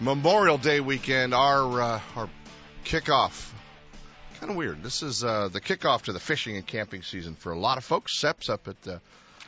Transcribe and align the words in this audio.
Memorial 0.00 0.58
Day 0.58 0.80
weekend, 0.80 1.32
our 1.34 1.80
uh, 1.80 2.00
our 2.16 2.28
kickoff. 2.84 3.52
Kind 4.40 4.50
of 4.50 4.56
weird. 4.56 4.82
This 4.82 5.02
is 5.02 5.22
uh, 5.22 5.48
the 5.48 5.60
kickoff 5.60 6.02
to 6.02 6.12
the 6.12 6.18
fishing 6.18 6.56
and 6.56 6.66
camping 6.66 7.02
season 7.02 7.36
for 7.36 7.52
a 7.52 7.58
lot 7.58 7.78
of 7.78 7.84
folks. 7.84 8.20
Seps 8.20 8.50
up 8.50 8.66
at 8.66 8.82
the, 8.82 9.00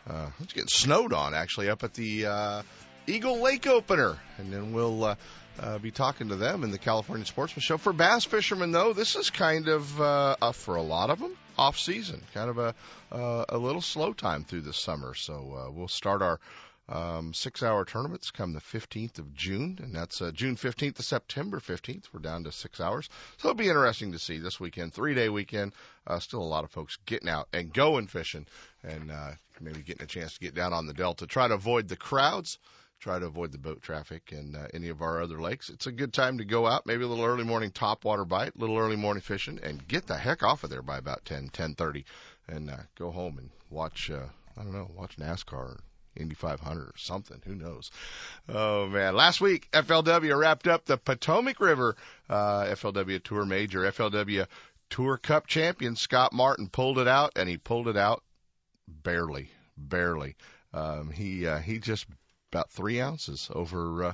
uh, 0.09 0.31
it's 0.41 0.53
getting 0.53 0.69
snowed 0.69 1.13
on 1.13 1.35
actually 1.35 1.69
up 1.69 1.83
at 1.83 1.95
the 1.95 2.27
uh, 2.27 2.63
Eagle 3.09 3.41
Lake 3.41 3.67
opener, 3.67 4.17
and 4.39 4.53
then 4.53 4.73
we'll 4.73 5.05
uh, 5.05 5.15
uh, 5.59 5.79
be 5.79 5.91
talking 5.91 6.29
to 6.29 6.37
them 6.37 6.63
in 6.63 6.71
the 6.71 6.79
California 6.79 7.27
Sportsman 7.27 7.63
Show. 7.63 7.77
For 7.77 7.93
bass 7.93 8.25
fishermen, 8.25 8.71
though, 8.71 8.93
this 8.93 9.17
is 9.17 9.31
kind 9.31 9.67
of 9.67 10.01
uh, 10.01 10.53
for 10.53 10.77
a 10.77 10.83
lot 10.83 11.11
of 11.11 11.19
them 11.19 11.37
off 11.59 11.77
season, 11.77 12.23
kind 12.35 12.51
of 12.51 12.59
a 12.59 12.75
uh, 13.11 13.45
a 13.49 13.59
little 13.59 13.81
slow 13.81 14.13
time 14.13 14.45
through 14.45 14.61
the 14.61 14.73
summer. 14.73 15.15
So 15.15 15.35
uh, 15.67 15.71
we'll 15.73 15.89
start 15.89 16.23
our 16.23 16.39
um, 16.89 17.35
six 17.35 17.63
hour 17.63 17.85
tournaments 17.85 18.31
come 18.31 18.53
the 18.53 18.61
15th 18.61 19.19
of 19.19 19.35
June, 19.35 19.79
and 19.83 19.95
that's 19.95 20.23
uh, 20.23 20.31
June 20.31 20.55
15th 20.55 20.97
to 20.97 21.03
September 21.03 21.59
15th. 21.59 22.05
We're 22.13 22.21
down 22.21 22.45
to 22.45 22.53
six 22.53 22.81
hours. 22.81 23.09
So 23.39 23.49
it'll 23.49 23.59
be 23.59 23.69
interesting 23.69 24.13
to 24.13 24.21
see 24.21 24.39
this 24.39 24.61
weekend, 24.61 24.95
three 24.95 25.15
day 25.15 25.29
weekend. 25.29 25.73
Uh, 26.07 26.21
still 26.21 26.43
a 26.43 26.45
lot 26.45 26.63
of 26.63 26.71
folks 26.71 26.97
getting 27.05 27.29
out 27.29 27.49
and 27.53 27.73
going 27.73 28.07
fishing 28.07 28.47
and 28.85 29.11
uh, 29.11 29.33
maybe 29.61 29.83
getting 29.83 30.05
a 30.05 30.07
chance 30.07 30.35
to 30.35 30.41
get 30.41 30.55
down 30.55 30.73
on 30.73 30.87
the 30.87 30.95
Delta. 30.95 31.27
Try 31.27 31.49
to 31.49 31.55
avoid 31.55 31.89
the 31.89 31.97
crowds, 31.97 32.59
try 33.01 33.19
to 33.19 33.27
avoid 33.27 33.51
the 33.51 33.59
boat 33.59 33.83
traffic 33.83 34.31
and 34.31 34.55
uh, 34.55 34.69
any 34.73 34.89
of 34.89 35.03
our 35.03 35.21
other 35.21 35.41
lakes. 35.41 35.71
It's 35.71 35.89
a 35.89 35.93
good 35.93 36.13
time 36.13 36.39
to 36.39 36.45
go 36.45 36.69
out, 36.69 36.87
maybe 36.87 37.03
a 37.03 37.09
little 37.09 37.25
early 37.25 37.45
morning 37.45 37.73
topwater 37.73 38.29
bite, 38.29 38.55
a 38.55 38.59
little 38.61 38.79
early 38.79 38.97
morning 38.97 39.23
fishing, 39.23 39.59
and 39.61 39.87
get 39.89 40.07
the 40.07 40.17
heck 40.17 40.45
off 40.45 40.63
of 40.63 40.71
there 40.71 40.83
by 40.83 40.99
about 40.99 41.25
10, 41.25 41.49
10.30 41.49 42.05
and 42.47 42.71
uh, 42.71 42.77
go 42.97 43.11
home 43.11 43.39
and 43.39 43.51
watch, 43.71 44.09
uh, 44.09 44.27
I 44.57 44.63
don't 44.63 44.73
know, 44.73 44.89
watch 44.95 45.17
NASCAR 45.17 45.81
Indy 46.17 46.35
500 46.35 46.83
or 46.83 46.95
something. 46.97 47.41
Who 47.45 47.55
knows? 47.55 47.91
Oh 48.49 48.87
man! 48.87 49.15
Last 49.15 49.41
week, 49.41 49.69
FLW 49.73 50.39
wrapped 50.39 50.67
up 50.67 50.85
the 50.85 50.97
Potomac 50.97 51.61
River 51.61 51.97
uh, 52.29 52.65
FLW 52.65 53.23
Tour 53.23 53.45
Major. 53.45 53.81
FLW 53.83 54.47
Tour 54.91 55.17
Cup 55.19 55.47
champion 55.47 55.97
Scott 55.97 56.33
Martin 56.33 56.69
pulled 56.69 56.99
it 56.99 57.09
out, 57.09 57.33
and 57.37 57.49
he 57.49 57.57
pulled 57.57 57.89
it 57.89 57.97
out 57.97 58.23
barely, 58.89 59.51
barely. 59.77 60.37
Um, 60.73 61.11
he 61.11 61.47
uh, 61.47 61.59
he 61.59 61.79
just 61.79 62.07
about 62.53 62.71
three 62.71 63.01
ounces 63.01 63.51
over 63.53 64.05
uh, 64.05 64.13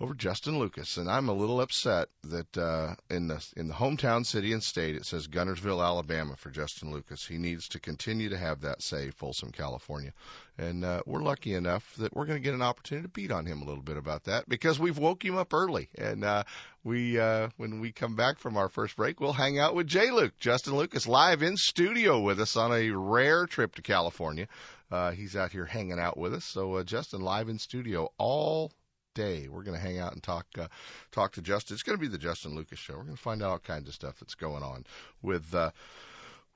over 0.00 0.14
Justin 0.14 0.58
Lucas, 0.58 0.96
and 0.96 1.08
I'm 1.08 1.28
a 1.28 1.34
little 1.34 1.60
upset 1.60 2.08
that 2.24 2.58
uh, 2.58 2.94
in 3.10 3.28
the 3.28 3.46
in 3.56 3.68
the 3.68 3.74
hometown 3.74 4.26
city 4.26 4.52
and 4.52 4.62
state 4.62 4.96
it 4.96 5.06
says 5.06 5.28
Guntersville, 5.28 5.84
Alabama 5.84 6.34
for 6.36 6.50
Justin 6.50 6.90
Lucas. 6.90 7.26
He 7.26 7.38
needs 7.38 7.68
to 7.68 7.80
continue 7.80 8.30
to 8.30 8.38
have 8.38 8.62
that 8.62 8.82
say 8.82 9.10
Folsom, 9.10 9.52
California, 9.52 10.12
and 10.58 10.84
uh, 10.84 11.02
we're 11.06 11.22
lucky 11.22 11.54
enough 11.54 11.94
that 11.96 12.14
we're 12.14 12.26
going 12.26 12.38
to 12.38 12.44
get 12.44 12.54
an 12.54 12.62
opportunity 12.62 13.06
to 13.06 13.12
beat 13.12 13.30
on 13.30 13.46
him 13.46 13.62
a 13.62 13.64
little 13.64 13.82
bit 13.82 13.96
about 13.96 14.24
that 14.24 14.48
because 14.48 14.78
we've 14.78 14.98
woke 14.98 15.24
him 15.24 15.36
up 15.36 15.54
early, 15.54 15.88
and 15.96 16.24
uh, 16.24 16.42
we 16.84 17.18
uh, 17.18 17.48
when 17.56 17.80
we 17.80 17.92
come 17.92 18.16
back 18.16 18.38
from 18.38 18.56
our 18.56 18.68
first 18.68 18.96
break, 18.96 19.20
we'll 19.20 19.32
hang 19.32 19.58
out 19.58 19.74
with 19.74 19.86
Jay 19.86 20.10
Luke, 20.10 20.38
Justin 20.38 20.76
Lucas, 20.76 21.06
live 21.06 21.42
in 21.42 21.56
studio 21.56 22.20
with 22.20 22.40
us 22.40 22.56
on 22.56 22.72
a 22.72 22.90
rare 22.90 23.46
trip 23.46 23.74
to 23.76 23.82
California. 23.82 24.48
Uh, 24.90 25.12
he's 25.12 25.36
out 25.36 25.52
here 25.52 25.64
hanging 25.64 25.98
out 25.98 26.18
with 26.18 26.34
us. 26.34 26.44
So 26.44 26.74
uh, 26.74 26.84
Justin 26.84 27.22
live 27.22 27.48
in 27.48 27.58
studio 27.58 28.10
all 28.18 28.72
day. 29.14 29.48
We're 29.48 29.62
going 29.62 29.78
to 29.78 29.82
hang 29.82 29.98
out 29.98 30.12
and 30.12 30.22
talk 30.22 30.46
uh, 30.58 30.68
talk 31.10 31.32
to 31.32 31.42
Justin. 31.42 31.74
It's 31.74 31.82
going 31.82 31.98
to 31.98 32.00
be 32.00 32.08
the 32.08 32.18
Justin 32.18 32.54
Lucas 32.54 32.78
show. 32.78 32.94
We're 32.94 33.04
going 33.04 33.16
to 33.16 33.22
find 33.22 33.42
out 33.42 33.50
all 33.50 33.58
kinds 33.58 33.88
of 33.88 33.94
stuff 33.94 34.18
that's 34.20 34.34
going 34.34 34.62
on 34.62 34.84
with 35.22 35.54
uh, 35.54 35.70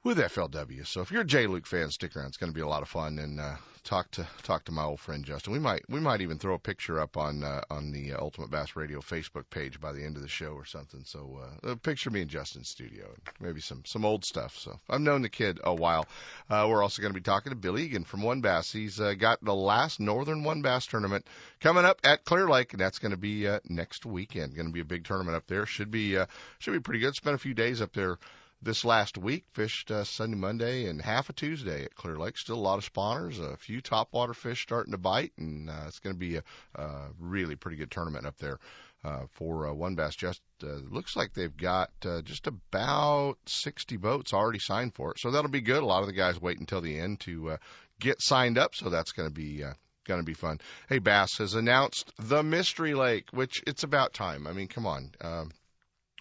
with 0.07 0.19
FLW. 0.19 0.87
So 0.87 1.01
if 1.01 1.11
you're 1.11 1.23
a 1.23 1.27
J 1.27 1.49
Luke 1.49 1.67
fan, 1.67 1.91
stick 1.91 2.17
around. 2.17 2.29
It's 2.29 2.37
going 2.37 2.53
to 2.53 2.55
be 2.55 2.61
a 2.61 2.69
lot 2.69 2.83
of 2.83 2.89
fun 2.89 3.19
and 3.19 3.41
uh, 3.41 3.57
talk 3.83 4.09
to 4.13 4.25
talk 4.45 4.65
to 4.67 4.73
my 4.73 4.85
old 4.85 5.01
friend 5.01 5.25
Justin. 5.25 5.53
We 5.53 5.59
might 5.59 5.83
we 5.89 5.99
might 5.99 6.21
even 6.21 6.39
throw 6.39 6.55
a 6.55 6.61
picture 6.61 7.01
up 7.01 7.17
on 7.17 7.43
uh, 7.43 7.63
on 7.71 7.91
the 7.91 8.13
uh, 8.13 8.21
Ultimate 8.21 8.49
Bass 8.49 8.77
Radio 8.77 9.01
Facebook 9.01 9.51
page 9.51 9.81
by 9.81 9.93
the 9.93 10.05
end 10.05 10.15
of 10.15 10.23
the 10.23 10.29
show 10.29 10.53
or 10.53 10.65
something. 10.65 11.03
So 11.05 11.41
uh, 11.43 11.71
a 11.73 11.77
picture 11.77 12.11
me 12.11 12.21
in 12.21 12.29
Justin's 12.29 12.69
studio 12.69 13.07
and 13.07 13.21
maybe 13.41 13.61
some 13.61 13.83
some 13.85 14.05
old 14.05 14.25
stuff. 14.25 14.57
So 14.57 14.79
I've 14.89 15.01
known 15.01 15.23
the 15.23 15.29
kid 15.29 15.59
a 15.65 15.75
while. 15.75 16.07
Uh, 16.49 16.69
we're 16.71 16.85
also 16.85 17.03
going 17.03 17.13
to 17.13 17.19
be 17.19 17.25
talking 17.25 17.51
to 17.51 17.57
Bill 17.57 17.77
Egan 17.77 18.05
from 18.05 18.23
WON 18.23 18.41
Bass. 18.43 18.71
He's 18.71 19.01
uh, 19.01 19.15
got 19.15 19.45
the 19.45 19.57
last 19.57 19.99
Northern 19.99 20.45
WON 20.45 20.63
Bass 20.63 20.87
tournament 20.87 21.27
coming 21.59 21.85
up 21.85 21.99
at 22.05 22.25
Clear 22.25 22.49
Lake, 22.49 22.75
and 22.75 22.81
that's 22.81 23.01
going 23.01 23.11
to 23.11 23.17
be 23.17 23.49
uh, 23.49 23.59
next 23.69 24.07
weekend. 24.07 24.55
Going 24.55 24.69
to 24.69 24.73
be 24.73 24.79
a 24.79 24.85
big 24.85 25.05
tournament 25.05 25.37
up 25.37 25.49
there. 25.49 25.67
Should 25.67 25.91
be 25.91 26.17
uh, 26.17 26.27
should 26.61 26.75
be 26.75 26.81
pretty 26.81 27.01
good. 27.01 27.17
Spent 27.17 27.35
a 27.35 27.39
few 27.39 27.55
days 27.55 27.83
up 27.83 27.93
there 27.93 28.19
this 28.63 28.85
last 28.85 29.19
week. 29.19 29.45
Fished 29.53 29.91
uh, 29.91 30.05
Sunday, 30.05 30.37
Monday, 30.37 30.87
and 30.87 31.01
half 31.01 31.29
a 31.29 31.33
Tuesday 31.33 31.85
at 31.85 31.95
Clear 31.95 32.17
Lake. 32.17 32.39
Still 32.39 32.57
a 32.57 32.59
lot 32.59 32.79
of 32.79 32.93
spawners, 32.93 33.41
a 33.41 33.57
few 33.57 33.81
topwater 33.81 34.35
fish 34.35 34.63
starting 34.63 34.93
to 34.93 34.99
bite, 34.99 35.33
and 35.39 35.71
uh, 35.71 35.85
it's 35.87 35.99
going 35.99 36.15
to 36.15 36.21
be 36.21 36.37
a, 36.37 36.43
a 36.75 37.09
really 37.19 37.57
pretty 37.57 37.77
good 37.77 37.91
tournament 37.91 38.27
up 38.27 38.39
there. 38.39 38.59
Uh, 39.05 39.27
for 39.35 39.69
uh, 39.69 39.73
WON 39.73 39.95
Bass, 39.95 40.17
just 40.17 40.41
uh, 40.65 40.81
looks 40.91 41.15
like 41.15 41.33
they've 41.33 41.57
got 41.57 41.91
uh, 42.05 42.23
just 42.23 42.49
about 42.49 43.37
60 43.47 43.99
boats 43.99 44.33
already 44.33 44.59
signed 44.59 44.95
for 44.95 45.13
it, 45.13 45.21
so 45.21 45.31
that'll 45.31 45.51
be 45.51 45.61
good. 45.61 45.83
A 45.83 45.87
lot 45.87 46.01
of 46.01 46.09
the 46.09 46.13
guys 46.13 46.41
wait 46.41 46.59
until 46.59 46.81
the 46.81 46.99
end 46.99 47.21
to 47.21 47.51
uh, 47.51 47.57
get 48.01 48.21
signed 48.21 48.59
up, 48.59 48.75
so 48.75 48.91
that's 48.91 49.13
going 49.13 49.29
to 49.29 49.35
be 49.35 49.63
uh, 49.63 49.75
going 50.07 50.21
to 50.21 50.25
be 50.25 50.35
fun. 50.35 50.61
Hey, 50.89 50.99
Bass 50.99 51.39
has 51.39 51.55
announced 51.55 52.13
the 52.19 52.43
Mystery 52.43 52.95
Lake, 52.95 53.29
which 53.31 53.63
it's 53.67 53.83
about 53.83 54.13
time. 54.13 54.47
I 54.47 54.53
mean, 54.53 54.69
come 54.69 54.87
on. 54.87 55.11
Um, 55.21 55.51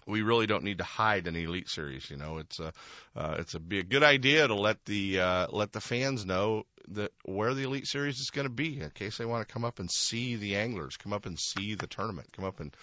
we 0.06 0.22
really 0.22 0.46
don't 0.46 0.64
need 0.64 0.78
to 0.78 0.84
hide 0.84 1.26
an 1.26 1.36
elite 1.36 1.68
series. 1.68 2.08
You 2.10 2.16
know, 2.16 2.38
it's 2.38 2.58
a 2.60 2.72
uh, 3.14 3.36
it's 3.38 3.54
a 3.54 3.60
be 3.60 3.80
a 3.80 3.84
good 3.84 4.02
idea 4.02 4.46
to 4.46 4.54
let 4.54 4.84
the 4.84 5.20
uh, 5.20 5.46
let 5.50 5.72
the 5.72 5.80
fans 5.80 6.24
know 6.24 6.64
that 6.88 7.12
where 7.24 7.54
the 7.54 7.64
elite 7.64 7.86
series 7.86 8.20
is 8.20 8.30
going 8.30 8.46
to 8.46 8.52
be 8.52 8.80
in 8.80 8.90
case 8.90 9.18
they 9.18 9.24
want 9.24 9.46
to 9.46 9.52
come 9.52 9.64
up 9.64 9.78
and 9.80 9.90
see 9.90 10.36
the 10.36 10.56
anglers, 10.56 10.96
come 10.96 11.12
up 11.12 11.26
and 11.26 11.38
see 11.38 11.74
the 11.74 11.88
tournament, 11.88 12.28
come 12.32 12.44
up 12.44 12.60
and 12.60 12.74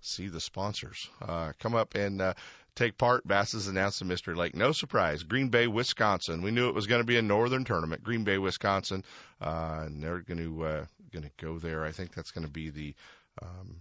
see 0.00 0.28
the 0.28 0.40
sponsors, 0.40 1.08
uh, 1.22 1.52
come 1.60 1.74
up 1.74 1.94
and 1.94 2.20
uh, 2.20 2.34
take 2.74 2.98
part. 2.98 3.26
Bass 3.26 3.52
has 3.52 3.68
announced 3.68 4.00
the 4.00 4.04
Mystery 4.04 4.34
Lake. 4.34 4.56
No 4.56 4.72
surprise, 4.72 5.22
Green 5.22 5.48
Bay, 5.48 5.66
Wisconsin. 5.66 6.42
We 6.42 6.50
knew 6.50 6.68
it 6.68 6.74
was 6.74 6.88
going 6.88 7.00
to 7.00 7.06
be 7.06 7.16
a 7.16 7.22
northern 7.22 7.64
tournament. 7.64 8.02
Green 8.02 8.24
Bay, 8.24 8.38
Wisconsin, 8.38 9.04
uh, 9.40 9.82
and 9.86 10.02
they're 10.02 10.20
going 10.20 10.38
to 10.38 10.64
uh, 10.64 10.84
going 11.12 11.24
to 11.24 11.30
go 11.40 11.58
there. 11.58 11.84
I 11.84 11.92
think 11.92 12.12
that's 12.12 12.32
going 12.32 12.46
to 12.46 12.52
be 12.52 12.70
the 12.70 12.94
um, 13.40 13.76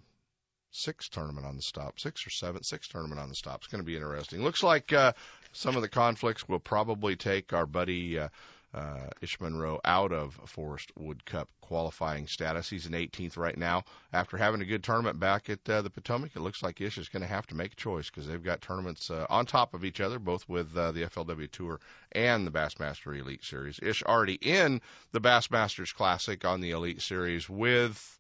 sixth 0.74 1.12
tournament 1.12 1.46
on 1.46 1.56
the 1.56 1.62
stop, 1.62 2.00
six 2.00 2.26
or 2.26 2.32
seven, 2.32 2.64
six 2.64 2.88
tournament 2.88 3.22
on 3.22 3.30
the 3.30 3.36
stop. 3.36 3.60
It's 3.60 3.68
going 3.68 3.82
to 3.82 3.86
be 3.86 3.96
interesting. 3.96 4.44
Looks 4.44 4.64
like 4.64 4.92
uh, 4.92 5.14
some 5.54 5.76
of 5.76 5.82
the 5.82 5.90
conflicts 5.90 6.50
will 6.50 6.60
probably 6.60 7.16
take 7.16 7.54
our 7.54 7.66
buddy 7.66 8.20
uh, 8.20 8.30
uh, 8.74 9.08
Ish 9.22 9.40
Monroe 9.40 9.80
out 9.86 10.12
of 10.12 10.34
Forrest 10.48 10.92
Wood 10.98 11.24
Cup 11.26 11.48
qualifying 11.62 12.26
status. 12.26 12.70
He's 12.70 12.88
in 12.88 12.94
18th 12.94 13.38
right 13.38 13.58
now. 13.58 13.84
After 14.12 14.36
having 14.36 14.62
a 14.62 14.66
good 14.66 14.84
tournament 14.84 15.20
back 15.20 15.48
at 15.50 15.70
uh, 15.70 15.84
the 15.84 15.92
Potomac, 15.92 16.36
it 16.36 16.42
looks 16.42 16.64
like 16.64 16.82
Ish 16.82 16.98
is 16.98 17.10
going 17.10 17.22
to 17.22 17.28
have 17.28 17.46
to 17.48 17.56
make 17.56 17.74
a 17.74 17.76
choice 17.76 18.10
because 18.10 18.26
they've 18.26 18.44
got 18.44 18.62
tournaments 18.62 19.12
uh, 19.12 19.28
on 19.30 19.46
top 19.46 19.76
of 19.76 19.86
each 19.86 20.02
other, 20.02 20.18
both 20.18 20.50
with 20.50 20.76
uh, 20.76 20.92
the 20.92 21.04
FLW 21.04 21.52
Tour 21.52 21.80
and 22.14 22.48
the 22.48 22.52
Bassmaster 22.52 23.18
Elite 23.18 23.44
Series. 23.44 23.80
Ish 23.80 24.02
already 24.04 24.40
in 24.42 24.82
the 25.12 25.22
Bassmasters 25.22 25.94
Classic 25.94 26.44
on 26.44 26.62
the 26.62 26.72
Elite 26.72 27.02
Series 27.02 27.48
with 27.48 28.20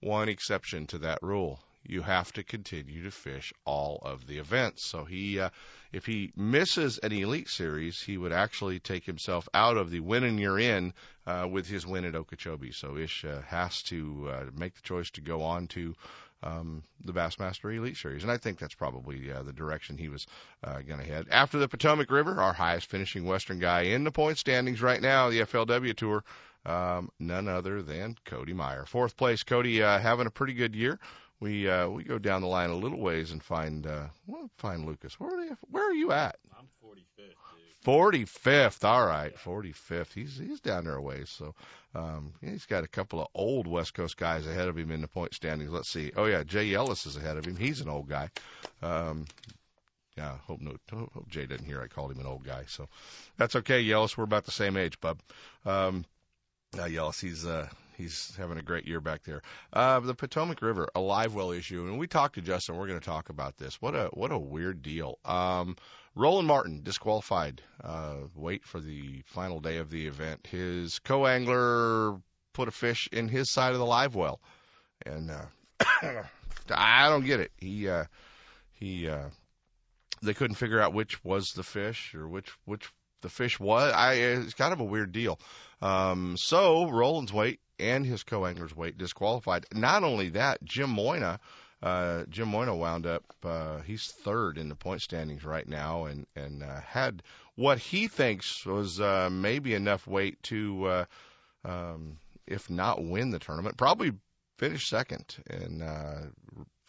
one 0.00 0.28
exception 0.28 0.86
to 0.88 0.98
that 0.98 1.22
rule 1.22 1.58
you 1.84 2.02
have 2.02 2.32
to 2.32 2.42
continue 2.42 3.02
to 3.04 3.10
fish 3.10 3.52
all 3.64 4.00
of 4.02 4.26
the 4.26 4.38
events. 4.38 4.84
So 4.84 5.04
he, 5.04 5.40
uh, 5.40 5.50
if 5.92 6.06
he 6.06 6.32
misses 6.36 6.98
an 6.98 7.12
elite 7.12 7.48
series, 7.48 8.00
he 8.00 8.18
would 8.18 8.32
actually 8.32 8.80
take 8.80 9.04
himself 9.04 9.48
out 9.54 9.76
of 9.76 9.90
the 9.90 10.00
win 10.00 10.24
and 10.24 10.38
you're 10.38 10.58
in 10.58 10.92
uh, 11.26 11.48
with 11.50 11.66
his 11.66 11.86
win 11.86 12.04
at 12.04 12.14
Okeechobee. 12.14 12.72
So 12.72 12.96
Ish 12.96 13.24
uh, 13.24 13.40
has 13.42 13.82
to 13.84 14.28
uh, 14.30 14.44
make 14.54 14.74
the 14.74 14.82
choice 14.82 15.10
to 15.12 15.20
go 15.20 15.42
on 15.42 15.68
to 15.68 15.94
um, 16.42 16.82
the 17.04 17.12
Bassmaster 17.12 17.74
Elite 17.76 17.96
Series, 17.96 18.22
and 18.22 18.32
I 18.32 18.38
think 18.38 18.58
that's 18.58 18.74
probably 18.74 19.30
uh, 19.30 19.42
the 19.42 19.52
direction 19.52 19.98
he 19.98 20.08
was 20.08 20.26
uh, 20.64 20.80
going 20.80 21.00
to 21.00 21.06
head. 21.06 21.26
After 21.30 21.58
the 21.58 21.68
Potomac 21.68 22.10
River, 22.10 22.40
our 22.40 22.54
highest 22.54 22.86
finishing 22.86 23.26
Western 23.26 23.58
guy 23.58 23.82
in 23.82 24.04
the 24.04 24.10
point 24.10 24.38
standings 24.38 24.80
right 24.80 25.00
now, 25.00 25.28
the 25.28 25.40
FLW 25.40 25.94
Tour, 25.94 26.24
um, 26.64 27.10
none 27.18 27.48
other 27.48 27.82
than 27.82 28.16
Cody 28.24 28.54
Meyer. 28.54 28.86
Fourth 28.86 29.16
place, 29.16 29.42
Cody 29.42 29.82
uh, 29.82 29.98
having 29.98 30.26
a 30.26 30.30
pretty 30.30 30.54
good 30.54 30.74
year 30.74 30.98
we 31.40 31.68
uh, 31.68 31.88
we 31.88 32.04
go 32.04 32.18
down 32.18 32.42
the 32.42 32.48
line 32.48 32.70
a 32.70 32.76
little 32.76 33.00
ways 33.00 33.32
and 33.32 33.42
find 33.42 33.86
uh, 33.86 34.06
well, 34.26 34.50
find 34.58 34.84
Lucas. 34.84 35.18
Where 35.18 35.34
are 35.34 35.44
you? 35.44 35.56
Where 35.70 35.88
are 35.88 35.94
you 35.94 36.12
at? 36.12 36.36
I'm 36.56 36.68
45th. 36.84 37.34
Forty 37.82 38.26
fifth. 38.26 38.84
All 38.84 39.06
right, 39.06 39.36
forty 39.38 39.72
fifth. 39.72 40.12
He's 40.12 40.36
he's 40.36 40.60
down 40.60 40.84
there 40.84 40.96
a 40.96 41.02
ways. 41.02 41.30
So 41.30 41.54
um, 41.94 42.34
he's 42.42 42.66
got 42.66 42.84
a 42.84 42.88
couple 42.88 43.22
of 43.22 43.28
old 43.34 43.66
West 43.66 43.94
Coast 43.94 44.18
guys 44.18 44.46
ahead 44.46 44.68
of 44.68 44.76
him 44.76 44.90
in 44.90 45.00
the 45.00 45.08
point 45.08 45.34
standings. 45.34 45.70
Let's 45.70 45.88
see. 45.88 46.12
Oh 46.14 46.26
yeah, 46.26 46.42
Jay 46.44 46.68
Yelas 46.68 47.06
is 47.06 47.16
ahead 47.16 47.38
of 47.38 47.46
him. 47.46 47.56
He's 47.56 47.80
an 47.80 47.88
old 47.88 48.06
guy. 48.06 48.28
Um, 48.82 49.24
yeah, 50.14 50.36
hope 50.46 50.60
no 50.60 50.76
hope 50.92 51.28
Jay 51.30 51.46
didn't 51.46 51.64
hear 51.64 51.80
I 51.80 51.86
called 51.86 52.10
him 52.10 52.20
an 52.20 52.26
old 52.26 52.44
guy. 52.44 52.64
So 52.68 52.86
that's 53.38 53.56
okay, 53.56 53.82
Yelas. 53.82 54.14
We're 54.14 54.24
about 54.24 54.44
the 54.44 54.50
same 54.50 54.76
age, 54.76 55.00
bub. 55.00 55.18
Um, 55.64 56.04
uh, 56.74 56.82
Yelas, 56.82 57.18
he's 57.18 57.46
uh, 57.46 57.66
he's 58.00 58.34
having 58.36 58.58
a 58.58 58.62
great 58.62 58.86
year 58.86 59.00
back 59.00 59.22
there. 59.24 59.42
Uh, 59.72 60.00
the 60.00 60.14
Potomac 60.14 60.62
River, 60.62 60.88
a 60.94 61.00
live 61.00 61.34
well 61.34 61.50
issue, 61.52 61.86
and 61.86 61.98
we 61.98 62.06
talked 62.06 62.36
to 62.36 62.40
Justin. 62.40 62.76
We're 62.76 62.86
going 62.86 63.00
to 63.00 63.04
talk 63.04 63.28
about 63.28 63.56
this. 63.56 63.80
What 63.80 63.94
a 63.94 64.08
what 64.12 64.32
a 64.32 64.38
weird 64.38 64.82
deal. 64.82 65.18
Um, 65.24 65.76
Roland 66.14 66.48
Martin 66.48 66.82
disqualified. 66.82 67.62
Uh, 67.82 68.16
wait 68.34 68.64
for 68.64 68.80
the 68.80 69.22
final 69.26 69.60
day 69.60 69.78
of 69.78 69.90
the 69.90 70.06
event. 70.06 70.46
His 70.46 70.98
co-angler 70.98 72.20
put 72.52 72.68
a 72.68 72.72
fish 72.72 73.08
in 73.12 73.28
his 73.28 73.50
side 73.50 73.72
of 73.72 73.78
the 73.78 73.86
live 73.86 74.14
well, 74.14 74.40
and 75.06 75.30
uh, 75.30 75.46
I 76.70 77.08
don't 77.08 77.24
get 77.24 77.40
it. 77.40 77.52
He 77.58 77.88
uh, 77.88 78.04
he 78.72 79.08
uh, 79.08 79.28
they 80.22 80.34
couldn't 80.34 80.56
figure 80.56 80.80
out 80.80 80.94
which 80.94 81.22
was 81.24 81.50
the 81.50 81.62
fish 81.62 82.14
or 82.14 82.26
which 82.26 82.50
which 82.64 82.90
the 83.22 83.28
fish 83.28 83.60
was. 83.60 83.92
I 83.94 84.14
it's 84.14 84.54
kind 84.54 84.72
of 84.72 84.80
a 84.80 84.84
weird 84.84 85.12
deal. 85.12 85.38
Um, 85.82 86.36
so 86.38 86.90
Roland's 86.90 87.32
weight 87.32 87.60
and 87.80 88.06
his 88.06 88.22
co-angler's 88.22 88.76
weight 88.76 88.98
disqualified. 88.98 89.66
Not 89.72 90.04
only 90.04 90.30
that, 90.30 90.62
Jim 90.64 90.94
Moynagh, 90.94 91.38
uh, 91.82 92.24
Jim 92.28 92.50
Moynagh 92.50 92.78
wound 92.78 93.06
up. 93.06 93.24
Uh, 93.42 93.80
he's 93.80 94.06
third 94.06 94.58
in 94.58 94.68
the 94.68 94.74
point 94.74 95.02
standings 95.02 95.44
right 95.44 95.66
now, 95.66 96.04
and 96.04 96.26
and 96.36 96.62
uh, 96.62 96.80
had 96.80 97.22
what 97.56 97.78
he 97.78 98.08
thinks 98.08 98.64
was 98.66 99.00
uh, 99.00 99.28
maybe 99.30 99.74
enough 99.74 100.06
weight 100.06 100.42
to, 100.44 100.84
uh, 100.86 101.04
um, 101.64 102.18
if 102.46 102.70
not 102.70 103.02
win 103.02 103.30
the 103.30 103.38
tournament, 103.38 103.76
probably 103.76 104.12
finish 104.58 104.88
second 104.88 105.36
and 105.48 105.82
uh, 105.82 106.20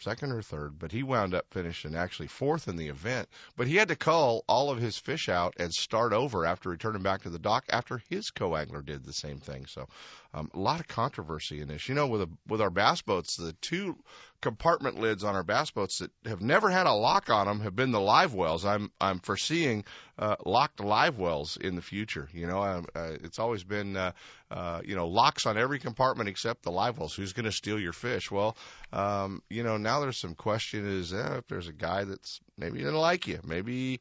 second 0.02 0.32
or 0.32 0.42
third, 0.42 0.80
but 0.80 0.92
he 0.92 1.04
wound 1.04 1.34
up 1.34 1.46
finishing 1.52 1.96
actually 1.96 2.28
fourth 2.28 2.68
in 2.68 2.76
the 2.76 2.88
event. 2.88 3.28
But 3.56 3.68
he 3.68 3.76
had 3.76 3.90
to 3.90 3.96
cull 3.96 4.44
all 4.48 4.70
of 4.70 4.80
his 4.80 4.98
fish 4.98 5.30
out 5.30 5.56
and 5.58 5.74
start 5.74 6.14
over 6.14 6.46
after 6.46 6.70
returning 6.70 7.04
back 7.04 7.24
to 7.24 7.30
the 7.30 7.40
dock 7.40 7.66
after 7.70 8.02
his 8.10 8.32
co-angler 8.32 8.82
did 8.82 9.04
the 9.04 9.14
same 9.14 9.40
thing. 9.40 9.66
So 9.68 9.88
um, 10.34 10.50
a 10.54 10.60
lot 10.60 10.80
of 10.80 10.88
controversy 10.88 11.62
in 11.62 11.68
this. 11.68 11.90
You 11.90 11.96
know, 11.96 12.08
with 12.08 12.22
a, 12.22 12.30
with 12.48 12.62
our 12.62 12.70
bass 12.70 13.02
boats, 13.02 13.36
the 13.36 13.54
two 13.62 13.98
compartment 14.42 15.00
lids 15.00 15.24
on 15.24 15.36
our 15.36 15.44
bass 15.44 15.72
boats 15.72 16.00
that 16.00 16.12
have 16.26 16.42
never 16.42 16.70
had 16.70 16.88
a 16.88 16.94
lock 16.94 17.30
on 17.30 17.46
them 17.46 17.60
have 17.60 17.76
been 17.76 17.92
the 17.92 18.00
live 18.00 18.34
wells. 18.34 18.66
I'm 18.66 18.92
I'm 19.00 19.20
foreseeing 19.20 19.84
uh, 20.18 20.36
locked 20.46 20.80
live 20.80 21.18
wells 21.20 21.58
in 21.58 21.76
the 21.76 21.82
future. 21.82 22.30
You 22.34 22.48
know, 22.48 22.62
uh, 22.62 22.82
it's 22.96 23.40
always 23.40 23.64
been 23.64 23.98
uh, 23.98 24.14
uh, 24.50 24.82
you 24.86 24.96
know 24.96 25.08
locks 25.08 25.46
on 25.46 25.58
every 25.58 25.80
compartment 25.80 26.30
except 26.30 26.64
the 26.64 26.72
live 26.72 26.98
wells. 26.98 27.14
Who's 27.14 27.34
going 27.34 27.46
to 27.46 27.52
steal 27.52 27.80
your 27.80 27.94
fish? 27.94 28.32
Well, 28.32 28.56
um, 28.94 29.44
you 29.50 29.64
know 29.64 29.78
now 29.78 29.91
there's 30.00 30.18
some 30.18 30.36
question 30.36 30.88
is 30.88 31.14
eh, 31.14 31.38
if 31.38 31.48
there's 31.48 31.68
a 31.68 31.74
guy 31.74 32.04
that's 32.04 32.40
maybe 32.58 32.80
didn't 32.80 32.96
like 32.96 33.28
you, 33.28 33.40
maybe 33.44 34.00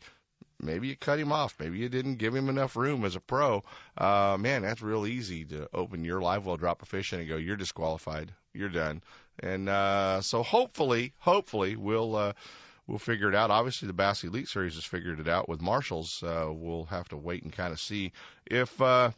maybe 0.63 0.89
you 0.89 0.97
cut 0.97 1.19
him 1.19 1.33
off. 1.33 1.57
Maybe 1.59 1.79
you 1.79 1.89
didn't 1.89 2.17
give 2.17 2.35
him 2.35 2.49
enough 2.49 2.77
room 2.77 3.05
as 3.05 3.17
a 3.17 3.21
pro. 3.21 3.65
Uh, 3.97 4.37
man, 4.39 4.63
that's 4.63 4.83
real 4.83 5.07
easy 5.07 5.45
to 5.47 5.69
open 5.73 6.05
your 6.05 6.21
live 6.21 6.47
well, 6.47 6.57
drop 6.57 6.83
a 6.83 6.87
fish 6.87 7.13
in, 7.13 7.21
and 7.21 7.29
go, 7.29 7.37
you're 7.37 7.57
disqualified. 7.57 8.33
You're 8.53 8.69
done. 8.69 9.03
And 9.39 9.69
uh, 9.69 10.21
so 10.21 10.43
hopefully, 10.43 11.15
hopefully 11.19 11.77
we'll 11.77 12.15
uh, 12.17 12.33
we'll 12.87 12.99
figure 12.99 13.29
it 13.29 13.35
out. 13.35 13.51
Obviously, 13.51 13.87
the 13.87 13.95
Bass 13.95 14.23
Elite 14.25 14.49
Series 14.49 14.75
has 14.75 14.85
figured 14.85 15.21
it 15.21 15.29
out 15.29 15.49
with 15.49 15.61
Marshalls. 15.61 16.23
Uh, 16.23 16.51
we'll 16.53 16.85
have 16.87 17.09
to 17.09 17.17
wait 17.17 17.43
and 17.43 17.53
kind 17.53 17.73
of 17.73 17.81
see 17.81 18.13
if 18.45 18.81
uh, 18.83 19.11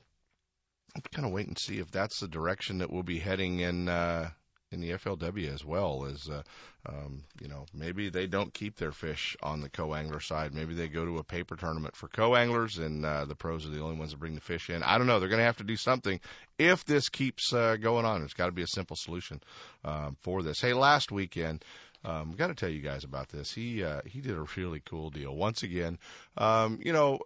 kind 1.13 1.27
of 1.27 1.33
wait 1.33 1.49
and 1.49 1.59
see 1.59 1.79
if 1.79 1.91
that's 1.91 2.21
the 2.21 2.29
direction 2.29 2.79
that 2.79 2.91
we'll 2.91 3.03
be 3.03 3.19
heading 3.19 3.61
in. 3.61 3.89
Uh, 3.89 4.31
in 4.73 4.81
the 4.81 4.91
FLW 4.91 5.53
as 5.53 5.65
well 5.65 6.05
as 6.05 6.29
uh, 6.29 6.43
um, 6.87 7.25
you 7.41 7.49
know 7.49 7.67
maybe 7.75 8.09
they 8.09 8.27
don't 8.27 8.53
keep 8.53 8.77
their 8.77 8.93
fish 8.93 9.37
on 9.43 9.61
the 9.61 9.69
co-angler 9.69 10.21
side. 10.21 10.55
Maybe 10.55 10.75
they 10.75 10.89
go 10.89 11.05
to 11.05 11.19
a 11.19 11.25
paper 11.25 11.57
tournament 11.57 11.97
for 11.97 12.09
co-anglers, 12.09 12.79
and 12.79 13.05
uh, 13.05 13.25
the 13.25 13.35
pros 13.35 13.67
are 13.67 13.71
the 13.71 13.83
only 13.83 13.97
ones 13.97 14.11
that 14.11 14.21
bring 14.21 14.35
the 14.35 14.41
fish 14.41 14.71
in. 14.71 14.83
I 14.83 14.99
don't 14.99 15.07
know. 15.07 15.21
They're 15.21 15.29
going 15.29 15.41
to 15.41 15.45
have 15.45 15.59
to 15.59 15.65
do 15.65 15.77
something 15.77 16.21
if 16.59 16.85
this 16.85 17.09
keeps 17.09 17.53
uh, 17.53 17.77
going 17.77 18.05
on. 18.05 18.23
It's 18.23 18.35
got 18.35 18.47
to 18.47 18.53
be 18.53 18.63
a 18.63 18.67
simple 18.67 18.97
solution 18.97 19.41
um, 19.85 20.17
for 20.23 20.43
this. 20.43 20.61
Hey, 20.61 20.73
last 20.73 21.13
weekend. 21.13 21.65
Um, 22.05 22.33
got 22.33 22.49
to 22.49 22.55
tell 22.55 22.69
you 22.69 22.81
guys 22.81 23.05
about 23.05 23.29
this. 23.29 23.53
He 23.53 23.85
uh, 23.85 24.01
he 24.05 24.21
did 24.21 24.37
a 24.37 24.45
really 24.57 24.81
cool 24.81 25.11
deal. 25.11 25.37
Once 25.37 25.63
again, 25.63 25.99
um, 26.37 26.81
you 26.83 26.93
know, 26.93 27.21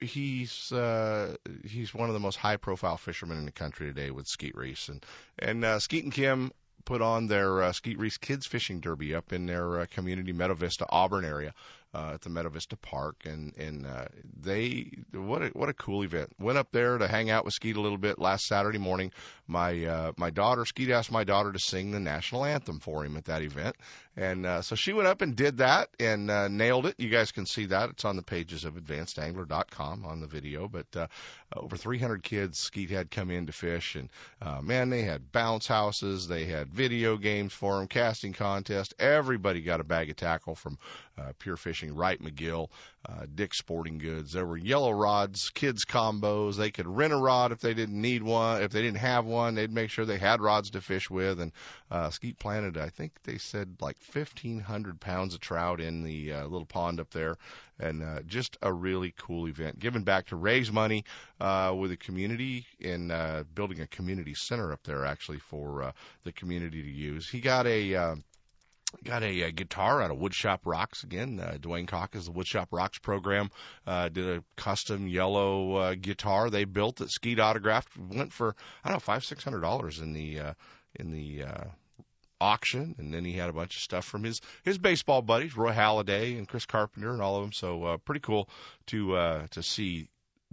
he's 0.00 0.72
uh, 0.72 1.36
he's 1.64 1.94
one 1.94 2.08
of 2.08 2.14
the 2.14 2.20
most 2.20 2.36
high 2.36 2.56
profile 2.56 2.96
fishermen 2.96 3.38
in 3.38 3.44
the 3.44 3.52
country 3.52 3.86
today 3.86 4.10
with 4.10 4.26
Skeet 4.26 4.54
Reese 4.56 4.88
and 4.88 5.04
and 5.38 5.64
uh, 5.64 5.78
Skeet 5.78 6.04
and 6.04 6.12
Kim 6.12 6.52
put 6.84 7.02
on 7.02 7.26
their 7.26 7.62
uh, 7.62 7.72
Skeet 7.72 7.98
Reese 7.98 8.18
Kids 8.18 8.46
Fishing 8.46 8.80
Derby 8.80 9.14
up 9.14 9.32
in 9.32 9.46
their 9.46 9.80
uh, 9.80 9.86
community 9.90 10.32
Meadow 10.32 10.54
Vista 10.54 10.86
Auburn 10.88 11.24
area 11.24 11.54
uh, 11.94 12.12
at 12.14 12.22
the 12.22 12.28
Meadow 12.28 12.48
Vista 12.48 12.76
Park, 12.76 13.22
and 13.24 13.56
and 13.56 13.86
uh, 13.86 14.06
they 14.40 14.90
what 15.12 15.42
a 15.42 15.46
what 15.48 15.68
a 15.68 15.74
cool 15.74 16.02
event. 16.02 16.30
Went 16.40 16.58
up 16.58 16.72
there 16.72 16.98
to 16.98 17.06
hang 17.06 17.30
out 17.30 17.44
with 17.44 17.54
Skeet 17.54 17.76
a 17.76 17.80
little 17.80 17.98
bit 17.98 18.18
last 18.18 18.46
Saturday 18.46 18.78
morning. 18.78 19.12
My 19.46 19.84
uh, 19.84 20.12
my 20.16 20.30
daughter 20.30 20.64
Skeet 20.64 20.90
asked 20.90 21.12
my 21.12 21.24
daughter 21.24 21.52
to 21.52 21.58
sing 21.58 21.92
the 21.92 22.00
national 22.00 22.44
anthem 22.44 22.80
for 22.80 23.04
him 23.04 23.16
at 23.16 23.26
that 23.26 23.42
event, 23.42 23.76
and 24.16 24.44
uh, 24.44 24.62
so 24.62 24.74
she 24.74 24.92
went 24.92 25.06
up 25.06 25.22
and 25.22 25.36
did 25.36 25.58
that 25.58 25.88
and 26.00 26.30
uh, 26.30 26.48
nailed 26.48 26.86
it. 26.86 26.96
You 26.98 27.10
guys 27.10 27.30
can 27.30 27.46
see 27.46 27.66
that 27.66 27.90
it's 27.90 28.04
on 28.04 28.16
the 28.16 28.22
pages 28.22 28.64
of 28.64 28.74
AdvancedAngler.com 28.74 30.04
on 30.04 30.20
the 30.20 30.26
video. 30.26 30.66
But 30.66 30.86
uh, 30.96 31.06
over 31.54 31.76
300 31.76 32.22
kids 32.22 32.58
Skeet 32.58 32.90
had 32.90 33.10
come 33.10 33.30
in 33.30 33.46
to 33.46 33.52
fish, 33.52 33.94
and 33.94 34.08
uh, 34.42 34.60
man, 34.60 34.90
they 34.90 35.02
had 35.02 35.30
bounce 35.30 35.66
houses, 35.66 36.26
they 36.26 36.46
had 36.46 36.72
video 36.72 37.16
games 37.16 37.52
for 37.52 37.78
them, 37.78 37.86
casting 37.86 38.32
contest. 38.32 38.94
Everybody 38.98 39.60
got 39.60 39.80
a 39.80 39.84
bag 39.84 40.10
of 40.10 40.16
tackle 40.16 40.56
from 40.56 40.78
uh, 41.18 41.32
Pure 41.38 41.56
Fishing, 41.56 41.94
Wright 41.94 42.20
McGill, 42.20 42.68
uh, 43.06 43.26
Dick's 43.34 43.58
Sporting 43.58 43.98
Goods. 43.98 44.32
There 44.32 44.46
were 44.46 44.56
yellow 44.56 44.90
rods, 44.90 45.50
kids 45.50 45.84
combos. 45.84 46.56
They 46.56 46.70
could 46.70 46.86
rent 46.86 47.12
a 47.12 47.16
rod 47.16 47.52
if 47.52 47.60
they 47.60 47.74
didn't 47.74 48.00
need 48.00 48.22
one. 48.22 48.62
If 48.62 48.72
they 48.72 48.82
didn't 48.82 48.98
have 48.98 49.24
one, 49.24 49.54
they'd 49.54 49.72
make 49.72 49.90
sure 49.90 50.04
they 50.04 50.18
had 50.18 50.40
rods 50.40 50.70
to 50.70 50.80
fish 50.80 51.10
with. 51.10 51.40
And 51.40 51.52
uh, 51.90 52.10
Skeet 52.10 52.38
planted, 52.38 52.76
I 52.76 52.88
think 52.88 53.12
they 53.24 53.38
said 53.38 53.76
like 53.80 53.96
1,500 54.12 55.00
pounds 55.00 55.34
of 55.34 55.40
trout 55.40 55.80
in 55.80 56.02
the 56.02 56.32
uh, 56.32 56.42
little 56.44 56.66
pond 56.66 57.00
up 57.00 57.10
there. 57.10 57.36
And 57.78 58.02
uh, 58.02 58.22
just 58.22 58.56
a 58.62 58.72
really 58.72 59.12
cool 59.18 59.48
event. 59.48 59.78
Giving 59.78 60.04
back 60.04 60.26
to 60.26 60.36
raise 60.36 60.70
money 60.70 61.04
uh, 61.40 61.74
with 61.76 61.90
the 61.90 61.96
community 61.96 62.66
and 62.82 63.10
uh, 63.10 63.44
building 63.54 63.80
a 63.80 63.86
community 63.86 64.34
center 64.34 64.72
up 64.72 64.82
there 64.84 65.04
actually 65.04 65.38
for 65.38 65.82
uh, 65.82 65.92
the 66.22 66.32
community 66.32 66.82
to 66.82 66.90
use. 66.90 67.28
He 67.28 67.40
got 67.40 67.66
a. 67.66 67.94
Uh, 67.94 68.16
Got 69.02 69.22
a, 69.22 69.42
a 69.42 69.50
guitar 69.50 70.02
out 70.02 70.10
of 70.10 70.18
Woodshop 70.18 70.60
Rocks 70.64 71.02
again. 71.02 71.40
Uh, 71.40 71.56
Dwayne 71.60 71.88
Cock 71.88 72.14
is 72.14 72.26
the 72.26 72.32
Woodshop 72.32 72.68
Rocks 72.70 72.98
program. 72.98 73.50
Uh, 73.86 74.08
did 74.08 74.38
a 74.38 74.44
custom 74.56 75.08
yellow 75.08 75.76
uh, 75.76 75.94
guitar 75.94 76.50
they 76.50 76.64
built 76.64 76.96
that 76.96 77.10
Skeet 77.10 77.40
autographed. 77.40 77.96
Went 77.96 78.32
for 78.32 78.54
I 78.84 78.88
don't 78.88 78.96
know 78.96 79.00
five 79.00 79.24
six 79.24 79.42
hundred 79.42 79.60
dollars 79.60 80.00
in 80.00 80.12
the 80.12 80.40
uh, 80.40 80.54
in 80.94 81.10
the 81.10 81.44
uh, 81.44 81.64
auction, 82.40 82.94
and 82.98 83.12
then 83.12 83.24
he 83.24 83.32
had 83.32 83.48
a 83.48 83.52
bunch 83.52 83.76
of 83.76 83.82
stuff 83.82 84.04
from 84.04 84.22
his 84.22 84.40
his 84.62 84.78
baseball 84.78 85.22
buddies, 85.22 85.56
Roy 85.56 85.72
Halladay 85.72 86.38
and 86.38 86.48
Chris 86.48 86.66
Carpenter, 86.66 87.12
and 87.12 87.22
all 87.22 87.36
of 87.36 87.42
them. 87.42 87.52
So 87.52 87.84
uh, 87.84 87.96
pretty 87.98 88.20
cool 88.20 88.48
to 88.86 89.16
uh, 89.16 89.46
to 89.52 89.62
see 89.62 90.08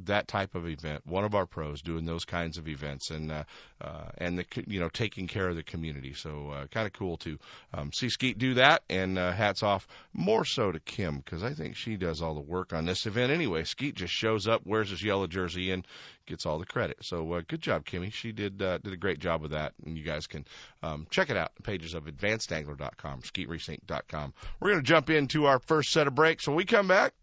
that 0.06 0.28
type 0.28 0.56
of 0.56 0.68
event, 0.68 1.06
one 1.06 1.24
of 1.24 1.36
our 1.36 1.46
pros 1.46 1.82
doing 1.82 2.06
those 2.06 2.26
kinds 2.26 2.58
of 2.58 2.68
events, 2.68 3.10
and 3.10 3.32
uh, 3.32 3.44
uh, 3.80 4.06
and 4.18 4.38
the 4.38 4.46
you 4.68 4.80
know 4.80 4.90
taking 4.90 5.28
care 5.28 5.50
of 5.50 5.56
the 5.56 5.64
community. 5.64 6.14
So 6.14 6.50
uh, 6.50 6.68
kind 6.68 6.88
of 6.88 6.94
cool 6.94 7.18
to 7.18 7.38
um, 7.74 7.92
see 7.94 8.10
Skeet 8.10 8.38
do 8.38 8.56
that, 8.56 8.84
and 8.90 9.18
uh, 9.18 9.32
hats 9.32 9.64
off 9.64 9.88
more 10.14 10.46
so 10.46 10.72
to 10.72 10.80
Kim 10.80 11.18
because 11.18 11.44
I 11.44 11.54
think 11.54 11.76
she 11.76 11.98
does 11.98 12.22
all 12.22 12.36
the 12.36 12.42
work 12.42 12.74
on 12.74 12.86
this 12.86 13.06
event 13.06 13.32
anyway. 13.32 13.64
Skeet 13.64 13.96
just 13.96 14.14
shows 14.14 14.48
up, 14.48 14.66
wears 14.66 14.90
his 14.90 15.04
yellow 15.04 15.28
jersey, 15.28 15.72
and 15.72 15.86
gets 16.26 16.46
all 16.46 16.60
the 16.60 16.66
credit. 16.66 16.98
So 17.02 17.34
uh, 17.34 17.42
good 17.48 17.62
job, 17.62 17.86
Kimmy. 17.86 18.12
She 18.12 18.32
did 18.32 18.62
uh, 18.62 18.78
did 18.80 18.94
a 18.94 18.98
great 18.98 19.20
job 19.20 19.42
with 19.42 19.52
that, 19.52 19.74
and 19.86 19.98
you 19.98 20.04
guys 20.04 20.28
can 20.28 20.46
um, 20.82 21.08
check 21.10 21.30
it 21.30 21.38
out. 21.38 21.52
Pages 21.64 21.94
of 21.94 22.06
AdvancedAngler.com, 22.06 23.22
SkeetReefSync.com. 23.22 24.34
We're 24.60 24.72
going 24.72 24.84
to 24.84 24.88
jump 24.88 25.10
into 25.10 25.46
our 25.46 25.60
first 25.60 25.92
set 25.92 26.08
of 26.08 26.16
breaks. 26.16 26.48
When 26.48 26.58
we 26.58 26.66
come 26.66 26.88
back, 26.88 27.14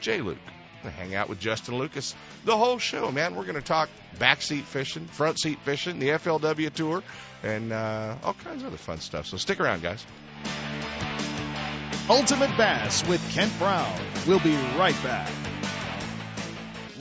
Jay 0.00 0.20
Luke 0.20 0.38
to 0.84 0.90
hang 0.90 1.14
out 1.14 1.28
with 1.28 1.40
Justin 1.40 1.76
Lucas 1.76 2.14
the 2.44 2.56
whole 2.56 2.78
show, 2.78 3.10
man. 3.10 3.34
We're 3.34 3.44
going 3.44 3.54
to 3.56 3.62
talk 3.62 3.88
backseat 4.18 4.62
fishing, 4.62 5.06
front 5.06 5.38
seat 5.38 5.58
fishing, 5.64 5.98
the 5.98 6.08
FLW 6.10 6.72
tour, 6.72 7.02
and 7.42 7.72
uh, 7.72 8.16
all 8.22 8.34
kinds 8.34 8.62
of 8.62 8.68
other 8.68 8.76
fun 8.76 9.00
stuff. 9.00 9.26
So 9.26 9.36
stick 9.36 9.60
around, 9.60 9.82
guys. 9.82 10.06
Ultimate 12.08 12.56
Bass 12.56 13.06
with 13.08 13.20
Kent 13.32 13.52
Brown. 13.58 13.98
We'll 14.26 14.40
be 14.40 14.54
right 14.76 14.96
back. 15.02 15.30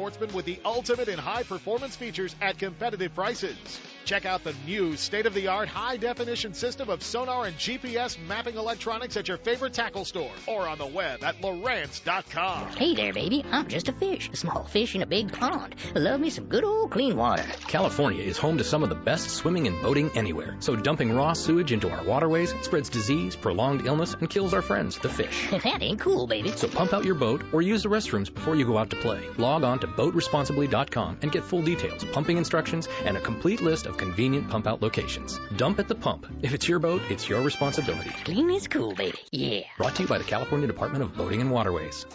sportsmen 0.00 0.32
with 0.32 0.46
the 0.46 0.58
ultimate 0.64 1.08
in 1.08 1.18
high 1.18 1.42
performance 1.42 1.94
features 1.94 2.34
at 2.40 2.58
competitive 2.58 3.14
prices. 3.14 3.78
Check 4.04 4.26
out 4.26 4.44
the 4.44 4.54
new 4.66 4.96
state 4.96 5.26
of 5.26 5.34
the 5.34 5.48
art 5.48 5.68
high 5.68 5.96
definition 5.96 6.54
system 6.54 6.88
of 6.88 7.02
sonar 7.02 7.46
and 7.46 7.56
GPS 7.56 8.18
mapping 8.26 8.56
electronics 8.56 9.16
at 9.16 9.28
your 9.28 9.36
favorite 9.36 9.72
tackle 9.72 10.04
store 10.04 10.30
or 10.46 10.66
on 10.68 10.78
the 10.78 10.86
web 10.86 11.22
at 11.22 11.40
Lowrance.com. 11.40 12.68
Hey 12.76 12.94
there, 12.94 13.12
baby. 13.12 13.44
I'm 13.50 13.68
just 13.68 13.88
a 13.88 13.92
fish, 13.92 14.30
a 14.32 14.36
small 14.36 14.64
fish 14.64 14.94
in 14.94 15.02
a 15.02 15.06
big 15.06 15.32
pond. 15.32 15.74
Love 15.94 16.20
me 16.20 16.30
some 16.30 16.46
good 16.46 16.64
old 16.64 16.90
clean 16.90 17.16
water. 17.16 17.44
California 17.68 18.22
is 18.22 18.38
home 18.38 18.58
to 18.58 18.64
some 18.64 18.82
of 18.82 18.88
the 18.88 18.94
best 18.94 19.30
swimming 19.30 19.66
and 19.66 19.80
boating 19.82 20.10
anywhere. 20.14 20.56
So 20.60 20.76
dumping 20.76 21.14
raw 21.14 21.32
sewage 21.34 21.72
into 21.72 21.90
our 21.90 22.02
waterways 22.04 22.54
spreads 22.62 22.88
disease, 22.88 23.36
prolonged 23.36 23.86
illness, 23.86 24.14
and 24.18 24.28
kills 24.28 24.54
our 24.54 24.62
friends, 24.62 24.98
the 24.98 25.08
fish. 25.08 25.48
that 25.50 25.82
ain't 25.82 26.00
cool, 26.00 26.26
baby. 26.26 26.50
So 26.52 26.68
pump 26.68 26.92
out 26.92 27.04
your 27.04 27.14
boat 27.14 27.42
or 27.52 27.62
use 27.62 27.82
the 27.82 27.88
restrooms 27.88 28.32
before 28.32 28.56
you 28.56 28.64
go 28.64 28.78
out 28.78 28.90
to 28.90 28.96
play. 28.96 29.24
Log 29.36 29.62
on 29.62 29.78
to 29.80 29.86
boatresponsibly.com 29.86 31.18
and 31.22 31.30
get 31.30 31.44
full 31.44 31.62
details, 31.62 32.04
pumping 32.04 32.38
instructions, 32.38 32.88
and 33.04 33.16
a 33.16 33.20
complete 33.20 33.60
list 33.60 33.86
of 33.90 33.98
convenient 33.98 34.48
pump 34.48 34.66
out 34.66 34.80
locations. 34.80 35.38
Dump 35.56 35.78
at 35.78 35.88
the 35.88 35.94
pump. 35.94 36.26
If 36.40 36.54
it's 36.54 36.66
your 36.66 36.78
boat, 36.78 37.02
it's 37.10 37.28
your 37.28 37.42
responsibility. 37.42 38.10
Clean 38.24 38.48
is 38.48 38.66
cool, 38.66 38.94
baby. 38.94 39.18
Yeah. 39.30 39.64
Brought 39.76 39.96
to 39.96 40.02
you 40.02 40.08
by 40.08 40.16
the 40.16 40.24
California 40.24 40.66
Department 40.66 41.04
of 41.04 41.14
Boating 41.14 41.42
and 41.42 41.50
Waterways. 41.50 42.06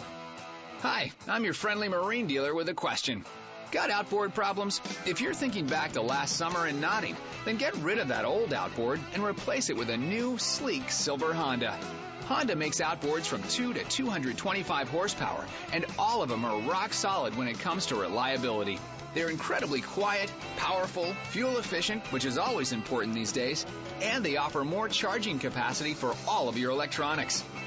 Hi, 0.80 1.12
I'm 1.28 1.44
your 1.44 1.54
friendly 1.54 1.88
marine 1.88 2.26
dealer 2.26 2.54
with 2.54 2.68
a 2.68 2.74
question. 2.74 3.24
Got 3.72 3.90
outboard 3.90 4.34
problems? 4.34 4.80
If 5.06 5.20
you're 5.20 5.34
thinking 5.34 5.66
back 5.66 5.92
to 5.92 6.02
last 6.02 6.36
summer 6.36 6.66
and 6.66 6.80
nodding, 6.80 7.16
then 7.44 7.56
get 7.56 7.76
rid 7.76 7.98
of 7.98 8.08
that 8.08 8.24
old 8.24 8.52
outboard 8.52 9.00
and 9.12 9.24
replace 9.24 9.70
it 9.70 9.76
with 9.76 9.90
a 9.90 9.96
new, 9.96 10.38
sleek 10.38 10.90
silver 10.90 11.32
Honda. 11.32 11.78
Honda 12.26 12.56
makes 12.56 12.80
outboards 12.80 13.26
from 13.26 13.42
2 13.42 13.74
to 13.74 13.84
225 13.84 14.88
horsepower, 14.88 15.44
and 15.72 15.86
all 15.98 16.22
of 16.22 16.28
them 16.28 16.44
are 16.44 16.60
rock 16.60 16.92
solid 16.92 17.36
when 17.36 17.48
it 17.48 17.58
comes 17.60 17.86
to 17.86 17.96
reliability. 17.96 18.78
They're 19.16 19.30
incredibly 19.30 19.80
quiet, 19.80 20.30
powerful, 20.58 21.14
fuel 21.30 21.56
efficient, 21.56 22.04
which 22.12 22.26
is 22.26 22.36
always 22.36 22.72
important 22.72 23.14
these 23.14 23.32
days, 23.32 23.64
and 24.02 24.22
they 24.22 24.36
offer 24.36 24.62
more 24.62 24.90
charging 24.90 25.38
capacity 25.38 25.94
for 25.94 26.14
all 26.28 26.50
of 26.50 26.58
your 26.58 26.70
electronics. 26.70 27.42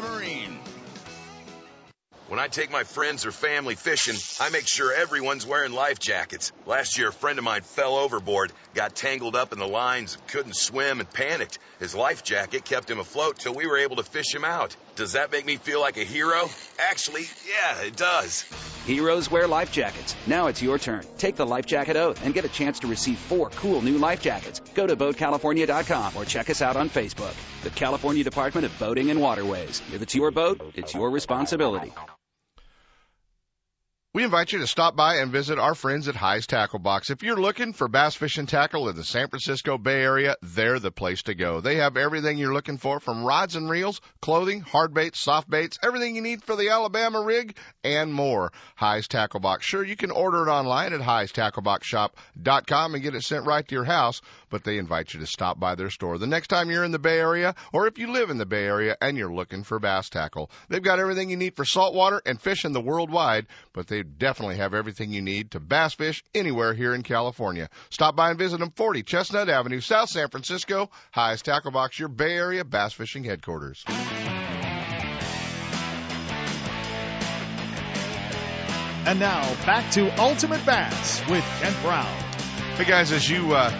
Marine. 0.00 0.58
When 2.32 2.40
I 2.40 2.48
take 2.48 2.70
my 2.70 2.84
friends 2.84 3.26
or 3.26 3.30
family 3.30 3.74
fishing, 3.74 4.16
I 4.40 4.48
make 4.48 4.66
sure 4.66 4.90
everyone's 4.90 5.44
wearing 5.44 5.72
life 5.72 5.98
jackets. 5.98 6.50
Last 6.64 6.96
year, 6.96 7.08
a 7.08 7.12
friend 7.12 7.38
of 7.38 7.44
mine 7.44 7.60
fell 7.60 7.96
overboard, 7.96 8.52
got 8.72 8.94
tangled 8.94 9.36
up 9.36 9.52
in 9.52 9.58
the 9.58 9.68
lines, 9.68 10.16
couldn't 10.28 10.56
swim, 10.56 11.00
and 11.00 11.12
panicked. 11.12 11.58
His 11.78 11.94
life 11.94 12.24
jacket 12.24 12.64
kept 12.64 12.88
him 12.88 13.00
afloat 13.00 13.38
till 13.38 13.54
we 13.54 13.66
were 13.66 13.76
able 13.76 13.96
to 13.96 14.02
fish 14.02 14.34
him 14.34 14.46
out. 14.46 14.74
Does 14.94 15.12
that 15.12 15.32
make 15.32 15.46
me 15.46 15.56
feel 15.56 15.80
like 15.80 15.96
a 15.96 16.04
hero? 16.04 16.48
Actually, 16.90 17.22
yeah, 17.48 17.82
it 17.82 17.96
does. 17.96 18.44
Heroes 18.86 19.30
wear 19.30 19.46
life 19.46 19.72
jackets. 19.72 20.14
Now 20.26 20.48
it's 20.48 20.60
your 20.60 20.78
turn. 20.78 21.04
Take 21.16 21.36
the 21.36 21.46
life 21.46 21.66
jacket 21.66 21.96
oath 21.96 22.24
and 22.24 22.34
get 22.34 22.44
a 22.44 22.48
chance 22.48 22.80
to 22.80 22.86
receive 22.88 23.18
four 23.18 23.48
cool 23.50 23.80
new 23.80 23.96
life 23.96 24.20
jackets. 24.20 24.60
Go 24.74 24.86
to 24.86 24.96
BoatCalifornia.com 24.96 26.16
or 26.16 26.24
check 26.24 26.50
us 26.50 26.60
out 26.60 26.76
on 26.76 26.90
Facebook. 26.90 27.34
The 27.62 27.70
California 27.70 28.24
Department 28.24 28.66
of 28.66 28.78
Boating 28.78 29.10
and 29.10 29.20
Waterways. 29.20 29.80
If 29.94 30.02
it's 30.02 30.14
your 30.14 30.30
boat, 30.30 30.60
it's 30.74 30.94
your 30.94 31.10
responsibility. 31.10 31.92
We 34.14 34.24
invite 34.24 34.52
you 34.52 34.58
to 34.58 34.66
stop 34.66 34.94
by 34.94 35.14
and 35.16 35.32
visit 35.32 35.58
our 35.58 35.74
friends 35.74 36.06
at 36.06 36.16
Hi's 36.16 36.46
Tackle 36.46 36.80
Box. 36.80 37.08
If 37.08 37.22
you're 37.22 37.40
looking 37.40 37.72
for 37.72 37.88
bass 37.88 38.14
fishing 38.14 38.44
tackle 38.44 38.90
in 38.90 38.96
the 38.96 39.04
San 39.04 39.28
Francisco 39.28 39.78
Bay 39.78 40.02
Area, 40.02 40.36
they're 40.42 40.78
the 40.78 40.90
place 40.90 41.22
to 41.22 41.34
go. 41.34 41.62
They 41.62 41.76
have 41.76 41.96
everything 41.96 42.36
you're 42.36 42.52
looking 42.52 42.76
for 42.76 43.00
from 43.00 43.24
rods 43.24 43.56
and 43.56 43.70
reels, 43.70 44.02
clothing, 44.20 44.60
hard 44.60 44.92
baits, 44.92 45.18
soft 45.18 45.48
baits, 45.48 45.78
everything 45.82 46.14
you 46.14 46.20
need 46.20 46.44
for 46.44 46.56
the 46.56 46.68
Alabama 46.68 47.22
rig, 47.22 47.56
and 47.82 48.12
more. 48.12 48.52
Hi's 48.76 49.08
Tackle 49.08 49.40
Box. 49.40 49.64
Sure, 49.64 49.82
you 49.82 49.96
can 49.96 50.10
order 50.10 50.46
it 50.46 50.50
online 50.50 50.92
at 50.92 51.00
highstackleboxshop.com 51.00 52.94
and 52.94 53.02
get 53.02 53.14
it 53.14 53.22
sent 53.22 53.46
right 53.46 53.66
to 53.66 53.74
your 53.74 53.84
house, 53.84 54.20
but 54.52 54.62
they 54.64 54.76
invite 54.76 55.14
you 55.14 55.20
to 55.20 55.26
stop 55.26 55.58
by 55.58 55.74
their 55.74 55.88
store 55.88 56.18
the 56.18 56.26
next 56.26 56.48
time 56.48 56.70
you're 56.70 56.84
in 56.84 56.92
the 56.92 56.98
Bay 56.98 57.18
Area 57.18 57.54
or 57.72 57.86
if 57.86 57.98
you 57.98 58.12
live 58.12 58.28
in 58.28 58.36
the 58.36 58.46
Bay 58.46 58.64
Area 58.64 58.94
and 59.00 59.16
you're 59.16 59.32
looking 59.32 59.64
for 59.64 59.78
bass 59.78 60.10
tackle. 60.10 60.50
They've 60.68 60.82
got 60.82 60.98
everything 61.00 61.30
you 61.30 61.38
need 61.38 61.56
for 61.56 61.64
saltwater 61.64 62.20
and 62.26 62.40
fishing 62.40 62.72
the 62.72 62.80
worldwide, 62.80 63.46
but 63.72 63.86
they 63.86 64.02
definitely 64.02 64.56
have 64.56 64.74
everything 64.74 65.10
you 65.10 65.22
need 65.22 65.52
to 65.52 65.60
bass 65.60 65.94
fish 65.94 66.22
anywhere 66.34 66.74
here 66.74 66.94
in 66.94 67.02
California. 67.02 67.70
Stop 67.88 68.14
by 68.14 68.28
and 68.28 68.38
visit 68.38 68.60
them 68.60 68.70
40 68.76 69.02
Chestnut 69.02 69.48
Avenue, 69.48 69.80
South 69.80 70.10
San 70.10 70.28
Francisco. 70.28 70.90
Highest 71.12 71.46
Tackle 71.46 71.70
Box, 71.70 71.98
your 71.98 72.08
Bay 72.08 72.34
Area 72.34 72.62
bass 72.62 72.92
fishing 72.92 73.24
headquarters. 73.24 73.82
And 79.04 79.18
now 79.18 79.42
back 79.64 79.90
to 79.92 80.20
Ultimate 80.20 80.64
Bass 80.66 81.26
with 81.28 81.44
Kent 81.60 81.76
Brown. 81.82 82.06
Hey 82.76 82.84
guys, 82.84 83.12
as 83.12 83.28
you 83.28 83.54
uh, 83.54 83.70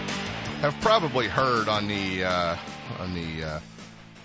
have 0.63 0.79
probably 0.79 1.27
heard 1.27 1.67
on 1.67 1.89
the 1.89 2.23
uh, 2.23 2.55
on 2.99 3.13
the 3.13 3.43
uh, 3.43 3.59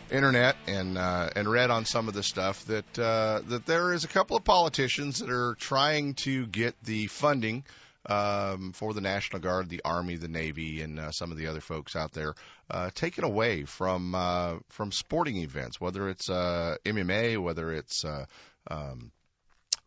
internet 0.08 0.54
and 0.68 0.96
uh, 0.96 1.28
and 1.34 1.50
read 1.50 1.68
on 1.68 1.84
some 1.84 2.06
of 2.06 2.14
the 2.14 2.22
stuff 2.22 2.64
that 2.66 2.96
uh, 2.96 3.40
that 3.48 3.66
there 3.66 3.92
is 3.92 4.04
a 4.04 4.08
couple 4.08 4.36
of 4.36 4.44
politicians 4.44 5.18
that 5.18 5.30
are 5.30 5.56
trying 5.56 6.14
to 6.14 6.46
get 6.46 6.76
the 6.84 7.08
funding 7.08 7.64
um, 8.06 8.70
for 8.70 8.94
the 8.94 9.00
National 9.00 9.42
Guard, 9.42 9.68
the 9.68 9.80
Army, 9.84 10.14
the 10.14 10.28
Navy, 10.28 10.80
and 10.80 11.00
uh, 11.00 11.10
some 11.10 11.32
of 11.32 11.38
the 11.38 11.48
other 11.48 11.60
folks 11.60 11.96
out 11.96 12.12
there 12.12 12.34
uh, 12.70 12.90
taken 12.94 13.24
away 13.24 13.64
from 13.64 14.12
from 14.68 14.92
sporting 14.92 15.38
events, 15.38 15.80
whether 15.80 16.08
it's 16.08 16.28
MMA, 16.28 17.42
whether 17.42 17.72
it's 17.72 18.04
um, 18.70 19.10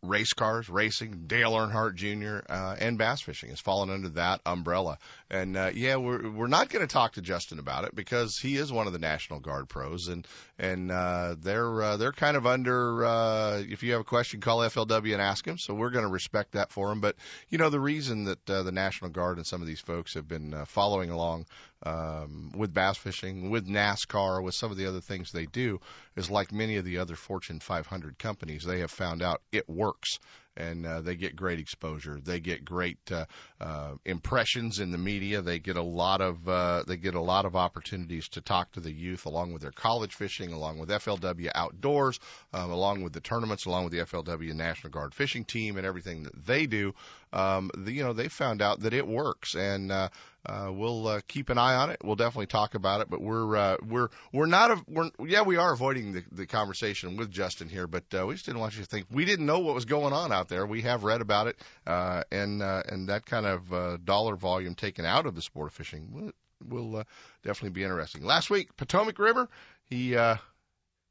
race 0.02 0.34
cars, 0.34 0.70
racing, 0.70 1.24
Dale 1.28 1.52
Earnhardt 1.52 1.96
Jr. 1.96 2.40
Uh, 2.52 2.76
and 2.80 2.98
bass 2.98 3.22
fishing 3.22 3.50
has 3.50 3.60
fallen 3.60 3.90
under 3.90 4.10
that 4.10 4.42
umbrella. 4.46 4.98
And 5.30 5.56
uh, 5.56 5.72
yeah, 5.74 5.98
we're 5.98 6.30
we're 6.30 6.48
not 6.48 6.70
going 6.70 6.86
to 6.86 6.92
talk 6.92 7.14
to 7.14 7.22
Justin 7.22 7.60
about 7.60 7.86
it 7.86 7.96
because 7.96 8.38
he 8.38 8.58
is 8.58 8.72
one 8.72 8.88
of 8.88 8.94
the 8.94 9.00
National 9.00 9.40
Guard 9.40 9.70
pros, 9.70 10.08
and 10.08 10.28
and 10.58 10.92
uh, 10.92 11.36
they're 11.40 11.82
uh, 11.82 11.98
they're 11.98 12.12
kind 12.12 12.38
of 12.38 12.46
under. 12.46 13.06
Uh, 13.06 13.60
if 13.60 13.84
you 13.84 13.94
have 13.94 14.02
a 14.02 14.06
question, 14.06 14.42
call 14.42 14.60
FLW 14.60 15.14
and 15.14 15.22
ask 15.22 15.48
him. 15.48 15.58
So 15.58 15.74
we're 15.74 15.90
going 15.90 16.06
to 16.06 16.12
respect 16.12 16.54
that 16.54 16.72
for 16.72 16.92
him. 16.92 17.02
But 17.02 17.16
you 17.50 17.58
know, 17.58 17.70
the 17.70 17.80
reason 17.80 18.26
that 18.26 18.50
uh, 18.50 18.64
the 18.64 18.72
National 18.72 19.12
Guard 19.12 19.38
and 19.38 19.46
some 19.46 19.62
of 19.62 19.68
these 19.68 19.80
folks 19.80 20.16
have 20.16 20.28
been 20.28 20.54
uh, 20.54 20.66
following 20.66 21.10
along 21.10 21.46
um, 21.84 22.52
with 22.56 22.74
bass 22.74 22.98
fishing, 22.98 23.50
with 23.50 23.68
NASCAR, 23.68 24.44
with 24.44 24.56
some 24.56 24.72
of 24.72 24.78
the 24.78 24.88
other 24.88 25.02
things 25.02 25.32
they 25.32 25.46
do, 25.46 25.80
is 26.16 26.30
like 26.30 26.52
many 26.52 26.78
of 26.78 26.86
the 26.86 27.00
other 27.00 27.16
Fortune 27.16 27.60
500 27.60 28.20
companies, 28.20 28.64
they 28.64 28.80
have 28.80 28.92
found 28.92 29.22
out 29.22 29.42
it 29.52 29.68
works. 29.70 30.20
And 30.58 30.86
uh, 30.86 31.00
they 31.00 31.16
get 31.16 31.38
great 31.38 31.60
exposure. 31.60 32.20
They 32.22 32.42
get 32.42 32.66
great 32.66 33.00
uh, 33.10 33.26
uh, 33.62 33.94
impressions 34.04 34.80
in 34.80 34.92
the 34.92 34.98
media. 34.98 35.42
They 35.42 35.60
get 35.60 35.78
a 35.78 35.82
lot 35.82 36.20
of 36.20 36.46
uh, 36.46 36.84
they 36.86 36.98
get 36.98 37.16
a 37.16 37.22
lot 37.22 37.46
of 37.46 37.56
opportunities 37.56 38.28
to 38.32 38.42
talk 38.42 38.74
to 38.74 38.82
the 38.82 38.92
youth, 38.92 39.26
along 39.26 39.54
with 39.54 39.62
their 39.62 39.72
college 39.72 40.14
fishing, 40.14 40.52
along 40.52 40.78
with 40.78 40.90
FLW 40.90 41.52
outdoors, 41.56 42.20
um, 42.52 42.70
along 42.70 43.02
with 43.02 43.14
the 43.14 43.22
tournaments, 43.22 43.66
along 43.66 43.86
with 43.86 43.94
the 43.94 44.00
FLW 44.00 44.54
National 44.54 44.92
Guard 44.92 45.14
fishing 45.14 45.46
team, 45.46 45.78
and 45.78 45.88
everything 45.88 46.24
that 46.24 46.46
they 46.46 46.66
do. 46.66 46.94
Um, 47.34 47.72
the, 47.78 47.92
you 47.92 48.04
know, 48.04 48.14
they 48.14 48.28
found 48.28 48.62
out 48.62 48.82
that 48.82 48.94
it 48.94 49.08
works, 49.08 49.56
and 49.56 49.92
uh, 49.92 50.10
uh, 50.46 50.70
we'll 50.74 51.08
uh, 51.08 51.22
keep 51.28 51.50
an 51.50 51.58
eye 51.58 51.76
on 51.76 51.90
it. 51.90 52.02
We'll 52.04 52.16
definitely 52.16 52.48
talk 52.48 52.76
about 52.76 53.02
it, 53.02 53.10
but 53.10 53.22
we're 53.22 53.56
uh, 53.56 53.78
we're 53.88 54.10
we're 54.34 54.48
not 54.48 54.72
a, 54.72 54.84
we're 54.88 55.10
yeah 55.26 55.44
we 55.44 55.58
are 55.58 55.72
avoiding 55.72 56.14
the, 56.14 56.24
the 56.32 56.46
conversation 56.46 57.16
with 57.16 57.32
Justin 57.32 57.70
here, 57.70 57.88
but 57.88 58.04
uh, 58.18 58.26
we 58.26 58.34
just 58.34 58.46
didn't 58.46 58.60
want 58.60 58.76
you 58.76 58.84
to 58.84 58.90
think 58.90 59.06
we 59.12 59.26
didn't 59.26 59.46
know 59.46 59.60
what 59.60 59.76
was 59.76 59.86
going 59.86 60.14
on 60.14 60.32
out 60.32 60.50
there. 60.50 60.66
We 60.66 60.82
have 60.82 61.04
read 61.04 61.22
about 61.22 61.48
it, 61.48 61.58
uh, 61.86 62.24
and 62.32 62.62
uh, 62.62 62.84
and 62.88 63.08
that 63.10 63.26
kind 63.26 63.46
of 63.46 63.74
uh, 63.74 63.98
dollar 64.04 64.36
volume 64.36 64.76
taken 64.76 65.06
out 65.06 65.26
of 65.26 65.36
the 65.36 65.42
sport 65.42 65.68
of 65.68 65.74
fishing 65.74 66.12
will, 66.12 66.32
will 66.68 66.98
uh, 66.98 67.04
definitely 67.44 67.70
be 67.70 67.84
interesting. 67.84 68.24
Last 68.24 68.50
week, 68.50 68.76
Potomac 68.76 69.20
River, 69.20 69.48
he 69.86 70.16
uh, 70.16 70.38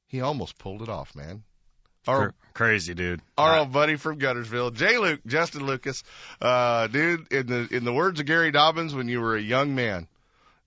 he 0.06 0.20
almost 0.20 0.58
pulled 0.58 0.82
it 0.82 0.88
off, 0.88 1.14
man. 1.14 1.44
Our, 2.06 2.34
crazy, 2.54 2.94
dude. 2.94 3.20
Our 3.36 3.60
old 3.60 3.72
buddy 3.72 3.96
from 3.96 4.18
Guntersville, 4.18 4.74
Jay 4.74 4.98
Luke, 4.98 5.20
Justin 5.26 5.66
Lucas, 5.66 6.02
uh, 6.40 6.86
dude. 6.86 7.30
In 7.32 7.46
the 7.46 7.68
in 7.70 7.84
the 7.84 7.92
words 7.92 8.20
of 8.20 8.26
Gary 8.26 8.52
Dobyns, 8.52 8.94
when 8.94 9.08
you 9.08 9.20
were 9.20 9.36
a 9.36 9.40
young 9.40 9.74
man, 9.74 10.08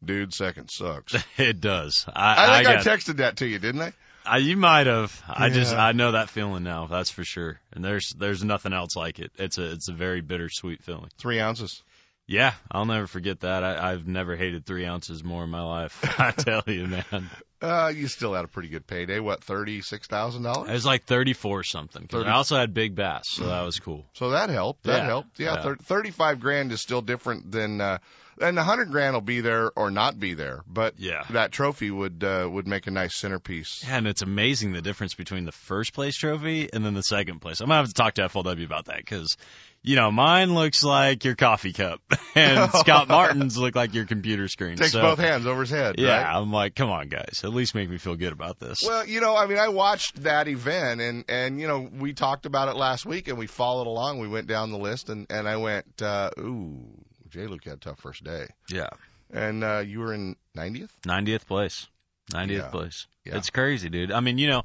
dude, 0.04 0.34
second 0.34 0.70
sucks. 0.70 1.16
It 1.38 1.60
does. 1.60 2.06
I, 2.08 2.32
I, 2.32 2.58
think 2.58 2.68
I, 2.68 2.74
got, 2.76 2.86
texted 2.86 3.18
that 3.18 3.38
to 3.38 3.48
you, 3.48 3.60
didn't 3.60 3.82
I? 3.82 3.94
I, 4.26 4.38
you 4.38 4.56
might 4.56 4.88
have. 4.88 5.22
I 5.28 5.50
just 5.50 5.74
I 5.74 5.92
know 5.92 6.14
that 6.14 6.30
feeling 6.30 6.64
now. 6.64 6.88
That's 6.88 7.10
for 7.10 7.24
sure. 7.24 7.60
And 7.74 7.84
there's 7.84 8.14
there's 8.18 8.44
nothing 8.44 8.74
else 8.74 8.96
like 8.96 9.20
it. 9.20 9.32
It's 9.38 9.58
a 9.58 9.72
it's 9.72 9.90
a 9.90 9.94
very 9.94 10.22
bittersweet 10.22 10.82
feeling. 10.84 11.10
Three 11.18 11.40
ounces. 11.40 11.84
Yeah, 12.26 12.54
I'll 12.72 12.86
never 12.86 13.06
forget 13.06 13.42
that. 13.42 13.64
I, 13.64 13.92
I've 13.92 14.08
never 14.08 14.38
hated 14.38 14.66
three 14.66 14.86
ounces 14.86 15.24
more 15.24 15.44
in 15.44 15.50
my 15.50 15.62
life. 15.62 16.00
I 16.20 16.32
tell 16.32 16.64
you, 16.68 16.88
man. 16.88 17.30
Uh, 17.64 17.88
you 17.96 18.08
still 18.10 18.34
had 18.34 18.44
a 18.44 18.48
pretty 18.50 18.68
good 18.68 18.86
payday. 18.86 19.20
What, 19.22 19.42
thirty 19.44 19.82
six 19.82 20.06
thousand 20.08 20.44
dollars? 20.44 20.70
It 20.70 20.74
was 20.74 20.86
like 20.86 21.06
34 21.06 21.64
something. 21.64 22.02
'cause 22.08 22.20
30. 22.20 22.30
I 22.30 22.34
also 22.34 22.58
had 22.58 22.74
big 22.74 22.94
bass, 22.94 23.24
so 23.30 23.46
that 23.48 23.62
was 23.62 23.80
cool. 23.80 24.06
So 24.14 24.32
that 24.32 24.50
helped. 24.50 24.84
That 24.84 24.98
Yeah. 24.98 25.06
helped. 25.06 25.40
Yeah, 25.40 25.54
Yeah. 25.56 25.62
thir- 25.64 25.78
thirty-five 25.78 26.42
grand 26.42 26.74
is 26.74 26.82
still 26.82 27.02
different 27.02 27.50
than, 27.52 27.80
uh, 27.80 28.00
and 28.42 28.58
the 28.58 28.64
hundred 28.64 28.90
grand 28.90 29.14
will 29.14 29.22
be 29.22 29.42
there 29.42 29.72
or 29.76 29.92
not 29.92 30.20
be 30.20 30.34
there. 30.34 30.64
But 30.68 30.96
Yeah. 30.98 31.24
that 31.32 31.52
trophy 31.52 31.92
would 31.92 32.24
uh, 32.24 32.48
would 32.50 32.68
make 32.68 32.88
a 32.88 32.92
nice 32.92 33.16
centerpiece. 33.16 33.84
Yeah, 33.88 33.98
and 33.98 34.08
it's 34.08 34.22
amazing 34.22 34.74
the 34.74 34.82
difference 34.82 35.14
between 35.14 35.46
the 35.46 35.52
first 35.52 35.94
place 35.94 36.16
trophy 36.16 36.70
and 36.72 36.86
then 36.86 36.94
the 36.94 37.04
second 37.04 37.40
place. 37.40 37.60
I'm 37.62 37.68
gonna 37.68 37.80
have 37.80 37.88
to 37.88 37.94
talk 37.94 38.16
to 38.16 38.24
FLW 38.24 38.66
about 38.66 38.86
that 38.86 38.98
because, 38.98 39.38
you 39.82 39.96
know, 39.96 40.12
mine 40.12 40.54
looks 40.54 40.84
like 40.84 41.24
your 41.26 41.36
coffee 41.36 41.74
cup, 41.74 42.02
and 42.36 42.72
Scott 42.76 43.08
Martin's 43.08 43.58
look 43.58 43.76
like 43.76 43.94
your 43.94 44.06
computer 44.06 44.48
screen. 44.48 44.78
Takes 44.78 44.94
so, 44.94 45.02
both 45.02 45.20
hands 45.20 45.46
over 45.46 45.62
his 45.62 45.70
head. 45.70 45.96
Yeah, 45.98 46.24
right? 46.24 46.36
I'm 46.36 46.52
like, 46.52 46.76
come 46.76 46.90
on, 46.90 47.10
guys, 47.10 47.42
at 47.44 47.52
least 47.54 47.76
make 47.76 47.90
me 47.90 47.98
feel 47.98 48.16
good 48.16 48.34
about 48.34 48.60
this. 48.60 48.84
Well, 48.86 49.06
you 49.06 49.22
know, 49.22 49.36
I 49.36 49.46
mean, 49.48 49.60
I 49.60 49.70
watched 49.70 50.24
that 50.24 50.48
event, 50.48 51.02
and 51.02 51.26
and 51.28 51.60
you 51.60 51.68
know, 51.68 51.90
we 52.00 52.14
talked 52.14 52.46
about 52.46 52.70
it 52.70 52.76
last 52.76 53.06
week, 53.06 53.28
and 53.28 53.38
we 53.38 53.48
followed 53.48 53.88
along. 53.88 54.20
We 54.20 54.28
went 54.28 54.48
down 54.48 54.72
the 54.72 54.78
list, 54.80 55.10
and 55.10 55.28
and 55.30 55.48
I 55.48 55.58
went, 55.58 56.02
uh, 56.02 56.30
ooh, 56.40 56.86
J. 57.34 57.48
Luke 57.48 57.64
had 57.66 57.74
a 57.74 57.78
tough 57.78 58.00
first 58.00 58.24
day, 58.24 58.46
yeah, 58.70 58.90
and 59.32 59.64
uh, 59.64 59.80
you 59.80 60.00
were 60.00 60.14
in 60.14 60.36
90th. 60.56 60.92
90th 61.06 61.46
place, 61.48 61.88
90th 62.32 62.50
Yeah. 62.50 62.68
place. 62.68 63.08
Yeah. 63.26 63.38
It's 63.38 63.50
crazy, 63.50 63.90
dude. 63.90 64.12
I 64.12 64.20
mean, 64.20 64.38
you 64.38 64.48
know, 64.48 64.64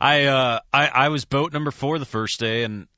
I 0.00 0.24
uh, 0.24 0.60
I 0.72 0.88
I 0.88 1.08
was 1.10 1.24
boat 1.24 1.52
number 1.52 1.70
four 1.70 1.98
the 2.00 2.04
first 2.04 2.40
day, 2.40 2.64
and 2.64 2.88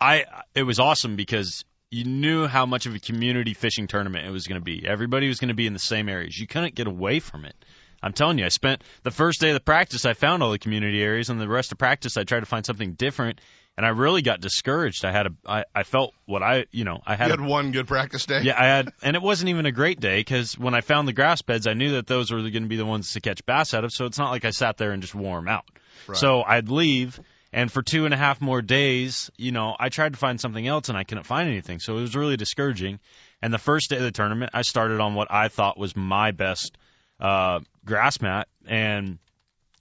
I 0.00 0.24
it 0.54 0.62
was 0.62 0.80
awesome 0.80 1.16
because 1.16 1.64
you 1.90 2.04
knew 2.04 2.46
how 2.46 2.64
much 2.66 2.86
of 2.86 2.94
a 2.94 2.98
community 2.98 3.52
fishing 3.54 3.86
tournament 3.86 4.26
it 4.26 4.30
was 4.30 4.46
going 4.46 4.60
to 4.60 4.64
be. 4.64 4.86
Everybody 4.86 5.28
was 5.28 5.38
going 5.38 5.48
to 5.48 5.54
be 5.54 5.66
in 5.66 5.74
the 5.74 5.78
same 5.78 6.08
areas. 6.08 6.36
You 6.38 6.46
couldn't 6.46 6.74
get 6.74 6.86
away 6.86 7.20
from 7.20 7.44
it. 7.44 7.54
I'm 8.02 8.12
telling 8.12 8.38
you, 8.38 8.44
I 8.44 8.48
spent 8.48 8.82
the 9.02 9.10
first 9.10 9.40
day 9.40 9.50
of 9.50 9.54
the 9.54 9.60
practice. 9.60 10.04
I 10.04 10.14
found 10.14 10.42
all 10.42 10.50
the 10.50 10.58
community 10.58 11.02
areas, 11.02 11.30
and 11.30 11.40
the 11.40 11.48
rest 11.48 11.72
of 11.72 11.78
practice, 11.78 12.16
I 12.16 12.24
tried 12.24 12.40
to 12.40 12.46
find 12.46 12.64
something 12.66 12.94
different. 12.94 13.40
And 13.76 13.84
I 13.84 13.88
really 13.88 14.22
got 14.22 14.40
discouraged. 14.40 15.04
I 15.04 15.10
had 15.10 15.26
a, 15.26 15.30
I, 15.44 15.64
I 15.74 15.82
felt 15.82 16.14
what 16.26 16.44
I, 16.44 16.66
you 16.70 16.84
know, 16.84 17.00
I 17.04 17.16
had, 17.16 17.28
You 17.30 17.44
a, 17.44 17.48
one 17.48 17.72
good 17.72 17.88
practice 17.88 18.24
day. 18.24 18.42
yeah, 18.42 18.54
I 18.56 18.66
had, 18.66 18.92
and 19.02 19.16
it 19.16 19.22
wasn't 19.22 19.48
even 19.48 19.66
a 19.66 19.72
great 19.72 19.98
day 19.98 20.20
because 20.20 20.56
when 20.56 20.74
I 20.74 20.80
found 20.80 21.08
the 21.08 21.12
grass 21.12 21.42
beds, 21.42 21.66
I 21.66 21.74
knew 21.74 21.92
that 21.92 22.06
those 22.06 22.30
were 22.30 22.38
going 22.38 22.52
to 22.62 22.68
be 22.68 22.76
the 22.76 22.86
ones 22.86 23.14
to 23.14 23.20
catch 23.20 23.44
bass 23.46 23.74
out 23.74 23.82
of. 23.82 23.90
So 23.90 24.06
it's 24.06 24.18
not 24.18 24.30
like 24.30 24.44
I 24.44 24.50
sat 24.50 24.76
there 24.76 24.92
and 24.92 25.02
just 25.02 25.14
wore 25.14 25.38
'em 25.38 25.48
out. 25.48 25.64
Right. 26.06 26.16
So 26.16 26.42
I'd 26.42 26.68
leave, 26.68 27.18
and 27.52 27.70
for 27.70 27.82
two 27.82 28.04
and 28.04 28.14
a 28.14 28.16
half 28.16 28.40
more 28.40 28.62
days, 28.62 29.28
you 29.36 29.50
know, 29.50 29.74
I 29.78 29.88
tried 29.88 30.12
to 30.12 30.18
find 30.20 30.40
something 30.40 30.64
else 30.66 30.88
and 30.88 30.96
I 30.96 31.02
couldn't 31.02 31.24
find 31.24 31.48
anything. 31.48 31.80
So 31.80 31.98
it 31.98 32.00
was 32.00 32.14
really 32.14 32.36
discouraging. 32.36 33.00
And 33.42 33.52
the 33.52 33.58
first 33.58 33.90
day 33.90 33.96
of 33.96 34.02
the 34.02 34.12
tournament, 34.12 34.52
I 34.54 34.62
started 34.62 35.00
on 35.00 35.14
what 35.16 35.28
I 35.32 35.48
thought 35.48 35.76
was 35.78 35.96
my 35.96 36.30
best 36.30 36.78
uh, 37.18 37.58
grass 37.84 38.20
mat, 38.20 38.46
and 38.68 39.18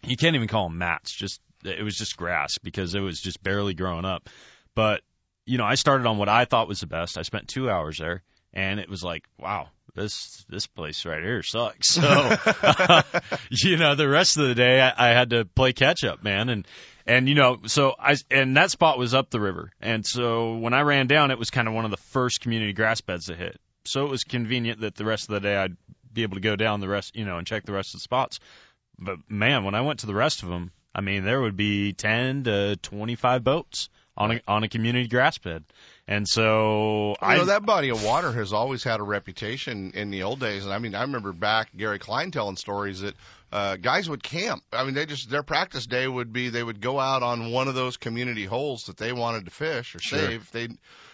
you 0.02 0.18
can't 0.18 0.36
even 0.36 0.48
call 0.48 0.68
them 0.70 0.80
mats. 0.80 1.16
Just 1.16 1.40
it 1.66 1.84
was 1.84 1.98
just 1.98 2.18
grass 2.18 2.58
because 2.58 2.96
it 2.96 3.00
was 3.00 3.20
just 3.20 3.42
barely 3.44 3.74
growing 3.74 4.06
up. 4.06 4.30
But 4.76 5.02
you 5.46 5.58
know, 5.58 5.66
I 5.66 5.76
started 5.76 6.08
on 6.08 6.18
what 6.18 6.30
I 6.30 6.46
thought 6.46 6.68
was 6.68 6.80
the 6.80 6.88
best. 6.88 7.18
I 7.18 7.24
spent 7.24 7.48
two 7.48 7.70
hours 7.70 7.98
there, 7.98 8.24
and 8.54 8.80
it 8.80 8.90
was 8.90 9.04
like, 9.04 9.26
wow, 9.38 9.70
this 9.96 10.46
this 10.50 10.68
place 10.68 11.06
right 11.06 11.22
here 11.22 11.44
sucks. 11.44 11.90
So, 11.90 12.02
you 13.50 13.78
know, 13.78 13.96
the 13.96 14.08
rest 14.08 14.38
of 14.38 14.48
the 14.48 14.56
day 14.56 14.82
I, 14.82 15.10
I 15.10 15.14
had 15.14 15.32
to 15.32 15.46
play 15.46 15.74
catch 15.74 16.04
up, 16.04 16.24
man, 16.24 16.50
and 16.50 16.68
and 17.06 17.28
you 17.28 17.36
know, 17.36 17.58
so 17.66 17.94
I 18.00 18.16
and 18.32 18.58
that 18.58 18.72
spot 18.72 18.98
was 18.98 19.14
up 19.14 19.30
the 19.30 19.42
river, 19.42 19.72
and 19.82 20.06
so 20.06 20.56
when 20.56 20.74
I 20.74 20.82
ran 20.82 21.08
down, 21.08 21.32
it 21.32 21.40
was 21.40 21.50
kind 21.50 21.68
of 21.68 21.74
one 21.74 21.86
of 21.86 21.92
the 21.92 21.98
first 21.98 22.42
community 22.42 22.74
grass 22.74 23.02
beds 23.02 23.26
to 23.26 23.36
hit. 23.36 23.60
So 23.86 24.06
it 24.06 24.10
was 24.10 24.24
convenient 24.24 24.82
that 24.82 24.96
the 24.96 25.06
rest 25.06 25.30
of 25.30 25.34
the 25.34 25.42
day 25.42 25.58
I'd 25.58 25.76
be 26.14 26.24
able 26.24 26.36
to 26.36 26.42
go 26.42 26.56
down 26.56 26.80
the 26.80 26.88
rest, 26.88 27.16
you 27.16 27.26
know, 27.26 27.38
and 27.38 27.46
check 27.46 27.66
the 27.66 27.74
rest 27.74 27.90
of 27.90 28.00
the 28.00 28.04
spots. 28.04 28.40
But 28.98 29.18
man, 29.30 29.64
when 29.64 29.76
I 29.76 29.82
went 29.82 30.00
to 30.00 30.06
the 30.06 30.14
rest 30.14 30.44
of 30.44 30.50
them, 30.50 30.72
I 30.96 31.02
mean, 31.02 31.24
there 31.24 31.42
would 31.42 31.58
be 31.58 31.94
10 31.94 32.44
to 32.46 32.76
25 32.78 33.44
boats 33.44 33.90
on 34.16 34.32
a 34.34 34.42
on 34.48 34.64
a 34.64 34.70
community 34.70 35.08
grass 35.08 35.40
bed, 35.40 35.64
and 36.08 36.28
so 36.28 37.16
You 37.20 37.28
I 37.28 37.38
know, 37.38 37.46
that 37.46 37.66
body 37.66 37.90
of 37.90 38.04
water 38.04 38.32
has 38.32 38.54
always 38.54 38.84
had 38.84 39.00
a 39.00 39.04
reputation 39.04 39.92
in 39.96 40.12
the 40.12 40.22
old 40.22 40.40
days. 40.40 40.66
And 40.66 40.74
I 40.74 40.78
mean, 40.78 40.94
I 40.94 41.02
remember 41.02 41.34
back 41.34 41.70
Gary 41.76 41.98
Klein 41.98 42.30
telling 42.30 42.56
stories 42.56 43.02
that 43.02 43.16
uh, 43.52 43.76
guys 43.78 44.08
would 44.08 44.22
camp. 44.22 44.64
I 44.72 44.84
mean, 44.84 44.94
they 44.94 45.08
just, 45.08 45.32
their 45.32 45.42
practice 45.42 45.88
day 45.88 46.08
would 46.08 46.32
be 46.32 46.50
they 46.50 46.64
would 46.64 46.80
go 46.80 47.00
out 47.00 47.24
on 47.24 47.52
one 47.52 47.68
of 47.68 47.74
those 47.74 47.98
community 47.98 48.46
holes 48.46 48.84
that 48.84 48.98
they 48.98 49.14
wanted 49.14 49.46
to 49.46 49.52
fish 49.52 49.96
or 49.96 50.00
Sure. 50.00 50.20
save. 50.20 50.52
They 50.52 50.68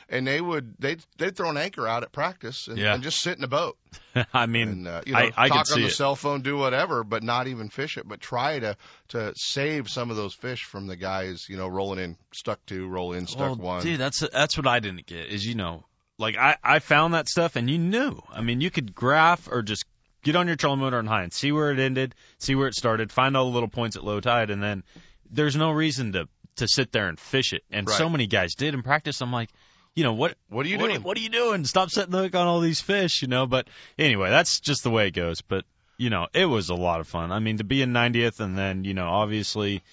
and 0.10 0.26
they 0.28 0.42
would, 0.42 0.76
they'd, 0.80 1.02
they'd 1.18 1.36
throw 1.36 1.50
an 1.50 1.58
anchor 1.58 1.88
out 1.88 2.04
at 2.04 2.12
practice 2.12 2.68
and, 2.68 2.78
Yeah. 2.78 2.94
and 2.94 3.04
just 3.04 3.22
sit 3.22 3.38
in 3.38 3.44
a 3.44 3.48
boat 3.48 3.78
I 4.34 4.46
mean, 4.46 4.68
and, 4.70 4.88
uh, 4.88 5.02
you 5.06 5.14
know, 5.14 5.20
I, 5.20 5.32
I 5.38 5.48
talk 5.50 5.72
on 5.72 5.82
the 5.82 5.88
it. 5.88 5.92
cell 5.92 6.16
phone, 6.16 6.42
do 6.42 6.58
whatever, 6.58 7.04
but 7.04 7.24
not 7.24 7.48
even 7.48 7.70
fish 7.70 7.98
it, 7.98 8.08
but 8.08 8.20
try 8.20 8.60
to, 8.60 8.76
to 9.10 9.34
save 9.36 9.90
some 9.90 10.10
of 10.10 10.18
those 10.18 10.34
fish 10.34 10.64
from 10.64 10.88
the 10.88 10.96
guys, 10.96 11.48
you 11.50 11.58
know, 11.58 11.68
rolling 11.68 12.00
in 12.00 12.18
stuck 12.34 12.64
two, 12.66 12.88
roll 12.88 13.14
in 13.14 13.28
stuck 13.28 13.40
well, 13.40 13.56
one. 13.56 13.84
dude, 13.84 14.00
that's 14.00 14.20
that's 14.20 14.58
what 14.58 14.68
I 14.68 14.80
didn't 14.80 15.06
get. 15.06 15.28
Is 15.28 15.46
you 15.46 15.56
know, 15.56 15.86
like 16.18 16.38
I 16.38 16.58
I 16.64 16.80
found 16.80 17.14
that 17.14 17.30
stuff 17.30 17.56
and 17.56 17.70
you 17.70 17.78
knew. 17.78 18.20
I 18.32 18.42
mean, 18.42 18.62
you 18.62 18.70
could 18.72 18.94
graph 18.94 19.48
or 19.52 19.62
just 19.62 19.86
get 20.24 20.36
on 20.36 20.48
your 20.48 20.56
trolling 20.56 20.80
motor 20.80 21.00
and 21.00 21.08
high 21.08 21.24
and 21.24 21.34
see 21.34 21.52
where 21.52 21.72
it 21.72 21.80
ended, 21.80 22.16
see 22.40 22.56
where 22.56 22.68
it 22.68 22.76
started, 22.76 23.12
find 23.12 23.38
all 23.38 23.46
the 23.46 23.54
little 23.54 23.70
points 23.70 23.96
at 23.96 24.04
low 24.04 24.20
tide, 24.20 24.50
and 24.50 24.62
then 24.62 24.84
there's 25.30 25.56
no 25.56 25.72
reason 25.72 26.14
to 26.14 26.28
to 26.58 26.68
sit 26.68 26.92
there 26.92 27.08
and 27.08 27.20
fish 27.20 27.54
it. 27.54 27.64
And 27.72 27.90
so 27.90 28.10
many 28.10 28.28
guys 28.28 28.54
did 28.56 28.74
in 28.74 28.84
practice. 28.84 29.22
I'm 29.22 29.32
like, 29.32 29.50
you 29.96 30.04
know 30.04 30.14
what? 30.14 30.36
What 30.50 30.66
are 30.66 30.70
you 30.70 30.78
what, 30.78 30.88
doing? 30.88 31.04
What 31.04 31.18
are 31.18 31.22
you 31.22 31.30
doing? 31.30 31.66
Stop 31.66 31.90
setting 31.90 32.12
the 32.12 32.20
hook 32.20 32.36
on 32.36 32.48
all 32.48 32.60
these 32.60 32.82
fish, 32.82 33.22
you 33.22 33.28
know. 33.28 33.48
But 33.48 33.68
anyway, 33.98 34.30
that's 34.30 34.60
just 34.60 34.84
the 34.84 34.90
way 34.90 35.08
it 35.08 35.12
goes. 35.12 35.42
But 35.42 35.66
you 35.98 36.10
know, 36.10 36.28
it 36.34 36.46
was 36.46 36.70
a 36.70 36.76
lot 36.76 37.00
of 37.02 37.08
fun. 37.08 37.32
I 37.32 37.40
mean, 37.40 37.58
to 37.58 37.64
be 37.64 37.82
in 37.82 37.92
90th 37.92 38.40
and 38.40 38.58
then 38.58 38.84
you 38.84 38.94
know, 38.94 39.08
obviously, 39.08 39.84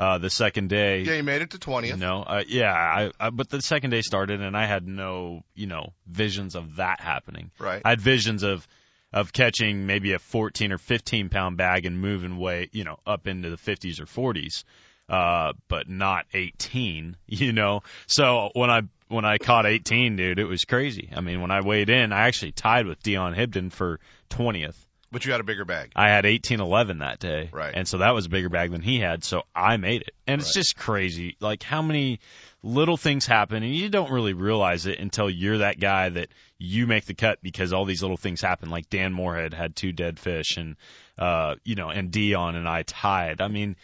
uh, 0.00 0.16
the 0.16 0.30
second 0.30 0.70
day. 0.70 1.02
yeah, 1.02 1.16
you 1.16 1.22
made 1.22 1.42
it 1.42 1.50
to 1.50 1.58
20th. 1.58 1.88
You 1.88 1.96
know, 1.98 2.22
uh, 2.22 2.42
yeah, 2.48 2.72
I, 2.72 3.10
I, 3.20 3.28
but 3.28 3.50
the 3.50 3.60
second 3.60 3.90
day 3.90 4.00
started 4.00 4.40
and 4.40 4.56
I 4.56 4.64
had 4.64 4.88
no, 4.88 5.44
you 5.54 5.66
know, 5.66 5.92
visions 6.06 6.54
of 6.54 6.76
that 6.76 7.00
happening. 7.00 7.50
Right. 7.58 7.82
I 7.84 7.90
had 7.90 8.00
visions 8.00 8.42
of, 8.42 8.66
of 9.12 9.34
catching 9.34 9.86
maybe 9.86 10.14
a 10.14 10.18
14 10.18 10.72
or 10.72 10.78
15 10.78 11.28
pound 11.28 11.58
bag 11.58 11.84
and 11.84 12.00
moving 12.00 12.38
way, 12.38 12.70
you 12.72 12.84
know, 12.84 12.96
up 13.06 13.26
into 13.26 13.50
the 13.50 13.58
50s 13.58 14.00
or 14.00 14.06
40s, 14.06 14.64
uh, 15.10 15.52
but 15.68 15.90
not 15.90 16.24
18, 16.32 17.16
you 17.26 17.52
know. 17.52 17.82
So 18.06 18.52
when 18.54 18.70
I, 18.70 18.82
when 19.10 19.24
I 19.24 19.38
caught 19.38 19.66
18, 19.66 20.16
dude, 20.16 20.38
it 20.38 20.44
was 20.44 20.64
crazy. 20.64 21.10
I 21.14 21.20
mean, 21.20 21.40
when 21.40 21.50
I 21.50 21.60
weighed 21.60 21.90
in, 21.90 22.12
I 22.12 22.28
actually 22.28 22.52
tied 22.52 22.86
with 22.86 23.02
Dion 23.02 23.34
Hibdon 23.34 23.70
for 23.72 23.98
20th. 24.30 24.76
But 25.12 25.24
you 25.26 25.32
had 25.32 25.40
a 25.40 25.44
bigger 25.44 25.64
bag. 25.64 25.90
I 25.96 26.08
had 26.08 26.24
1811 26.24 26.98
that 26.98 27.18
day. 27.18 27.50
Right. 27.52 27.74
And 27.74 27.88
so 27.88 27.98
that 27.98 28.14
was 28.14 28.26
a 28.26 28.28
bigger 28.28 28.48
bag 28.48 28.70
than 28.70 28.80
he 28.80 29.00
had, 29.00 29.24
so 29.24 29.42
I 29.54 29.76
made 29.76 30.02
it. 30.02 30.14
And 30.28 30.40
it's 30.40 30.50
Right. 30.50 30.60
just 30.60 30.76
crazy 30.76 31.36
like 31.40 31.64
how 31.64 31.82
many 31.82 32.20
little 32.62 32.96
things 32.96 33.26
happen 33.26 33.62
and 33.64 33.74
you 33.74 33.88
don't 33.88 34.12
really 34.12 34.34
realize 34.34 34.86
it 34.86 35.00
until 35.00 35.28
you're 35.28 35.58
that 35.58 35.80
guy 35.80 36.10
that 36.10 36.28
you 36.58 36.86
make 36.86 37.06
the 37.06 37.14
cut 37.14 37.38
because 37.42 37.72
all 37.72 37.86
these 37.86 38.02
little 38.02 38.18
things 38.18 38.40
happen 38.42 38.68
like 38.70 38.88
Dan 38.90 39.12
Morehead 39.14 39.54
had 39.54 39.74
two 39.74 39.92
dead 39.92 40.18
fish 40.20 40.58
and 40.58 40.76
uh 41.18 41.54
you 41.64 41.74
know 41.74 41.88
and 41.88 42.10
Dion 42.12 42.54
and 42.54 42.68
I 42.68 42.82
tied. 42.82 43.40
I 43.40 43.48
mean, 43.48 43.74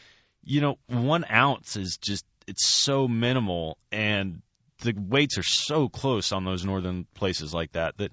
you 0.44 0.60
know, 0.60 0.78
1 0.88 1.24
ounce 1.28 1.76
is 1.76 1.96
just 1.96 2.24
it's 2.46 2.68
so 2.68 3.08
minimal 3.08 3.78
and 3.90 4.42
the 4.82 4.94
weights 4.96 5.38
are 5.38 5.42
so 5.42 5.88
close 5.88 6.32
on 6.32 6.44
those 6.44 6.64
northern 6.64 7.06
places 7.14 7.54
like 7.54 7.72
that 7.72 7.96
that 7.98 8.12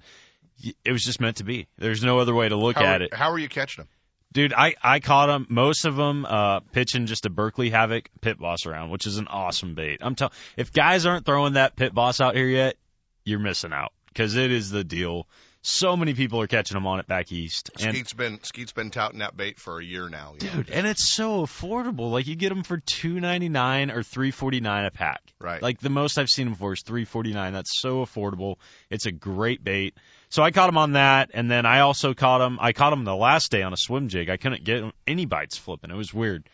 it 0.84 0.92
was 0.92 1.02
just 1.02 1.20
meant 1.20 1.38
to 1.38 1.44
be. 1.44 1.66
There's 1.78 2.02
no 2.02 2.18
other 2.18 2.34
way 2.34 2.48
to 2.48 2.56
look 2.56 2.76
how, 2.76 2.84
at 2.84 3.02
it. 3.02 3.12
How 3.12 3.30
are 3.30 3.38
you 3.38 3.48
catching 3.48 3.82
them? 3.82 3.88
Dude, 4.32 4.52
I 4.52 4.74
I 4.82 5.00
caught 5.00 5.26
them 5.26 5.46
most 5.48 5.84
of 5.84 5.94
them 5.94 6.26
uh 6.26 6.60
pitching 6.72 7.06
just 7.06 7.26
a 7.26 7.30
Berkley 7.30 7.70
Havoc 7.70 8.10
pit 8.20 8.38
boss 8.38 8.66
around, 8.66 8.90
which 8.90 9.06
is 9.06 9.18
an 9.18 9.28
awesome 9.28 9.74
bait. 9.74 9.98
I'm 10.00 10.16
telling 10.16 10.32
if 10.56 10.72
guys 10.72 11.06
aren't 11.06 11.24
throwing 11.24 11.52
that 11.52 11.76
pit 11.76 11.94
boss 11.94 12.20
out 12.20 12.34
here 12.34 12.48
yet, 12.48 12.76
you're 13.24 13.38
missing 13.38 13.72
out 13.72 13.92
because 14.08 14.36
it 14.36 14.50
is 14.50 14.70
the 14.70 14.84
deal. 14.84 15.28
So 15.66 15.96
many 15.96 16.12
people 16.12 16.42
are 16.42 16.46
catching 16.46 16.74
them 16.74 16.86
on 16.86 17.00
it 17.00 17.06
back 17.06 17.32
east, 17.32 17.70
and 17.80 17.94
Skeet's 17.94 18.12
been 18.12 18.38
Skeet's 18.42 18.72
been 18.72 18.90
touting 18.90 19.20
that 19.20 19.34
bait 19.34 19.58
for 19.58 19.80
a 19.80 19.84
year 19.84 20.10
now. 20.10 20.34
you 20.38 20.46
know, 20.48 20.56
dude, 20.56 20.68
and 20.68 20.86
it's 20.86 21.08
so 21.08 21.40
affordable. 21.42 22.12
Like 22.12 22.26
you 22.26 22.36
get 22.36 22.50
them 22.50 22.64
for 22.64 22.76
two 22.76 23.18
ninety 23.18 23.48
nine 23.48 23.90
or 23.90 24.02
three 24.02 24.30
forty 24.30 24.60
nine 24.60 24.84
a 24.84 24.90
pack. 24.90 25.22
Right. 25.40 25.62
Like 25.62 25.80
the 25.80 25.88
most 25.88 26.18
I've 26.18 26.28
seen 26.28 26.48
them 26.48 26.54
for 26.54 26.74
is 26.74 26.82
three 26.82 27.06
forty 27.06 27.32
nine. 27.32 27.54
That's 27.54 27.80
so 27.80 28.04
affordable. 28.04 28.56
It's 28.90 29.06
a 29.06 29.12
great 29.12 29.64
bait. 29.64 29.94
So 30.28 30.42
I 30.42 30.50
caught 30.50 30.66
them 30.66 30.76
on 30.76 30.92
that, 30.92 31.30
and 31.32 31.50
then 31.50 31.64
I 31.64 31.80
also 31.80 32.12
caught 32.12 32.38
them. 32.38 32.58
I 32.60 32.72
caught 32.74 32.90
them 32.90 33.04
the 33.04 33.16
last 33.16 33.50
day 33.50 33.62
on 33.62 33.72
a 33.72 33.78
swim 33.78 34.08
jig. 34.08 34.28
I 34.28 34.36
couldn't 34.36 34.64
get 34.64 34.84
any 35.06 35.24
bites 35.24 35.56
flipping. 35.56 35.90
It 35.90 35.96
was 35.96 36.12
weird. 36.12 36.46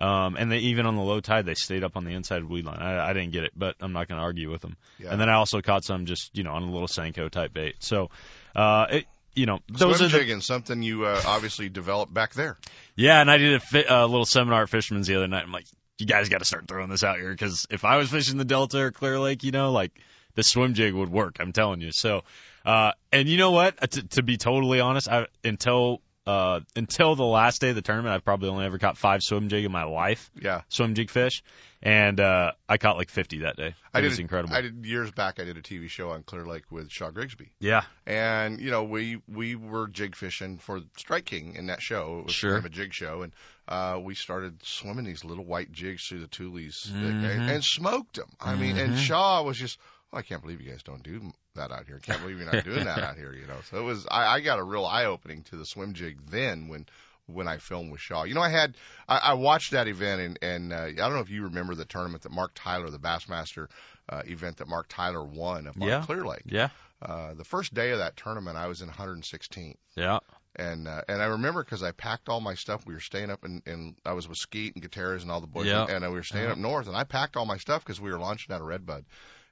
Um, 0.00 0.36
and 0.36 0.50
they 0.50 0.58
even 0.58 0.86
on 0.86 0.96
the 0.96 1.02
low 1.02 1.20
tide 1.20 1.44
they 1.44 1.54
stayed 1.54 1.84
up 1.84 1.96
on 1.96 2.04
the 2.04 2.12
inside 2.12 2.44
weed 2.44 2.64
line. 2.64 2.78
I, 2.78 3.10
I 3.10 3.12
didn't 3.12 3.32
get 3.32 3.44
it, 3.44 3.52
but 3.54 3.76
I'm 3.80 3.92
not 3.92 4.08
going 4.08 4.18
to 4.18 4.22
argue 4.22 4.50
with 4.50 4.62
them. 4.62 4.76
Yeah. 4.98 5.10
And 5.10 5.20
then 5.20 5.28
I 5.28 5.34
also 5.34 5.60
caught 5.60 5.84
some 5.84 6.06
just 6.06 6.36
you 6.36 6.42
know 6.42 6.52
on 6.52 6.62
a 6.62 6.70
little 6.70 6.88
Senko 6.88 7.28
type 7.30 7.52
bait. 7.52 7.76
So, 7.80 8.10
uh, 8.56 8.86
it, 8.90 9.06
you 9.34 9.46
know 9.46 9.60
those 9.68 9.98
swim 9.98 10.10
are 10.10 10.34
the, 10.34 10.40
something 10.40 10.82
you 10.82 11.04
uh, 11.04 11.20
obviously 11.26 11.68
developed 11.68 12.12
back 12.14 12.32
there. 12.34 12.58
yeah, 12.96 13.20
and 13.20 13.30
I 13.30 13.36
did 13.36 13.54
a 13.54 13.60
fi- 13.60 13.84
uh, 13.84 14.06
little 14.06 14.24
seminar 14.24 14.62
at 14.62 14.70
Fisherman's 14.70 15.06
the 15.06 15.16
other 15.16 15.28
night. 15.28 15.44
I'm 15.44 15.52
like, 15.52 15.66
you 15.98 16.06
guys 16.06 16.28
got 16.28 16.38
to 16.38 16.44
start 16.44 16.66
throwing 16.66 16.88
this 16.88 17.04
out 17.04 17.18
here 17.18 17.30
because 17.30 17.66
if 17.70 17.84
I 17.84 17.96
was 17.96 18.10
fishing 18.10 18.38
the 18.38 18.44
Delta 18.44 18.78
or 18.78 18.90
Clear 18.90 19.20
Lake, 19.20 19.44
you 19.44 19.52
know, 19.52 19.70
like 19.70 19.92
the 20.34 20.42
swim 20.42 20.74
jig 20.74 20.94
would 20.94 21.10
work. 21.10 21.36
I'm 21.40 21.52
telling 21.52 21.80
you. 21.80 21.90
So, 21.92 22.22
uh, 22.64 22.92
and 23.12 23.28
you 23.28 23.36
know 23.36 23.50
what? 23.50 23.82
Uh, 23.82 23.86
To, 23.86 24.02
to 24.08 24.22
be 24.22 24.36
totally 24.36 24.80
honest, 24.80 25.08
I 25.08 25.26
until 25.44 26.00
uh 26.26 26.60
until 26.76 27.14
the 27.16 27.24
last 27.24 27.60
day 27.60 27.70
of 27.70 27.74
the 27.74 27.82
tournament, 27.82 28.14
I've 28.14 28.24
probably 28.24 28.48
only 28.50 28.66
ever 28.66 28.78
caught 28.78 28.98
five 28.98 29.20
swim 29.22 29.48
jig 29.48 29.64
in 29.64 29.72
my 29.72 29.84
life, 29.84 30.30
Yeah, 30.40 30.62
swim 30.68 30.94
jig 30.94 31.10
fish, 31.10 31.42
and 31.82 32.20
uh 32.20 32.52
I 32.68 32.76
caught 32.76 32.96
like 32.98 33.08
50 33.10 33.38
that 33.40 33.56
day. 33.56 33.68
It 33.68 33.74
I 33.94 34.00
was 34.02 34.16
did. 34.16 34.22
incredible. 34.22 34.54
I 34.54 34.60
did 34.60 34.84
years 34.84 35.10
back. 35.10 35.40
I 35.40 35.44
did 35.44 35.56
a 35.56 35.62
TV 35.62 35.88
show 35.88 36.10
on 36.10 36.22
Clear 36.22 36.44
Lake 36.46 36.70
with 36.70 36.90
Shaw 36.90 37.10
Grigsby, 37.10 37.52
yeah, 37.58 37.82
and 38.06 38.60
you 38.60 38.70
know 38.70 38.84
we 38.84 39.20
we 39.28 39.54
were 39.56 39.88
jig 39.88 40.14
fishing 40.14 40.58
for 40.58 40.80
Strike 40.96 41.24
King 41.24 41.54
in 41.56 41.66
that 41.68 41.80
show. 41.80 42.20
It 42.20 42.26
was 42.26 42.34
Sure. 42.34 42.50
kind 42.52 42.66
of 42.66 42.70
a 42.72 42.74
jig 42.74 42.92
show, 42.92 43.22
and 43.22 43.32
uh, 43.66 43.98
we 44.02 44.14
started 44.14 44.60
swimming 44.62 45.04
these 45.06 45.24
little 45.24 45.44
white 45.44 45.72
jigs 45.72 46.06
through 46.06 46.20
the 46.20 46.26
Tules 46.26 46.90
Mhm. 46.92 47.24
and, 47.24 47.50
and 47.50 47.64
smoked 47.64 48.16
them. 48.16 48.28
I 48.40 48.56
mean, 48.56 48.76
and 48.76 48.92
Mhm. 48.94 48.98
Shaw 48.98 49.42
was 49.42 49.56
just. 49.58 49.78
Oh, 50.12 50.18
I 50.18 50.22
can't 50.22 50.42
believe 50.42 50.60
you 50.60 50.68
guys 50.68 50.82
don't 50.82 51.04
do 51.04 51.32
that 51.54 51.70
out 51.72 51.86
here. 51.86 51.98
Can't 51.98 52.20
believe 52.20 52.38
you're 52.40 52.50
not 52.50 52.64
doing 52.64 52.84
that 52.84 52.98
out 53.00 53.16
here. 53.16 53.32
You 53.32 53.46
know, 53.46 53.56
so 53.70 53.78
it 53.78 53.82
was. 53.82 54.06
I, 54.10 54.26
I 54.36 54.40
got 54.40 54.58
a 54.58 54.62
real 54.64 54.84
eye 54.86 55.04
opening 55.06 55.42
to 55.44 55.56
the 55.56 55.66
swim 55.66 55.92
jig 55.94 56.18
then 56.30 56.68
when 56.68 56.86
when 57.26 57.46
I 57.46 57.58
filmed 57.58 57.92
with 57.92 58.00
Shaw. 58.00 58.24
You 58.24 58.34
know, 58.34 58.40
I 58.42 58.48
had 58.50 58.76
I, 59.08 59.18
I 59.18 59.34
watched 59.34 59.72
that 59.72 59.88
event 59.88 60.20
and 60.20 60.38
and 60.42 60.72
uh, 60.72 60.76
I 60.86 60.92
don't 60.92 61.14
know 61.14 61.20
if 61.20 61.30
you 61.30 61.44
remember 61.44 61.74
the 61.74 61.84
tournament 61.84 62.22
that 62.22 62.32
Mark 62.32 62.52
Tyler, 62.54 62.90
the 62.90 62.98
Bassmaster 62.98 63.68
uh, 64.08 64.22
event 64.26 64.58
that 64.58 64.68
Mark 64.68 64.86
Tyler 64.88 65.24
won 65.24 65.66
up 65.66 65.74
Yeah. 65.78 65.98
on 65.98 66.04
Clear 66.06 66.24
Lake. 66.24 66.42
yeah, 66.46 66.68
Uh, 67.02 67.34
the 67.34 67.44
first 67.44 67.72
day 67.74 67.90
of 67.90 67.98
that 67.98 68.16
tournament, 68.16 68.56
I 68.56 68.66
was 68.66 68.82
in 68.82 68.88
116th. 68.88 69.76
yeah. 69.96 70.18
And 70.56 70.88
uh, 70.88 71.02
and 71.08 71.22
I 71.22 71.26
remember 71.26 71.62
because 71.62 71.84
I 71.84 71.92
packed 71.92 72.28
all 72.28 72.40
my 72.40 72.54
stuff. 72.54 72.84
We 72.84 72.92
were 72.94 72.98
staying 73.00 73.30
up 73.30 73.44
in, 73.44 73.62
in 73.66 73.94
I 74.04 74.14
was 74.14 74.28
with 74.28 74.38
Skeet 74.38 74.74
and 74.74 74.82
Gutierrez 74.82 75.22
and 75.22 75.30
all 75.30 75.40
the 75.40 75.46
boys, 75.46 75.66
Yeah. 75.66 75.86
and 75.88 76.04
uh, 76.04 76.08
we 76.08 76.16
were 76.16 76.24
staying 76.24 76.46
Yeah. 76.46 76.52
up 76.52 76.58
north. 76.58 76.88
And 76.88 76.96
I 76.96 77.04
packed 77.04 77.36
all 77.36 77.46
my 77.46 77.56
stuff 77.58 77.84
because 77.84 78.00
we 78.00 78.10
were 78.10 78.18
launching 78.18 78.52
out 78.52 78.60
of 78.60 78.66
Redbud. 78.66 79.04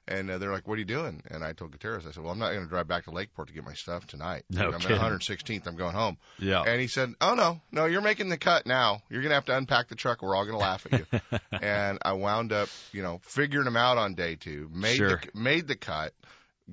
And 0.09 0.29
uh, 0.31 0.39
they're 0.39 0.51
like, 0.51 0.67
"What 0.67 0.73
are 0.75 0.79
you 0.79 0.85
doing?" 0.85 1.21
And 1.29 1.43
I 1.43 1.53
told 1.53 1.71
Gutierrez, 1.71 2.05
I 2.07 2.11
said, 2.11 2.23
"Well, 2.23 2.31
I'm 2.33 2.39
not 2.39 2.49
going 2.49 2.63
to 2.63 2.67
drive 2.69 2.87
back 2.87 3.03
to 3.05 3.11
Lakeport 3.11 3.47
to 3.49 3.53
get 3.53 3.63
my 3.63 3.73
stuff 3.75 4.07
tonight. 4.07 4.43
No 4.49 4.71
I'm 4.71 4.79
kidding. 4.79 4.97
at 4.97 5.01
116th. 5.03 5.67
I'm 5.67 5.75
going 5.75 5.93
home." 5.93 6.17
Yeah. 6.39 6.63
And 6.63 6.81
he 6.81 6.87
said, 6.87 7.13
"Oh 7.21 7.35
no, 7.35 7.61
no, 7.71 7.85
you're 7.85 8.01
making 8.01 8.29
the 8.29 8.37
cut 8.37 8.65
now. 8.65 9.01
You're 9.09 9.21
going 9.21 9.29
to 9.29 9.35
have 9.35 9.45
to 9.45 9.55
unpack 9.55 9.87
the 9.87 9.95
truck. 9.95 10.21
We're 10.23 10.35
all 10.35 10.45
going 10.45 10.57
to 10.57 10.61
laugh 10.63 10.85
at 10.91 10.99
you." 10.99 11.39
and 11.61 11.99
I 12.03 12.13
wound 12.13 12.51
up, 12.51 12.69
you 12.91 13.03
know, 13.03 13.19
figuring 13.23 13.65
them 13.65 13.77
out 13.77 13.97
on 13.99 14.15
day 14.15 14.35
two. 14.35 14.67
Made 14.73 14.95
Sure. 14.97 15.21
the 15.33 15.39
made 15.39 15.67
the 15.67 15.75
cut. 15.75 16.13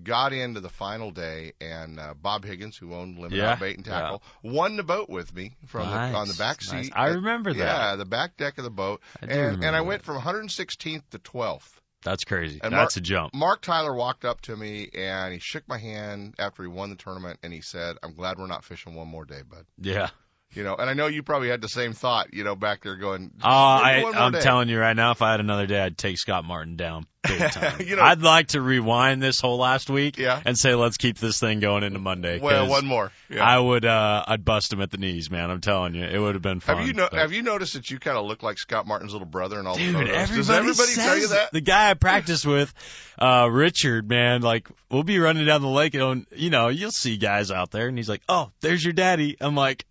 Got 0.02 0.34
into 0.34 0.60
the 0.60 0.68
final 0.68 1.10
day, 1.10 1.52
and 1.58 1.98
uh, 1.98 2.12
Bob 2.20 2.44
Higgins, 2.44 2.76
who 2.76 2.92
owned 2.92 3.16
Limit 3.18 3.38
Yeah, 3.38 3.52
Out 3.52 3.60
Bait 3.60 3.76
and 3.76 3.84
Tackle, 3.84 4.22
won 4.42 4.76
the 4.76 4.82
boat 4.82 5.08
with 5.08 5.34
me 5.34 5.56
from 5.68 5.86
Nice, 5.88 6.12
the 6.12 6.18
on 6.18 6.28
the 6.28 6.34
back 6.34 6.60
seat. 6.60 6.72
nice. 6.74 6.90
I 6.94 7.06
remember 7.14 7.54
that. 7.54 7.58
Yeah, 7.58 7.96
the 7.96 8.04
back 8.04 8.36
deck 8.36 8.58
of 8.58 8.64
the 8.64 8.70
boat, 8.70 9.00
I 9.22 9.26
do 9.26 9.32
and 9.32 9.64
and 9.64 9.74
I 9.74 9.78
that. 9.80 9.86
went 9.86 10.02
from 10.04 10.20
116th 10.20 11.02
to 11.12 11.18
12th. 11.18 11.80
That's 12.06 12.24
crazy. 12.24 12.60
And 12.62 12.72
That's 12.72 12.94
Mark- 12.94 12.96
a 12.96 13.00
jump. 13.00 13.34
Mark 13.34 13.62
Tyler 13.62 13.92
walked 13.92 14.24
up 14.24 14.40
to 14.42 14.56
me 14.56 14.88
and 14.94 15.32
he 15.34 15.40
shook 15.40 15.66
my 15.66 15.76
hand 15.76 16.36
after 16.38 16.62
he 16.62 16.68
won 16.68 16.88
the 16.88 16.94
tournament, 16.96 17.40
and 17.42 17.52
he 17.52 17.60
said, 17.60 17.96
"I'm 18.04 18.14
glad 18.14 18.38
we're 18.38 18.46
not 18.46 18.64
fishing 18.64 18.94
one 18.94 19.08
more 19.08 19.24
day, 19.24 19.42
bud." 19.42 19.66
Yeah. 19.76 20.10
You 20.54 20.62
know, 20.62 20.74
and 20.74 20.88
I 20.88 20.94
know 20.94 21.06
you 21.06 21.22
probably 21.22 21.50
had 21.50 21.60
the 21.60 21.68
same 21.68 21.92
thought, 21.92 22.32
you 22.32 22.42
know, 22.42 22.56
back 22.56 22.82
there 22.82 22.96
going, 22.96 23.30
Oh, 23.42 23.46
I, 23.50 24.02
I'm 24.16 24.32
day." 24.32 24.40
telling 24.40 24.70
you 24.70 24.78
right 24.78 24.96
now, 24.96 25.10
if 25.10 25.20
I 25.20 25.32
had 25.32 25.40
another 25.40 25.66
day, 25.66 25.78
I'd 25.78 25.98
take 25.98 26.16
Scott 26.16 26.46
Martin 26.46 26.76
down 26.76 27.04
big 27.22 27.38
time. 27.52 27.82
You 27.84 27.96
know- 27.96 28.02
I'd 28.02 28.22
like 28.22 28.48
to 28.48 28.62
rewind 28.62 29.22
this 29.22 29.38
whole 29.38 29.58
last 29.58 29.90
week 29.90 30.16
Yeah. 30.16 30.40
and 30.46 30.56
say, 30.56 30.74
let's 30.74 30.96
keep 30.96 31.18
this 31.18 31.38
thing 31.40 31.60
going 31.60 31.82
into 31.82 31.98
Monday. 31.98 32.38
Well, 32.38 32.68
one 32.68 32.86
more. 32.86 33.12
Yeah. 33.28 33.44
I 33.44 33.58
would, 33.58 33.84
uh, 33.84 34.24
I'd 34.26 34.46
bust 34.46 34.72
him 34.72 34.80
at 34.80 34.90
the 34.90 34.96
knees, 34.96 35.30
man. 35.30 35.50
I'm 35.50 35.60
telling 35.60 35.94
you, 35.94 36.04
it 36.04 36.18
would 36.18 36.34
have 36.36 36.42
been 36.42 36.60
fun. 36.60 36.78
have 36.78 36.86
you 36.86 36.94
no, 36.94 37.08
have 37.12 37.34
you 37.34 37.42
noticed 37.42 37.74
that 37.74 37.90
you 37.90 37.98
kind 37.98 38.16
of 38.16 38.24
look 38.24 38.42
like 38.42 38.56
Scott 38.56 38.86
Martin's 38.86 39.12
little 39.12 39.26
brother 39.26 39.58
and 39.58 39.68
all 39.68 39.76
Dude, 39.76 39.88
the 39.94 39.98
photos? 39.98 40.14
everybody, 40.16 40.36
Does 40.38 40.50
everybody 40.50 40.88
says 40.92 41.04
tell 41.04 41.18
you 41.18 41.28
that? 41.28 41.52
The 41.52 41.60
guy 41.60 41.90
I 41.90 41.94
practice 41.94 42.46
with, 42.46 42.72
uh, 43.18 43.46
Richard, 43.50 44.08
man, 44.08 44.40
like 44.40 44.68
we'll 44.90 45.02
be 45.02 45.18
running 45.18 45.44
down 45.44 45.60
the 45.60 45.68
lake 45.68 45.92
and 45.94 46.26
you 46.34 46.48
know 46.48 46.68
you'll 46.68 46.92
see 46.92 47.18
guys 47.18 47.50
out 47.50 47.72
there, 47.72 47.88
and 47.88 47.98
he's 47.98 48.08
like, 48.08 48.22
"Oh, 48.26 48.52
there's 48.60 48.82
your 48.82 48.92
daddy." 48.94 49.36
I'm 49.40 49.54
like, 49.54 49.84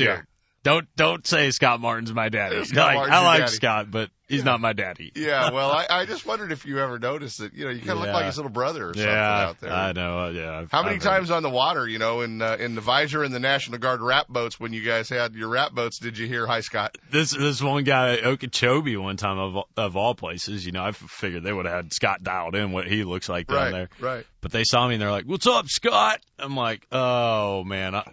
"Dude, 0.00 0.08
Yeah. 0.08 0.20
don't 0.62 0.88
don't 0.96 1.26
say 1.26 1.50
Scott 1.52 1.80
Martin's 1.80 2.12
my 2.12 2.28
daddy. 2.28 2.64
Scott 2.64 2.94
like, 2.96 3.10
I 3.10 3.24
like 3.24 3.40
daddy. 3.40 3.52
Scott, 3.52 3.90
but 3.90 4.10
he's 4.28 4.44
not 4.44 4.60
my 4.60 4.72
daddy." 4.74 5.10
Yeah, 5.16 5.50
well, 5.54 5.70
I, 5.70 5.86
I 5.88 6.04
just 6.06 6.26
wondered 6.26 6.52
if 6.52 6.66
you 6.66 6.78
ever 6.80 6.98
noticed 6.98 7.38
that, 7.38 7.54
you 7.54 7.64
know, 7.64 7.70
you 7.70 7.78
kind 7.80 7.92
of 7.92 8.00
look 8.00 8.12
like 8.12 8.26
his 8.26 8.36
little 8.36 8.50
brother 8.50 8.90
or 8.90 8.94
something 8.94 9.02
yeah, 9.10 9.46
out 9.48 9.60
there. 9.60 9.72
I 9.72 9.92
know. 9.92 10.24
uh, 10.24 10.30
Yeah. 10.30 10.58
I've- 10.58 10.68
How 10.70 10.82
many 10.82 10.96
I've 10.96 11.02
times 11.02 11.30
on 11.30 11.42
the 11.42 11.48
water, 11.50 11.88
you 11.88 11.98
know, 11.98 12.20
in 12.20 12.42
uh, 12.42 12.56
in 12.60 12.74
the 12.74 12.80
visor 12.82 13.24
and 13.24 13.34
the 13.34 13.40
National 13.40 13.78
Guard 13.78 14.00
rap 14.02 14.28
boats 14.28 14.60
when 14.60 14.72
you 14.74 14.82
guys 14.82 15.08
had 15.08 15.34
your 15.34 15.48
rap 15.48 15.72
boats, 15.72 15.98
did 15.98 16.18
you 16.18 16.26
hear 16.26 16.46
"Hi 16.46 16.60
Scott"? 16.60 16.96
this 17.10 17.30
this 17.30 17.62
one 17.62 17.84
guy 17.84 18.14
at 18.18 18.24
Okeechobee 18.24 18.96
one 18.98 19.16
time 19.16 19.38
of 19.38 19.56
all- 19.56 19.68
of 19.78 19.96
all 19.96 20.14
places, 20.14 20.64
you 20.66 20.72
know, 20.72 20.84
I 20.84 20.92
figured 20.92 21.42
they 21.42 21.52
would 21.52 21.64
have 21.66 21.74
had 21.74 21.92
Scott 21.94 22.22
dialed 22.22 22.54
in 22.54 22.72
what 22.72 22.86
he 22.86 23.04
looks 23.04 23.28
like 23.30 23.46
down 23.46 23.56
Right, 23.56 23.72
there. 23.72 23.88
right. 23.98 24.26
But 24.42 24.52
they 24.52 24.64
saw 24.64 24.86
me 24.86 24.94
and 24.94 25.02
they're 25.02 25.10
like, 25.10 25.24
"What's 25.24 25.46
up, 25.46 25.68
Scott?" 25.68 26.20
I'm 26.38 26.54
like, 26.54 26.86
"Oh 26.92 27.64
man, 27.64 27.94
I, 27.94 28.04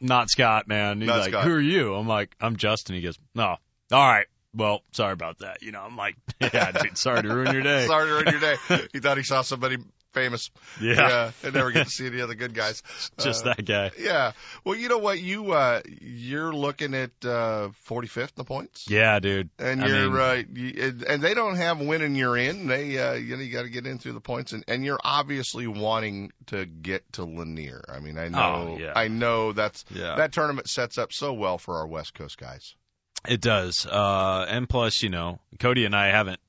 not 0.00 0.30
Scott, 0.30 0.68
man." 0.68 1.00
He's 1.00 1.08
Not 1.08 1.20
like, 1.20 1.30
Scott. 1.30 1.44
"Who 1.44 1.52
are 1.52 1.60
you?" 1.60 1.94
I'm 1.94 2.08
like, 2.08 2.34
"I'm 2.40 2.56
Justin." 2.56 2.96
He 2.96 3.02
goes, 3.02 3.18
"No, 3.34 3.56
all 3.92 4.08
right, 4.08 4.26
well, 4.54 4.82
sorry 4.92 5.12
about 5.12 5.38
that." 5.40 5.62
You 5.62 5.72
know, 5.72 5.80
I'm 5.82 5.96
like, 5.96 6.16
"Yeah, 6.40 6.72
dude, 6.72 6.98
sorry 6.98 7.22
to 7.22 7.28
ruin 7.28 7.52
your 7.52 7.62
day." 7.62 7.86
Sorry 7.86 8.06
to 8.06 8.12
ruin 8.12 8.26
your 8.28 8.40
day. 8.40 8.56
he 8.92 9.00
thought 9.00 9.16
he 9.16 9.22
saw 9.24 9.42
somebody 9.42 9.76
famous. 10.14 10.50
Yeah. 10.80 11.32
I 11.44 11.50
never 11.50 11.70
get 11.70 11.84
to 11.84 11.90
see 11.92 12.06
any 12.06 12.20
of 12.20 12.28
the 12.28 12.34
good 12.34 12.54
guys. 12.54 12.82
Just 13.20 13.44
Uh, 13.46 13.52
that 13.54 13.64
guy. 13.64 13.90
Yeah. 13.98 14.32
Well, 14.64 14.74
you 14.74 14.88
know 14.88 14.98
what? 14.98 15.20
You 15.20 15.52
uh, 15.52 15.82
you're 16.00 16.52
looking 16.52 16.94
at 16.94 17.10
uh, 17.22 17.68
45th 17.88 18.22
in 18.22 18.28
the 18.36 18.44
points. 18.44 18.86
Yeah, 18.90 19.20
dude. 19.20 19.50
And 19.58 19.84
I 19.84 19.86
you're 19.86 20.10
mean, 20.10 20.18
uh, 20.20 20.42
you, 20.54 20.94
and 21.06 21.22
they 21.22 21.34
don't 21.34 21.56
have 21.56 21.78
winning 21.80 22.14
you're 22.14 22.38
in. 22.38 22.66
They 22.66 22.98
uh, 22.98 23.12
you 23.12 23.36
know 23.36 23.42
you 23.42 23.52
got 23.52 23.62
to 23.62 23.68
get 23.68 23.86
in 23.86 23.98
through 23.98 24.14
the 24.14 24.20
points, 24.20 24.52
and 24.52 24.64
and 24.66 24.82
you're 24.84 24.98
obviously 25.04 25.66
wanting 25.66 26.32
to 26.46 26.64
get 26.64 27.04
to 27.12 27.24
Lanier. 27.24 27.84
I 27.88 28.00
mean, 28.00 28.18
I 28.18 28.28
know 28.28 28.38
Oh, 28.76 28.78
yeah. 28.78 28.94
I 28.96 29.08
know 29.08 29.52
that's 29.52 29.84
Yeah. 29.90 30.16
that 30.16 30.32
tournament 30.32 30.68
sets 30.70 30.96
up 30.96 31.12
so 31.12 31.34
well 31.34 31.58
for 31.58 31.76
our 31.76 31.86
West 31.86 32.14
Coast 32.14 32.38
guys. 32.38 32.74
It 33.26 33.40
does. 33.40 33.86
Uh, 33.86 34.46
and 34.48 34.68
plus, 34.68 35.02
you 35.02 35.08
know, 35.08 35.38
Cody 35.58 35.84
and 35.84 35.94
I 35.94 36.08
haven't 36.08 36.40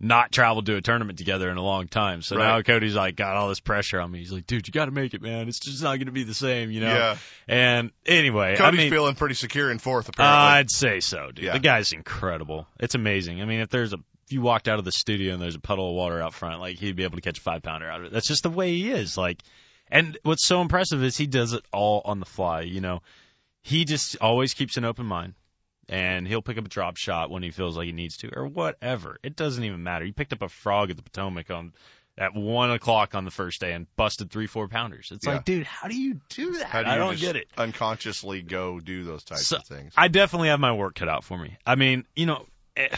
not 0.00 0.32
traveled 0.32 0.66
to 0.66 0.76
a 0.76 0.82
tournament 0.82 1.18
together 1.18 1.50
in 1.50 1.56
a 1.56 1.62
long 1.62 1.86
time. 1.86 2.20
So 2.20 2.36
now 2.36 2.60
Cody's 2.62 2.94
like 2.94 3.16
got 3.16 3.36
all 3.36 3.48
this 3.48 3.60
pressure 3.60 4.00
on 4.00 4.10
me. 4.10 4.18
He's 4.18 4.32
like, 4.32 4.46
dude, 4.46 4.66
you 4.66 4.72
got 4.72 4.86
to 4.86 4.90
make 4.90 5.14
it, 5.14 5.22
man. 5.22 5.48
It's 5.48 5.60
just 5.60 5.82
not 5.82 5.96
going 5.96 6.06
to 6.06 6.12
be 6.12 6.24
the 6.24 6.34
same, 6.34 6.70
you 6.70 6.80
know? 6.80 6.94
Yeah. 6.94 7.16
And 7.48 7.90
anyway, 8.04 8.56
Cody's 8.56 8.80
I 8.80 8.82
mean, 8.82 8.90
feeling 8.90 9.14
pretty 9.14 9.34
secure 9.34 9.70
in 9.70 9.78
fourth 9.78 10.08
apparently. 10.08 10.36
I'd 10.36 10.70
say 10.70 11.00
so, 11.00 11.30
dude. 11.30 11.44
Yeah. 11.44 11.52
The 11.54 11.60
guy's 11.60 11.92
incredible. 11.92 12.66
It's 12.78 12.94
amazing. 12.94 13.40
I 13.40 13.44
mean, 13.46 13.60
if 13.60 13.70
there's 13.70 13.92
a 13.92 13.98
if 14.26 14.32
you 14.32 14.40
walked 14.40 14.68
out 14.68 14.78
of 14.78 14.84
the 14.84 14.92
studio 14.92 15.34
and 15.34 15.42
there's 15.42 15.54
a 15.54 15.60
puddle 15.60 15.88
of 15.88 15.94
water 15.94 16.20
out 16.20 16.32
front, 16.32 16.60
like 16.60 16.78
he'd 16.78 16.96
be 16.96 17.04
able 17.04 17.16
to 17.16 17.22
catch 17.22 17.38
a 17.38 17.42
five 17.42 17.62
pounder 17.62 17.88
out 17.88 18.00
of 18.00 18.06
it. 18.06 18.12
That's 18.12 18.26
just 18.26 18.42
the 18.42 18.50
way 18.50 18.72
he 18.72 18.90
is. 18.90 19.18
Like, 19.18 19.42
and 19.90 20.18
what's 20.22 20.46
so 20.46 20.62
impressive 20.62 21.02
is 21.02 21.16
he 21.16 21.26
does 21.26 21.52
it 21.52 21.62
all 21.72 22.00
on 22.04 22.20
the 22.20 22.26
fly. 22.26 22.62
You 22.62 22.80
know, 22.80 23.02
he 23.60 23.84
just 23.84 24.16
always 24.20 24.54
keeps 24.54 24.76
an 24.76 24.84
open 24.84 25.04
mind, 25.06 25.34
and 25.88 26.26
he'll 26.26 26.42
pick 26.42 26.58
up 26.58 26.64
a 26.66 26.68
drop 26.68 26.96
shot 26.96 27.30
when 27.30 27.42
he 27.42 27.50
feels 27.50 27.76
like 27.76 27.86
he 27.86 27.92
needs 27.92 28.16
to, 28.18 28.30
or 28.34 28.46
whatever. 28.46 29.18
It 29.22 29.36
doesn't 29.36 29.62
even 29.64 29.82
matter. 29.82 30.04
He 30.04 30.12
picked 30.12 30.32
up 30.32 30.42
a 30.42 30.48
frog 30.48 30.90
at 30.90 30.96
the 30.96 31.02
Potomac 31.02 31.50
on 31.50 31.72
at 32.16 32.32
one 32.32 32.70
o'clock 32.70 33.16
on 33.16 33.24
the 33.24 33.30
first 33.32 33.60
day 33.60 33.72
and 33.72 33.86
busted 33.96 34.30
three 34.30 34.46
four 34.46 34.68
pounders. 34.68 35.10
It's 35.10 35.26
Yeah. 35.26 35.32
like, 35.34 35.44
dude, 35.44 35.66
how 35.66 35.88
do 35.88 35.96
you 36.00 36.20
do 36.28 36.52
that? 36.58 36.66
How 36.66 36.82
do 36.84 36.88
I 36.88 36.96
don't 36.96 37.18
get 37.18 37.34
it. 37.34 37.48
Unconsciously 37.58 38.40
go 38.40 38.78
do 38.78 39.02
those 39.04 39.24
types 39.24 39.48
So, 39.48 39.56
of 39.56 39.64
things. 39.64 39.92
I 39.96 40.06
definitely 40.08 40.48
have 40.48 40.60
my 40.60 40.72
work 40.72 40.94
cut 40.94 41.08
out 41.08 41.24
for 41.24 41.36
me. 41.36 41.56
I 41.66 41.74
mean, 41.74 42.04
you 42.14 42.26
know, 42.26 42.46
eh, 42.76 42.88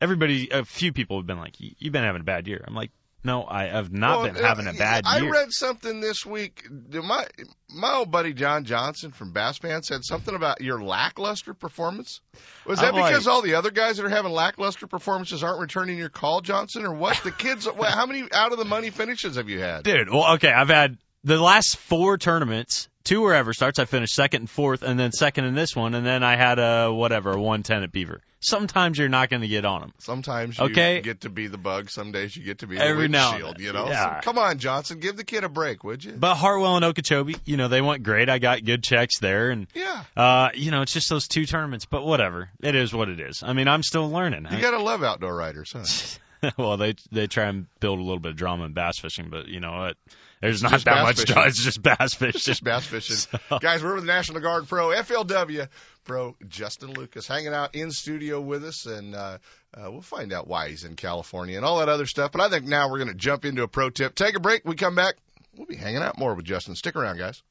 everybody, 0.00 0.50
a 0.50 0.64
few 0.64 0.92
people 0.92 1.18
have 1.18 1.26
been 1.26 1.38
like, 1.38 1.56
"You've 1.58 1.92
been 1.92 2.04
having 2.04 2.20
a 2.20 2.24
bad 2.24 2.46
year." 2.46 2.64
I'm 2.66 2.74
like, 2.74 2.92
No, 3.26 3.44
I 3.44 3.64
have 3.64 3.92
not 3.92 4.20
Well, 4.20 4.32
been 4.32 4.42
having 4.42 4.68
a 4.68 4.72
bad 4.72 5.04
I 5.04 5.18
year. 5.18 5.26
I 5.26 5.30
read 5.30 5.52
something 5.52 6.00
this 6.00 6.24
week. 6.24 6.64
My 6.70 7.26
my 7.68 7.94
old 7.94 8.12
buddy 8.12 8.32
John 8.32 8.64
Johnson 8.64 9.10
from 9.10 9.32
Bass 9.32 9.58
Fan 9.58 9.82
said 9.82 10.04
something 10.04 10.34
about 10.34 10.60
your 10.60 10.80
lackluster 10.80 11.52
performance. 11.52 12.20
Was 12.66 12.78
that 12.78 12.94
I'm 12.94 13.00
like- 13.00 13.12
because 13.12 13.26
all 13.26 13.42
the 13.42 13.54
other 13.54 13.72
guys 13.72 13.96
that 13.96 14.06
are 14.06 14.10
having 14.10 14.30
lackluster 14.30 14.86
performances 14.86 15.42
aren't 15.42 15.60
returning 15.60 15.98
your 15.98 16.08
call, 16.08 16.40
Johnson, 16.40 16.86
or 16.86 16.94
what? 16.94 17.20
The 17.24 17.32
kids, 17.32 17.66
how 17.82 18.06
many 18.06 18.28
out 18.32 18.52
of 18.52 18.58
the 18.58 18.64
money 18.64 18.90
finishes 18.90 19.34
have 19.34 19.48
you 19.48 19.58
had? 19.58 19.82
Dude, 19.82 20.08
well, 20.08 20.34
okay, 20.34 20.52
I've 20.52 20.68
had 20.68 20.96
the 21.26 21.40
last 21.42 21.76
four 21.76 22.16
tournaments, 22.18 22.88
two 23.02 23.20
were 23.20 23.32
EverStarts. 23.32 23.80
I 23.80 23.84
finished 23.84 24.14
second 24.14 24.42
and 24.42 24.50
fourth, 24.50 24.82
and 24.82 24.98
then 24.98 25.10
second 25.10 25.44
in 25.44 25.54
this 25.56 25.74
one, 25.74 25.94
and 25.94 26.06
then 26.06 26.22
I 26.22 26.36
had 26.36 26.58
a 26.60 26.92
whatever, 26.92 27.32
a 27.32 27.40
110 27.40 27.82
at 27.82 27.90
Beaver. 27.90 28.22
Sometimes 28.38 28.96
you're 28.96 29.08
not 29.08 29.28
going 29.28 29.42
to 29.42 29.48
get 29.48 29.64
on 29.64 29.80
them. 29.80 29.92
Sometimes 29.98 30.56
you 30.56 30.66
Okay. 30.66 31.00
get 31.00 31.22
to 31.22 31.28
be 31.30 31.48
the 31.48 31.58
bug. 31.58 31.90
Some 31.90 32.12
days 32.12 32.36
you 32.36 32.44
get 32.44 32.58
to 32.60 32.68
be 32.68 32.78
Every 32.78 33.08
the 33.08 33.08
now 33.08 33.34
and 33.34 33.42
windshield. 33.42 33.60
You 33.60 33.72
know, 33.72 33.88
Yeah. 33.88 34.20
So 34.20 34.24
come 34.24 34.38
on, 34.38 34.58
Johnson, 34.58 35.00
give 35.00 35.16
the 35.16 35.24
kid 35.24 35.42
a 35.42 35.48
break, 35.48 35.82
would 35.82 36.04
you? 36.04 36.12
But 36.12 36.36
Hartwell 36.36 36.76
and 36.76 36.84
Okeechobee, 36.84 37.36
you 37.44 37.56
know, 37.56 37.66
they 37.66 37.80
went 37.82 38.04
great. 38.04 38.28
I 38.28 38.38
got 38.38 38.64
good 38.64 38.84
checks 38.84 39.18
there, 39.18 39.50
and 39.50 39.66
yeah, 39.74 40.04
uh, 40.16 40.50
you 40.54 40.70
know, 40.70 40.82
it's 40.82 40.92
just 40.92 41.08
those 41.10 41.26
two 41.26 41.44
tournaments. 41.44 41.86
But 41.86 42.04
whatever, 42.06 42.50
it 42.60 42.76
is 42.76 42.94
what 42.94 43.08
it 43.08 43.18
is. 43.18 43.42
I 43.42 43.52
mean, 43.52 43.66
I'm 43.66 43.82
still 43.82 44.08
learning. 44.08 44.46
you 44.48 44.60
gotta 44.60 44.80
love 44.82 45.02
outdoor 45.02 45.34
riders, 45.34 45.72
huh? 45.72 46.18
well, 46.56 46.76
they 46.76 46.94
they 47.10 47.26
try 47.26 47.46
and 47.46 47.66
build 47.80 47.98
a 47.98 48.02
little 48.02 48.18
bit 48.18 48.32
of 48.32 48.36
drama 48.36 48.64
in 48.64 48.72
bass 48.72 48.98
fishing, 48.98 49.28
but 49.30 49.48
you 49.48 49.60
know 49.60 49.72
what? 49.72 49.96
There's 50.40 50.62
not 50.62 50.72
just 50.72 50.84
that 50.84 51.02
much 51.02 51.16
fishing. 51.20 51.32
drama. 51.32 51.48
It's 51.48 51.62
just 51.62 51.82
bass 51.82 52.14
fishing. 52.18 52.40
just 52.40 52.62
bass 52.64 52.86
fishing. 52.86 53.40
Guys, 53.60 53.82
we're 53.82 53.94
with 53.94 54.04
the 54.04 54.12
National 54.12 54.40
Guard 54.40 54.68
Pro, 54.68 54.88
FLW 54.88 55.68
Pro, 56.04 56.36
Justin 56.48 56.92
Lucas, 56.92 57.26
hanging 57.26 57.54
out 57.54 57.74
in 57.74 57.90
studio 57.90 58.40
with 58.40 58.64
us, 58.64 58.86
and 58.86 59.14
uh, 59.14 59.38
uh, 59.74 59.90
we'll 59.90 60.02
find 60.02 60.32
out 60.32 60.46
why 60.46 60.68
he's 60.68 60.84
in 60.84 60.94
California 60.94 61.56
and 61.56 61.64
all 61.64 61.78
that 61.78 61.88
other 61.88 62.06
stuff. 62.06 62.32
But 62.32 62.42
I 62.42 62.48
think 62.50 62.66
now 62.66 62.90
we're 62.90 62.98
going 62.98 63.08
to 63.08 63.14
jump 63.14 63.44
into 63.44 63.62
a 63.62 63.68
pro 63.68 63.90
tip. 63.90 64.14
Take 64.14 64.36
a 64.36 64.40
break. 64.40 64.64
We 64.64 64.74
come 64.74 64.94
back. 64.94 65.16
We'll 65.56 65.66
be 65.66 65.76
hanging 65.76 66.02
out 66.02 66.18
more 66.18 66.34
with 66.34 66.44
Justin. 66.44 66.74
Stick 66.74 66.96
around, 66.96 67.18
guys. 67.18 67.42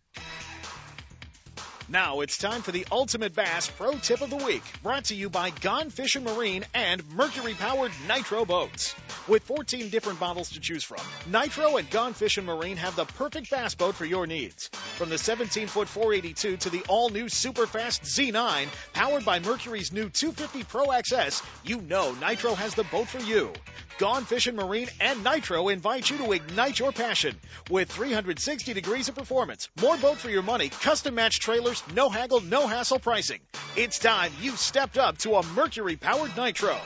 Now 1.88 2.22
it's 2.22 2.40
time 2.40 2.64
for 2.64 2.72
the 2.72 2.88
Ultimate 2.92 3.36
Bass 3.36 3.70
Pro 3.70 3.94
Tip 3.94 4.22
of 4.22 4.32
the 4.32 4.38
Week, 4.38 4.64
brought 4.82 5.06
to 5.06 5.16
you 5.16 5.30
by 5.30 5.52
Gone 5.52 5.92
Fishing 5.92 6.24
Marine 6.24 6.66
and 6.74 7.08
Mercury 7.12 7.54
powered 7.54 7.92
Nitro 8.08 8.44
Boats. 8.44 8.96
With 9.28 9.44
14 9.44 9.90
different 9.90 10.20
models 10.20 10.52
to 10.52 10.60
choose 10.60 10.84
from, 10.84 11.02
Nitro 11.32 11.78
and 11.78 11.88
Gone 11.92 12.14
Fishing 12.14 12.46
Marine 12.46 12.78
have 12.78 12.96
the 12.96 13.06
perfect 13.06 13.52
bass 13.52 13.76
boat 13.76 13.94
for 13.94 14.06
your 14.06 14.26
needs. 14.26 14.68
From 14.98 15.10
the 15.10 15.20
17 15.20 15.68
foot 15.68 15.88
482 15.88 16.58
to 16.58 16.70
the 16.72 16.84
all 16.88 17.10
new 17.10 17.30
super 17.30 17.68
fast 17.68 18.02
Z9, 18.04 18.68
powered 18.94 19.26
by 19.26 19.40
Mercury's 19.40 19.92
new 19.92 20.10
250 20.10 20.64
Pro 20.64 20.88
XS, 20.88 21.44
you 21.64 21.82
know 21.82 22.14
Nitro 22.14 22.56
has 22.56 22.74
the 22.74 22.84
boat 22.86 23.08
for 23.08 23.20
you. 23.20 23.54
Gone 23.98 24.26
Fishing 24.26 24.58
Marine 24.58 24.90
and 25.00 25.24
Nitro 25.24 25.70
invite 25.70 26.10
you 26.10 26.18
to 26.18 26.32
ignite 26.34 26.80
your 26.80 26.92
passion 26.92 27.40
with 27.70 27.90
360 27.90 28.74
degrees 28.74 29.08
of 29.08 29.16
performance, 29.16 29.70
more 29.82 29.96
boat 29.98 30.18
for 30.18 30.30
your 30.30 30.44
money, 30.44 30.68
custom 30.68 31.16
match 31.16 31.40
trailers, 31.40 31.75
no 31.94 32.10
haggle, 32.10 32.42
no 32.42 32.68
hassle 32.68 33.00
pricing. 33.00 33.40
It's 33.76 34.00
time 34.00 34.32
you 34.42 34.52
stepped 34.52 34.98
up 34.98 35.18
to 35.20 35.36
a 35.36 35.46
Mercury 35.48 35.96
powered 35.96 36.36
Nitro. 36.38 36.78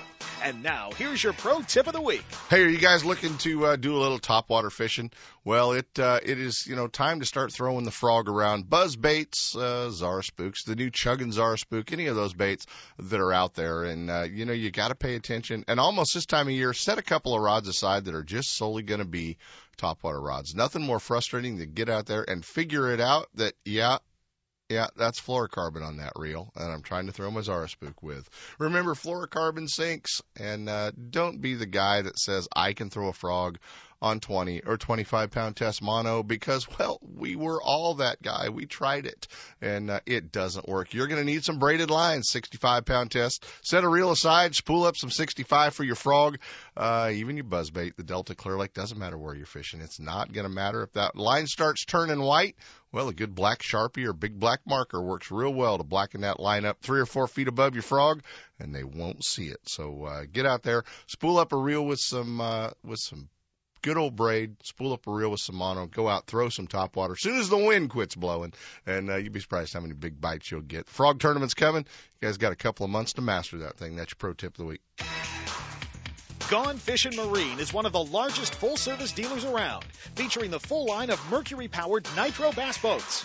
And 0.41 0.63
now 0.63 0.91
here's 0.97 1.21
your 1.21 1.33
pro 1.33 1.61
tip 1.61 1.87
of 1.87 1.93
the 1.93 2.01
week. 2.01 2.23
Hey, 2.49 2.63
are 2.63 2.69
you 2.69 2.77
guys 2.77 3.03
looking 3.03 3.37
to 3.39 3.65
uh, 3.65 3.75
do 3.75 3.97
a 3.97 3.99
little 3.99 4.19
topwater 4.19 4.71
fishing? 4.71 5.11
Well, 5.43 5.73
it 5.73 5.99
uh, 5.99 6.19
it 6.23 6.39
is 6.39 6.65
you 6.65 6.77
know 6.77 6.87
time 6.87 7.19
to 7.19 7.25
start 7.25 7.51
throwing 7.51 7.83
the 7.83 7.91
frog 7.91 8.29
around. 8.29 8.69
Buzz 8.69 8.95
baits, 8.95 9.55
uh, 9.55 9.89
Zara 9.89 10.23
spooks, 10.23 10.63
the 10.63 10.75
new 10.75 10.89
chugging 10.91 11.33
Zara 11.33 11.57
spook, 11.57 11.91
any 11.91 12.07
of 12.07 12.15
those 12.15 12.33
baits 12.33 12.65
that 12.99 13.19
are 13.19 13.33
out 13.33 13.55
there, 13.55 13.83
and 13.83 14.09
uh, 14.09 14.23
you 14.31 14.45
know 14.45 14.53
you 14.53 14.71
got 14.71 14.89
to 14.89 14.95
pay 14.95 15.15
attention. 15.15 15.65
And 15.67 15.79
almost 15.79 16.13
this 16.13 16.25
time 16.25 16.47
of 16.47 16.53
year, 16.53 16.73
set 16.73 16.97
a 16.97 17.03
couple 17.03 17.35
of 17.35 17.41
rods 17.41 17.67
aside 17.67 18.05
that 18.05 18.15
are 18.15 18.23
just 18.23 18.55
solely 18.55 18.83
going 18.83 19.01
to 19.01 19.05
be 19.05 19.37
topwater 19.77 20.23
rods. 20.23 20.55
Nothing 20.55 20.83
more 20.83 20.99
frustrating 20.99 21.57
than 21.57 21.73
get 21.73 21.89
out 21.89 22.05
there 22.05 22.23
and 22.27 22.45
figure 22.45 22.93
it 22.93 23.01
out 23.01 23.27
that 23.35 23.53
yeah. 23.65 23.97
Yeah, 24.69 24.87
that's 24.95 25.19
fluorocarbon 25.19 25.81
on 25.81 25.97
that 25.97 26.13
reel, 26.15 26.51
and 26.55 26.71
I'm 26.71 26.83
trying 26.83 27.07
to 27.07 27.11
throw 27.11 27.31
my 27.31 27.41
Zara 27.41 27.67
spook 27.67 28.03
with. 28.03 28.29
Remember, 28.59 28.93
fluorocarbon 28.93 29.67
sinks, 29.67 30.21
and 30.39 30.69
uh, 30.69 30.91
don't 30.91 31.41
be 31.41 31.55
the 31.55 31.65
guy 31.65 32.03
that 32.03 32.19
says 32.19 32.47
I 32.55 32.73
can 32.73 32.91
throw 32.91 33.07
a 33.07 33.13
frog 33.13 33.57
on 34.01 34.19
20 34.19 34.61
or 34.65 34.77
25 34.77 35.31
pound 35.31 35.55
test 35.55 35.81
mono 35.81 36.23
because, 36.23 36.67
well, 36.79 36.99
we 37.01 37.35
were 37.35 37.61
all 37.61 37.95
that 37.95 38.21
guy. 38.21 38.49
We 38.49 38.65
tried 38.65 39.05
it 39.05 39.27
and 39.61 39.89
uh, 39.89 39.99
it 40.05 40.31
doesn't 40.31 40.67
work. 40.67 40.93
You're 40.93 41.07
going 41.07 41.19
to 41.19 41.29
need 41.29 41.43
some 41.43 41.59
braided 41.59 41.89
lines, 41.89 42.29
65 42.29 42.85
pound 42.85 43.11
test. 43.11 43.45
Set 43.61 43.83
a 43.83 43.89
reel 43.89 44.11
aside, 44.11 44.55
spool 44.55 44.85
up 44.85 44.95
some 44.95 45.11
65 45.11 45.73
for 45.73 45.83
your 45.83 45.95
frog, 45.95 46.39
uh, 46.77 47.11
even 47.13 47.35
your 47.35 47.45
buzzbait, 47.45 47.95
the 47.95 48.03
Delta 48.03 48.35
Clear 48.35 48.57
Lake. 48.57 48.73
Doesn't 48.73 48.97
matter 48.97 49.17
where 49.17 49.35
you're 49.35 49.45
fishing. 49.45 49.81
It's 49.81 49.99
not 49.99 50.31
going 50.31 50.45
to 50.45 50.53
matter 50.53 50.83
if 50.83 50.93
that 50.93 51.15
line 51.15 51.47
starts 51.47 51.85
turning 51.85 52.21
white. 52.21 52.55
Well, 52.91 53.09
a 53.09 53.13
good 53.13 53.35
black 53.35 53.61
sharpie 53.61 54.05
or 54.05 54.13
big 54.13 54.39
black 54.39 54.61
marker 54.65 55.01
works 55.01 55.29
real 55.29 55.53
well 55.53 55.77
to 55.77 55.83
blacken 55.83 56.21
that 56.21 56.39
line 56.39 56.65
up 56.65 56.81
three 56.81 56.99
or 56.99 57.05
four 57.05 57.27
feet 57.27 57.47
above 57.47 57.75
your 57.75 57.83
frog, 57.83 58.23
and 58.59 58.73
they 58.73 58.83
won't 58.83 59.23
see 59.23 59.47
it. 59.47 59.59
So 59.67 60.05
uh, 60.05 60.25
get 60.31 60.47
out 60.47 60.63
there, 60.63 60.83
spool 61.05 61.37
up 61.37 61.53
a 61.53 61.57
reel 61.57 61.85
with 61.85 61.99
some 61.99 62.41
uh, 62.41 62.71
with 62.83 62.99
some 62.99 63.29
good 63.81 63.97
old 63.97 64.15
braid, 64.15 64.55
spool 64.63 64.93
up 64.93 65.05
a 65.07 65.11
reel 65.11 65.29
with 65.29 65.39
some 65.39 65.55
mono, 65.55 65.85
go 65.85 66.07
out, 66.09 66.25
throw 66.25 66.49
some 66.49 66.67
top 66.67 66.95
water. 66.95 67.13
As 67.13 67.21
soon 67.21 67.39
as 67.39 67.49
the 67.49 67.57
wind 67.57 67.91
quits 67.91 68.15
blowing, 68.15 68.53
and 68.85 69.09
uh, 69.09 69.17
you'd 69.17 69.33
be 69.33 69.39
surprised 69.39 69.73
how 69.73 69.81
many 69.81 69.93
big 69.93 70.19
bites 70.19 70.49
you'll 70.49 70.61
get. 70.61 70.89
Frog 70.89 71.19
tournament's 71.19 71.53
coming. 71.53 71.85
You 72.21 72.27
guys 72.27 72.37
got 72.37 72.53
a 72.53 72.57
couple 72.57 72.85
of 72.85 72.91
months 72.91 73.13
to 73.13 73.21
master 73.21 73.59
that 73.59 73.77
thing. 73.77 73.95
That's 73.95 74.11
your 74.11 74.17
pro 74.17 74.33
tip 74.33 74.53
of 74.53 74.57
the 74.57 74.65
week. 74.65 74.81
Gone 76.49 76.77
Fishing 76.77 77.15
Marine 77.15 77.59
is 77.59 77.71
one 77.71 77.85
of 77.85 77.91
the 77.91 78.03
largest 78.03 78.55
full 78.55 78.75
service 78.75 79.11
dealers 79.11 79.45
around, 79.45 79.83
featuring 80.15 80.49
the 80.49 80.59
full 80.59 80.87
line 80.87 81.11
of 81.11 81.29
Mercury 81.29 81.67
powered 81.67 82.07
Nitro 82.15 82.51
bass 82.51 82.75
boats. 82.79 83.23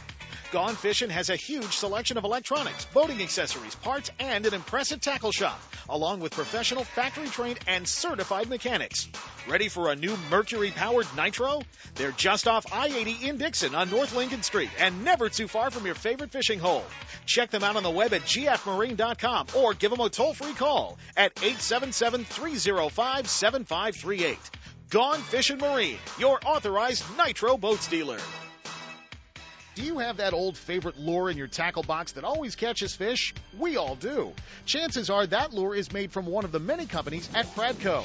Gone 0.55 0.77
Fishing 0.77 1.11
has 1.11 1.31
a 1.31 1.37
huge 1.37 1.77
selection 1.79 2.17
of 2.17 2.23
electronics, 2.23 2.85
boating 2.85 3.21
accessories, 3.21 3.75
parts, 3.75 4.13
and 4.21 4.47
an 4.47 4.55
impressive 4.55 5.01
tackle 5.01 5.33
shop, 5.33 5.61
along 5.89 6.21
with 6.21 6.33
professional 6.33 6.85
factory 6.85 7.27
trained 7.27 7.59
and 7.67 7.89
certified 7.89 8.49
mechanics. 8.49 9.09
Ready 9.49 9.69
for 9.69 9.91
a 9.91 9.97
new 9.97 10.17
Mercury 10.31 10.71
powered 10.71 11.09
Nitro? 11.17 11.63
They're 11.97 12.13
just 12.13 12.47
off 12.47 12.73
I 12.73 12.87
80 12.87 13.27
in 13.27 13.37
Dixon 13.37 13.75
on 13.75 13.91
North 13.91 14.15
Lincoln 14.15 14.45
Street 14.45 14.71
and 14.79 15.05
never 15.05 15.29
too 15.29 15.49
far 15.49 15.73
from 15.73 15.87
your 15.87 15.97
favorite 15.97 16.31
fishing 16.31 16.61
hole. 16.61 16.85
Check 17.27 17.51
them 17.51 17.65
out 17.65 17.75
on 17.75 17.83
the 17.83 17.91
web 17.91 18.15
at 18.15 18.21
gfmarine.com 18.21 19.49
or 19.57 19.75
give 19.75 19.91
them 19.91 19.99
a 19.99 20.09
toll 20.09 20.35
free 20.35 20.55
call 20.55 20.99
at 21.17 21.33
877 21.39 22.27
305 22.27 23.29
7538. 23.29 24.39
Gone 24.91 25.19
Fishing 25.19 25.59
Marine, 25.59 25.99
your 26.21 26.39
authorized 26.47 27.03
Nitro 27.19 27.57
boats 27.57 27.89
dealer. 27.89 28.21
Do 29.75 29.83
you 29.83 29.99
have 29.99 30.19
that 30.19 30.33
old 30.33 30.57
favorite 30.57 30.99
lure 30.99 31.31
in 31.31 31.37
your 31.37 31.49
tackle 31.49 31.83
box 31.83 32.13
that 32.13 32.23
always 32.23 32.55
catches 32.55 32.95
fish? 32.95 33.35
We 33.59 33.77
all 33.77 33.97
do. 33.97 34.33
Chances 34.67 35.11
are 35.11 35.27
that 35.27 35.53
lure 35.53 35.75
is 35.75 35.93
made 35.93 36.13
from 36.13 36.27
one 36.27 36.45
of 36.45 36.53
the 36.53 36.61
many 36.61 36.87
companies 36.87 37.29
at 37.35 37.47
Pradco. 37.47 38.05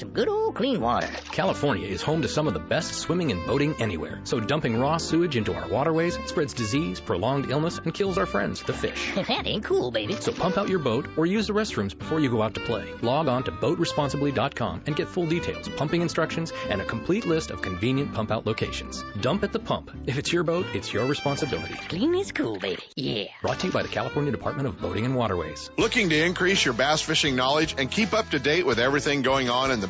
some 0.00 0.10
good 0.10 0.28
old 0.28 0.54
clean 0.54 0.80
water. 0.80 1.08
California 1.30 1.86
is 1.86 2.00
home 2.00 2.22
to 2.22 2.28
some 2.28 2.48
of 2.48 2.54
the 2.54 2.60
best 2.60 2.94
swimming 2.94 3.30
and 3.30 3.46
boating 3.46 3.74
anywhere. 3.80 4.20
So 4.24 4.40
dumping 4.40 4.80
raw 4.80 4.96
sewage 4.96 5.36
into 5.36 5.54
our 5.54 5.68
waterways 5.68 6.18
spreads 6.24 6.54
disease, 6.54 6.98
prolonged 6.98 7.50
illness, 7.50 7.78
and 7.78 7.92
kills 7.92 8.16
our 8.16 8.26
friends, 8.26 8.62
the 8.62 8.72
fish. 8.72 9.12
that 9.14 9.46
ain't 9.46 9.64
cool, 9.64 9.90
baby. 9.90 10.14
So 10.14 10.32
pump 10.32 10.56
out 10.56 10.70
your 10.70 10.78
boat 10.78 11.06
or 11.16 11.26
use 11.26 11.46
the 11.48 11.52
restrooms 11.52 11.96
before 11.96 12.18
you 12.18 12.30
go 12.30 12.40
out 12.40 12.54
to 12.54 12.60
play. 12.60 12.92
Log 13.02 13.28
on 13.28 13.44
to 13.44 13.52
boatresponsibly.com 13.52 14.84
and 14.86 14.96
get 14.96 15.08
full 15.08 15.26
details, 15.26 15.68
pumping 15.68 16.00
instructions, 16.00 16.52
and 16.70 16.80
a 16.80 16.84
complete 16.84 17.26
list 17.26 17.50
of 17.50 17.60
convenient 17.60 18.14
pump 18.14 18.30
out 18.30 18.46
locations. 18.46 19.04
Dump 19.20 19.44
at 19.44 19.52
the 19.52 19.58
pump. 19.58 19.90
If 20.06 20.16
it's 20.16 20.32
your 20.32 20.44
boat, 20.44 20.64
it's 20.72 20.92
your 20.92 21.04
responsibility. 21.04 21.74
Clean 21.88 22.14
is 22.14 22.32
cool, 22.32 22.58
baby. 22.58 22.82
Yeah. 22.96 23.24
Brought 23.42 23.60
to 23.60 23.66
you 23.66 23.72
by 23.72 23.82
the 23.82 23.88
California 23.88 24.32
Department 24.32 24.66
of 24.66 24.80
Boating 24.80 25.04
and 25.04 25.14
Waterways. 25.14 25.70
Looking 25.76 26.08
to 26.08 26.24
increase 26.24 26.64
your 26.64 26.72
bass 26.72 27.02
fishing 27.02 27.36
knowledge 27.36 27.74
and 27.76 27.90
keep 27.90 28.14
up 28.14 28.30
to 28.30 28.38
date 28.38 28.64
with 28.64 28.78
everything 28.78 29.20
going 29.20 29.50
on 29.50 29.70
in 29.70 29.80
the 29.80 29.89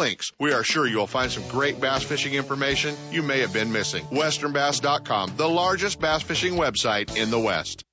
links. 0.00 0.32
We 0.38 0.52
are 0.54 0.64
sure 0.64 0.86
you'll 0.86 1.06
find 1.06 1.30
some 1.30 1.46
great 1.48 1.78
bass 1.78 2.02
fishing 2.02 2.32
information 2.32 2.96
you 3.10 3.22
may 3.22 3.40
have 3.40 3.52
been 3.52 3.70
missing. 3.70 4.04
westernbass.com, 4.06 5.34
the 5.36 5.48
largest 5.48 6.00
bass 6.00 6.22
fishing 6.22 6.54
website 6.54 7.16
in 7.16 7.30
the 7.30 7.38
West. 7.38 7.84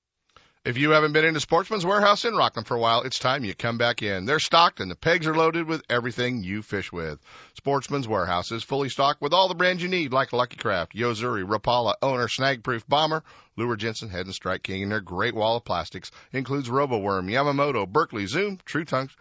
If 0.63 0.77
you 0.77 0.91
haven't 0.91 1.11
been 1.11 1.25
into 1.25 1.39
Sportsman's 1.41 1.85
Warehouse 1.85 2.23
in 2.23 2.33
Rocklin 2.33 2.65
for 2.65 2.75
a 2.75 2.79
while, 2.79 3.01
it's 3.03 3.19
time 3.19 3.43
you 3.43 3.53
come 3.53 3.77
back 3.77 4.01
in. 4.01 4.25
They're 4.25 4.39
stocked 4.39 4.79
and 4.79 4.89
the 4.89 4.95
pegs 4.95 5.27
are 5.27 5.35
loaded 5.35 5.67
with 5.67 5.81
everything 5.89 6.43
you 6.43 6.61
fish 6.61 6.91
with. 6.91 7.19
Sportsman's 7.55 8.07
Warehouse 8.07 8.51
is 8.51 8.63
fully 8.63 8.89
stocked 8.89 9.21
with 9.21 9.33
all 9.33 9.49
the 9.49 9.55
brands 9.55 9.83
you 9.83 9.89
need, 9.89 10.13
like 10.13 10.33
Lucky 10.33 10.57
Craft, 10.57 10.95
Yo-Zuri, 10.95 11.45
Rapala, 11.45 11.95
Owner, 12.01 12.27
Snagproof, 12.27 12.87
Bomber, 12.87 13.23
Luhr-Jensen, 13.57 14.09
Head 14.09 14.25
and 14.25 14.35
Strike 14.35 14.63
King, 14.63 14.83
and 14.83 14.91
their 14.91 15.01
great 15.01 15.35
wall 15.35 15.57
of 15.57 15.65
plastics 15.65 16.11
includes 16.31 16.69
RoboWorm, 16.69 17.29
Yamamoto, 17.29 17.87
Berkley, 17.87 18.27
Zoom, 18.27 18.59
True 18.65 18.85
Tongues, 18.85 19.15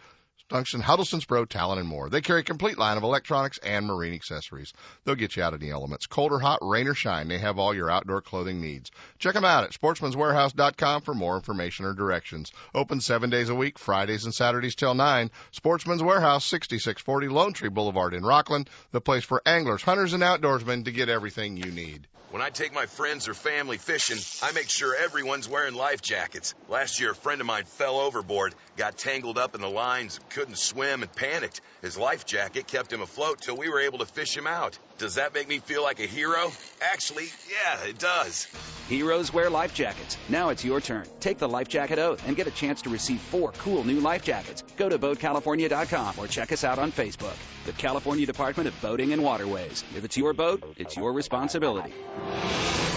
Tungsten, 0.49 0.79
Huddleston 0.79 1.19
Pro, 1.27 1.43
Talon, 1.43 1.77
and 1.77 1.87
more. 1.87 2.09
They 2.09 2.21
carry 2.21 2.39
a 2.39 2.43
complete 2.43 2.77
line 2.77 2.95
of 2.95 3.03
electronics 3.03 3.57
and 3.57 3.85
marine 3.85 4.13
accessories. 4.13 4.71
They'll 5.03 5.15
get 5.15 5.35
you 5.35 5.43
out 5.43 5.53
of 5.53 5.59
the 5.59 5.71
elements. 5.71 6.07
Cold 6.07 6.31
or 6.31 6.39
hot, 6.39 6.59
rain 6.61 6.87
or 6.87 6.93
shine, 6.93 7.27
they 7.27 7.37
have 7.37 7.59
all 7.59 7.73
your 7.73 7.91
outdoor 7.91 8.21
clothing 8.21 8.61
needs. 8.61 8.89
Check 9.19 9.33
them 9.33 9.43
out 9.43 9.65
at 9.65 9.71
sportsmanswarehouse.com 9.71 11.01
for 11.01 11.13
more 11.13 11.35
information 11.35 11.85
or 11.85 11.93
directions. 11.93 12.53
Open 12.73 13.01
seven 13.01 13.29
days 13.29 13.49
a 13.49 13.55
week, 13.55 13.77
Fridays 13.77 14.23
and 14.23 14.33
Saturdays 14.33 14.75
till 14.75 14.93
9. 14.93 15.31
Sportsman's 15.51 16.03
Warehouse, 16.03 16.45
6640 16.45 17.27
Lone 17.27 17.53
Tree 17.53 17.69
Boulevard 17.69 18.13
in 18.13 18.23
Rocklin, 18.23 18.67
the 18.91 19.01
place 19.01 19.25
for 19.25 19.41
anglers, 19.45 19.81
hunters, 19.81 20.13
and 20.13 20.23
outdoorsmen 20.23 20.85
to 20.85 20.91
get 20.91 21.09
everything 21.09 21.57
you 21.57 21.71
need. 21.71 22.07
When 22.29 22.41
I 22.41 22.49
take 22.49 22.73
my 22.73 22.87
friends 22.87 23.29
or 23.29 23.33
family 23.33 23.77
fishing, 23.77 24.17
I 24.45 24.51
make 24.51 24.69
sure 24.69 24.93
everyone's 24.93 25.47
wearing 25.47 25.75
life 25.75 26.01
jackets. 26.01 26.55
Last 26.67 26.99
year, 26.99 27.11
a 27.11 27.15
friend 27.15 27.39
of 27.39 27.47
mine 27.47 27.63
fell 27.63 28.01
overboard, 28.01 28.53
got 28.75 28.97
tangled 28.97 29.37
up 29.37 29.55
in 29.55 29.61
the 29.61 29.69
lines, 29.69 30.19
couldn't 30.31 30.57
swim, 30.57 31.03
and 31.03 31.15
panicked. 31.15 31.61
His 31.81 31.97
life 31.97 32.25
jacket 32.25 32.67
kept 32.67 32.91
him 32.91 33.01
afloat 33.01 33.39
till 33.39 33.55
we 33.55 33.69
were 33.69 33.79
able 33.79 33.99
to 33.99 34.05
fish 34.05 34.35
him 34.35 34.45
out. 34.45 34.77
Does 34.97 35.15
that 35.15 35.33
make 35.33 35.47
me 35.47 35.59
feel 35.59 35.83
like 35.83 36.01
a 36.01 36.05
hero? 36.05 36.51
Actually, 36.81 37.27
yeah, 37.49 37.85
it 37.85 37.97
does. 37.97 38.45
Heroes 38.89 39.31
wear 39.31 39.49
life 39.49 39.73
jackets. 39.73 40.17
Now 40.27 40.49
it's 40.49 40.65
your 40.65 40.81
turn. 40.81 41.07
Take 41.21 41.37
the 41.37 41.47
life 41.47 41.69
jacket 41.69 41.97
oath 41.97 42.27
and 42.27 42.35
get 42.35 42.47
a 42.47 42.51
chance 42.51 42.81
to 42.81 42.89
receive 42.89 43.21
four 43.21 43.53
cool 43.53 43.85
new 43.85 44.01
life 44.01 44.25
jackets. 44.25 44.63
Go 44.75 44.89
to 44.89 44.99
boatcalifornia.com 44.99 46.15
or 46.17 46.27
check 46.27 46.51
us 46.51 46.65
out 46.65 46.77
on 46.77 46.91
Facebook. 46.91 47.37
The 47.67 47.73
California 47.73 48.25
Department 48.25 48.69
of 48.69 48.81
Boating 48.81 49.11
and 49.11 49.21
Waterways. 49.21 49.83
If 49.93 50.05
it's 50.05 50.15
your 50.15 50.31
boat, 50.31 50.63
it's 50.77 50.95
your 50.95 51.11
responsibility. 51.11 51.91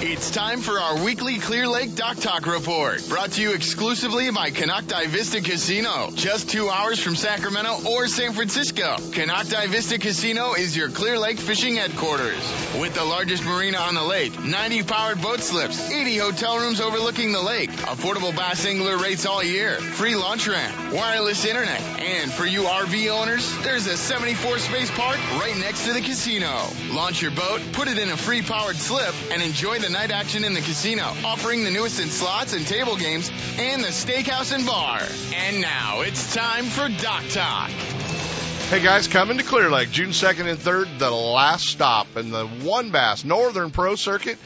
It's 0.02 0.30
time 0.30 0.60
for 0.60 0.78
our 0.78 1.04
weekly 1.04 1.38
Clear 1.38 1.68
Lake 1.68 1.94
Dock 1.94 2.16
Talk 2.16 2.46
report, 2.46 3.06
brought 3.10 3.32
to 3.32 3.42
you 3.42 3.52
exclusively 3.52 4.30
by 4.30 4.50
Konocti 4.50 5.06
Vista 5.08 5.42
Casino, 5.42 6.10
just 6.14 6.48
two 6.48 6.70
hours 6.70 6.98
from 6.98 7.16
Sacramento 7.16 7.86
or 7.86 8.06
San 8.06 8.32
Francisco. 8.32 8.96
Konocti 8.96 9.68
Vista 9.68 9.98
Casino 9.98 10.54
is 10.54 10.74
your 10.74 10.88
Clear 10.88 11.18
Lake 11.18 11.38
fishing 11.38 11.76
headquarters. 11.76 12.40
With 12.80 12.94
the 12.94 13.04
largest 13.04 13.44
marina 13.44 13.76
on 13.76 13.94
the 13.94 14.02
lake, 14.02 14.42
90 14.42 14.84
powered 14.84 15.20
boat 15.20 15.40
slips, 15.40 15.90
80 15.90 16.16
hotel 16.16 16.58
rooms 16.58 16.80
overlooking 16.80 17.32
the 17.32 17.42
lake, 17.42 17.70
affordable 17.70 18.34
bass 18.34 18.64
angler 18.64 18.96
rates 18.96 19.26
all 19.26 19.42
year, 19.44 19.72
free 19.72 20.16
launch 20.16 20.48
ramp, 20.48 20.94
wireless 20.94 21.44
internet, 21.44 21.82
and 22.00 22.32
for 22.32 22.46
you 22.46 22.62
RV 22.62 23.10
owners, 23.10 23.54
there's 23.64 23.86
a 23.86 23.98
74 23.98 24.59
space 24.60 24.90
park 24.90 25.16
right 25.40 25.56
next 25.58 25.86
to 25.86 25.92
the 25.92 26.00
casino. 26.00 26.50
Launch 26.92 27.22
your 27.22 27.30
boat, 27.30 27.60
put 27.72 27.88
it 27.88 27.98
in 27.98 28.10
a 28.10 28.16
free 28.16 28.42
powered 28.42 28.76
slip, 28.76 29.14
and 29.32 29.42
enjoy 29.42 29.78
the 29.78 29.88
night 29.88 30.10
action 30.10 30.44
in 30.44 30.54
the 30.54 30.60
casino, 30.60 31.02
offering 31.24 31.64
the 31.64 31.70
newest 31.70 32.00
in 32.00 32.08
slots 32.08 32.52
and 32.52 32.66
table 32.66 32.96
games, 32.96 33.30
and 33.58 33.82
the 33.82 33.88
steakhouse 33.88 34.54
and 34.54 34.66
bar. 34.66 35.00
And 35.34 35.60
now 35.60 36.02
it's 36.02 36.34
time 36.34 36.64
for 36.64 36.88
Dock 36.88 37.24
Talk. 37.30 37.70
Hey 38.70 38.80
guys, 38.80 39.08
coming 39.08 39.38
to 39.38 39.42
Clear 39.42 39.68
Lake, 39.68 39.90
June 39.90 40.10
2nd 40.10 40.48
and 40.48 40.58
3rd, 40.58 40.98
the 40.98 41.10
last 41.10 41.66
stop 41.66 42.16
in 42.16 42.30
the 42.30 42.48
WON 42.62 42.92
Bass 42.92 43.24
Northern 43.24 43.70
Pro 43.70 43.96
Circuit, 43.96 44.38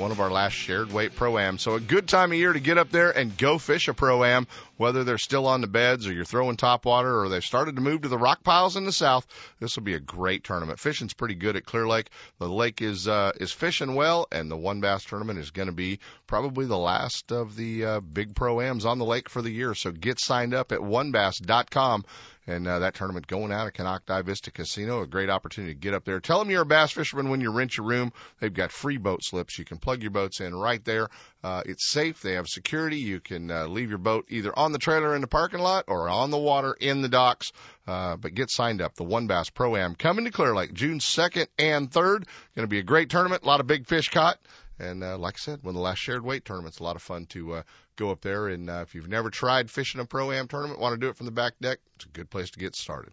one 0.00 0.12
of 0.12 0.20
our 0.20 0.30
last 0.30 0.54
shared 0.54 0.90
weight 0.92 1.14
pro-am. 1.14 1.58
So 1.58 1.74
a 1.74 1.80
good 1.80 2.08
time 2.08 2.32
of 2.32 2.38
year 2.38 2.54
to 2.54 2.58
get 2.58 2.78
up 2.78 2.90
there 2.90 3.10
and 3.10 3.36
go 3.36 3.58
fish 3.58 3.86
a 3.86 3.92
pro-am, 3.92 4.46
whether 4.78 5.04
they're 5.04 5.18
still 5.18 5.46
on 5.46 5.60
the 5.60 5.66
beds 5.66 6.06
or 6.06 6.14
you're 6.14 6.24
throwing 6.24 6.56
top 6.56 6.86
water 6.86 7.20
or 7.20 7.28
they've 7.28 7.44
started 7.44 7.76
to 7.76 7.82
move 7.82 8.02
to 8.02 8.08
the 8.08 8.16
rock 8.16 8.42
piles 8.42 8.76
in 8.76 8.86
the 8.86 8.92
south. 8.92 9.26
This 9.60 9.76
will 9.76 9.82
be 9.82 9.92
a 9.92 10.00
great 10.00 10.42
tournament. 10.42 10.80
Fishing's 10.80 11.12
pretty 11.12 11.34
good 11.34 11.54
at 11.54 11.66
Clear 11.66 11.86
Lake. 11.86 12.08
The 12.38 12.48
lake 12.48 12.80
is 12.80 13.06
uh, 13.06 13.32
is 13.38 13.52
fishing 13.52 13.94
well, 13.94 14.26
and 14.32 14.50
the 14.50 14.56
WON 14.56 14.80
Bass 14.80 15.04
tournament 15.04 15.38
is 15.38 15.50
going 15.50 15.68
to 15.68 15.72
be 15.72 15.98
probably 16.26 16.64
the 16.64 16.78
last 16.78 17.30
of 17.30 17.54
the 17.54 17.84
uh, 17.84 18.00
big 18.00 18.34
pro-ams 18.34 18.86
on 18.86 18.98
the 18.98 19.04
lake 19.04 19.28
for 19.28 19.42
the 19.42 19.50
year. 19.50 19.74
So 19.74 19.92
get 19.92 20.18
signed 20.18 20.54
up 20.54 20.72
at 20.72 20.80
wonbass.com 20.80 22.04
and 22.50 22.66
uh, 22.66 22.80
that 22.80 22.94
tournament 22.94 23.28
going 23.28 23.52
out 23.52 23.68
at 23.68 23.74
Konocti 23.74 24.24
Vista 24.24 24.50
Casino. 24.50 25.02
A 25.02 25.06
great 25.06 25.30
opportunity 25.30 25.72
to 25.72 25.78
get 25.78 25.94
up 25.94 26.04
there. 26.04 26.18
Tell 26.18 26.40
them 26.40 26.50
you're 26.50 26.62
a 26.62 26.66
bass 26.66 26.90
fisherman 26.90 27.30
when 27.30 27.40
you 27.40 27.50
rent 27.52 27.76
your 27.76 27.86
room. 27.86 28.12
They've 28.40 28.52
got 28.52 28.72
free 28.72 28.96
boat 28.96 29.22
slips. 29.22 29.58
You 29.58 29.64
can 29.64 29.78
plug 29.78 30.02
your 30.02 30.10
boats 30.10 30.40
in 30.40 30.54
right 30.54 30.84
there. 30.84 31.08
Uh, 31.44 31.62
it's 31.64 31.88
safe. 31.88 32.20
They 32.20 32.34
have 32.34 32.48
security. 32.48 32.98
You 32.98 33.20
can 33.20 33.50
uh, 33.50 33.66
leave 33.66 33.88
your 33.88 33.98
boat 33.98 34.26
either 34.28 34.56
on 34.58 34.72
the 34.72 34.78
trailer 34.78 35.14
in 35.14 35.20
the 35.20 35.28
parking 35.28 35.60
lot 35.60 35.84
or 35.86 36.08
on 36.08 36.30
the 36.30 36.38
water 36.38 36.76
in 36.78 37.02
the 37.02 37.08
docks. 37.08 37.52
Uh, 37.86 38.16
but 38.16 38.34
get 38.34 38.50
signed 38.50 38.82
up. 38.82 38.94
The 38.94 39.04
WON 39.04 39.28
Bass 39.28 39.48
Pro 39.50 39.76
Am 39.76 39.94
coming 39.94 40.24
to 40.24 40.30
Clear 40.30 40.54
Lake 40.54 40.74
June 40.74 40.98
2nd 40.98 41.46
and 41.58 41.90
3rd. 41.90 42.24
Going 42.56 42.62
to 42.62 42.66
be 42.66 42.80
a 42.80 42.84
great 42.84 43.10
tournament. 43.10 43.44
A 43.44 43.46
lot 43.46 43.60
of 43.60 43.66
big 43.68 43.86
fish 43.86 44.08
caught. 44.08 44.38
And 44.80 45.04
uh, 45.04 45.18
like 45.18 45.34
I 45.34 45.38
said, 45.38 45.62
one 45.62 45.72
of 45.72 45.76
the 45.76 45.82
last 45.82 45.98
shared 45.98 46.24
weight 46.24 46.44
tournaments, 46.44 46.78
a 46.78 46.84
lot 46.84 46.96
of 46.96 47.02
fun 47.02 47.26
to 47.26 47.54
uh, 47.54 47.62
go 48.00 48.10
up 48.10 48.22
there. 48.22 48.48
And 48.48 48.68
uh, 48.68 48.80
if 48.82 48.94
you've 48.94 49.08
never 49.08 49.30
tried 49.30 49.70
fishing 49.70 50.00
a 50.00 50.04
pro 50.04 50.32
am 50.32 50.48
tournament, 50.48 50.80
want 50.80 50.94
to 50.94 50.98
do 50.98 51.08
it 51.08 51.16
from 51.16 51.26
the 51.26 51.32
back 51.32 51.52
deck, 51.60 51.78
it's 51.96 52.06
a 52.06 52.08
good 52.08 52.30
place 52.30 52.50
to 52.50 52.58
get 52.58 52.74
started. 52.74 53.12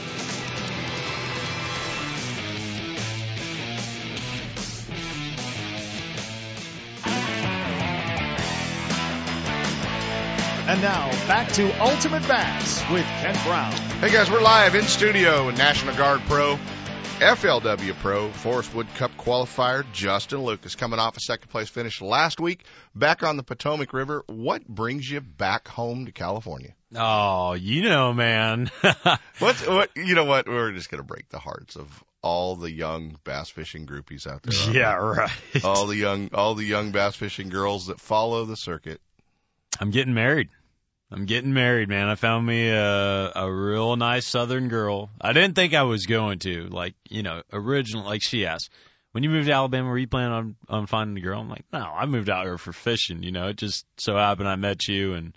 And 10.71 10.81
now 10.81 11.09
back 11.27 11.51
to 11.55 11.69
Ultimate 11.81 12.25
Bass 12.29 12.81
with 12.89 13.03
Kent 13.03 13.37
Brown. 13.43 13.73
Hey 13.99 14.09
guys, 14.09 14.31
we're 14.31 14.39
live 14.39 14.73
in 14.73 14.83
studio 14.83 15.47
with 15.47 15.57
National 15.57 15.93
Guard 15.97 16.21
Pro, 16.21 16.57
FLW 17.19 17.93
Pro, 17.95 18.29
Forrest 18.29 18.73
Wood 18.73 18.87
Cup 18.95 19.11
qualifier 19.17 19.83
Justin 19.91 20.39
Lucas 20.43 20.75
coming 20.75 20.97
off 20.97 21.17
a 21.17 21.19
second 21.19 21.49
place 21.49 21.67
finish 21.67 21.99
last 21.99 22.39
week 22.39 22.63
back 22.95 23.21
on 23.21 23.35
the 23.35 23.43
Potomac 23.43 23.91
River. 23.91 24.23
What 24.27 24.65
brings 24.65 25.11
you 25.11 25.19
back 25.19 25.67
home 25.67 26.05
to 26.05 26.13
California? 26.13 26.73
Oh, 26.95 27.51
you 27.51 27.81
know, 27.89 28.13
man. 28.13 28.71
What's 29.39 29.67
what? 29.67 29.89
You 29.97 30.15
know 30.15 30.23
what? 30.23 30.47
We're 30.47 30.71
just 30.71 30.89
gonna 30.89 31.03
break 31.03 31.27
the 31.27 31.39
hearts 31.39 31.75
of 31.75 32.01
all 32.21 32.55
the 32.55 32.71
young 32.71 33.17
bass 33.25 33.49
fishing 33.49 33.85
groupies 33.85 34.25
out 34.25 34.41
there. 34.43 34.73
yeah, 34.73 34.93
right. 34.95 35.65
All 35.65 35.85
the 35.87 35.97
young, 35.97 36.29
all 36.33 36.55
the 36.55 36.63
young 36.63 36.91
bass 36.91 37.17
fishing 37.17 37.49
girls 37.49 37.87
that 37.87 37.99
follow 37.99 38.45
the 38.45 38.55
circuit. 38.55 39.01
I'm 39.77 39.91
getting 39.91 40.13
married. 40.13 40.47
I'm 41.11 41.25
getting 41.25 41.53
married, 41.53 41.89
man. 41.89 42.07
I 42.07 42.15
found 42.15 42.45
me 42.45 42.69
a 42.69 43.31
a 43.35 43.51
real 43.51 43.95
nice 43.97 44.25
Southern 44.25 44.69
girl. 44.69 45.09
I 45.19 45.33
didn't 45.33 45.55
think 45.55 45.73
I 45.73 45.83
was 45.83 46.05
going 46.05 46.39
to, 46.39 46.67
like, 46.69 46.95
you 47.09 47.21
know, 47.21 47.41
original. 47.51 48.05
Like 48.05 48.23
she 48.23 48.45
asked, 48.45 48.69
when 49.11 49.23
you 49.23 49.29
moved 49.29 49.47
to 49.47 49.53
Alabama, 49.53 49.89
were 49.89 49.97
you 49.97 50.07
planning 50.07 50.31
on 50.31 50.55
on 50.69 50.87
finding 50.87 51.17
a 51.17 51.25
girl? 51.25 51.41
I'm 51.41 51.49
like, 51.49 51.65
no, 51.73 51.79
I 51.79 52.05
moved 52.05 52.29
out 52.29 52.45
here 52.45 52.57
for 52.57 52.71
fishing. 52.71 53.23
You 53.23 53.31
know, 53.31 53.47
it 53.49 53.57
just 53.57 53.85
so 53.97 54.15
happened 54.15 54.47
I 54.47 54.55
met 54.55 54.87
you, 54.87 55.13
and 55.13 55.35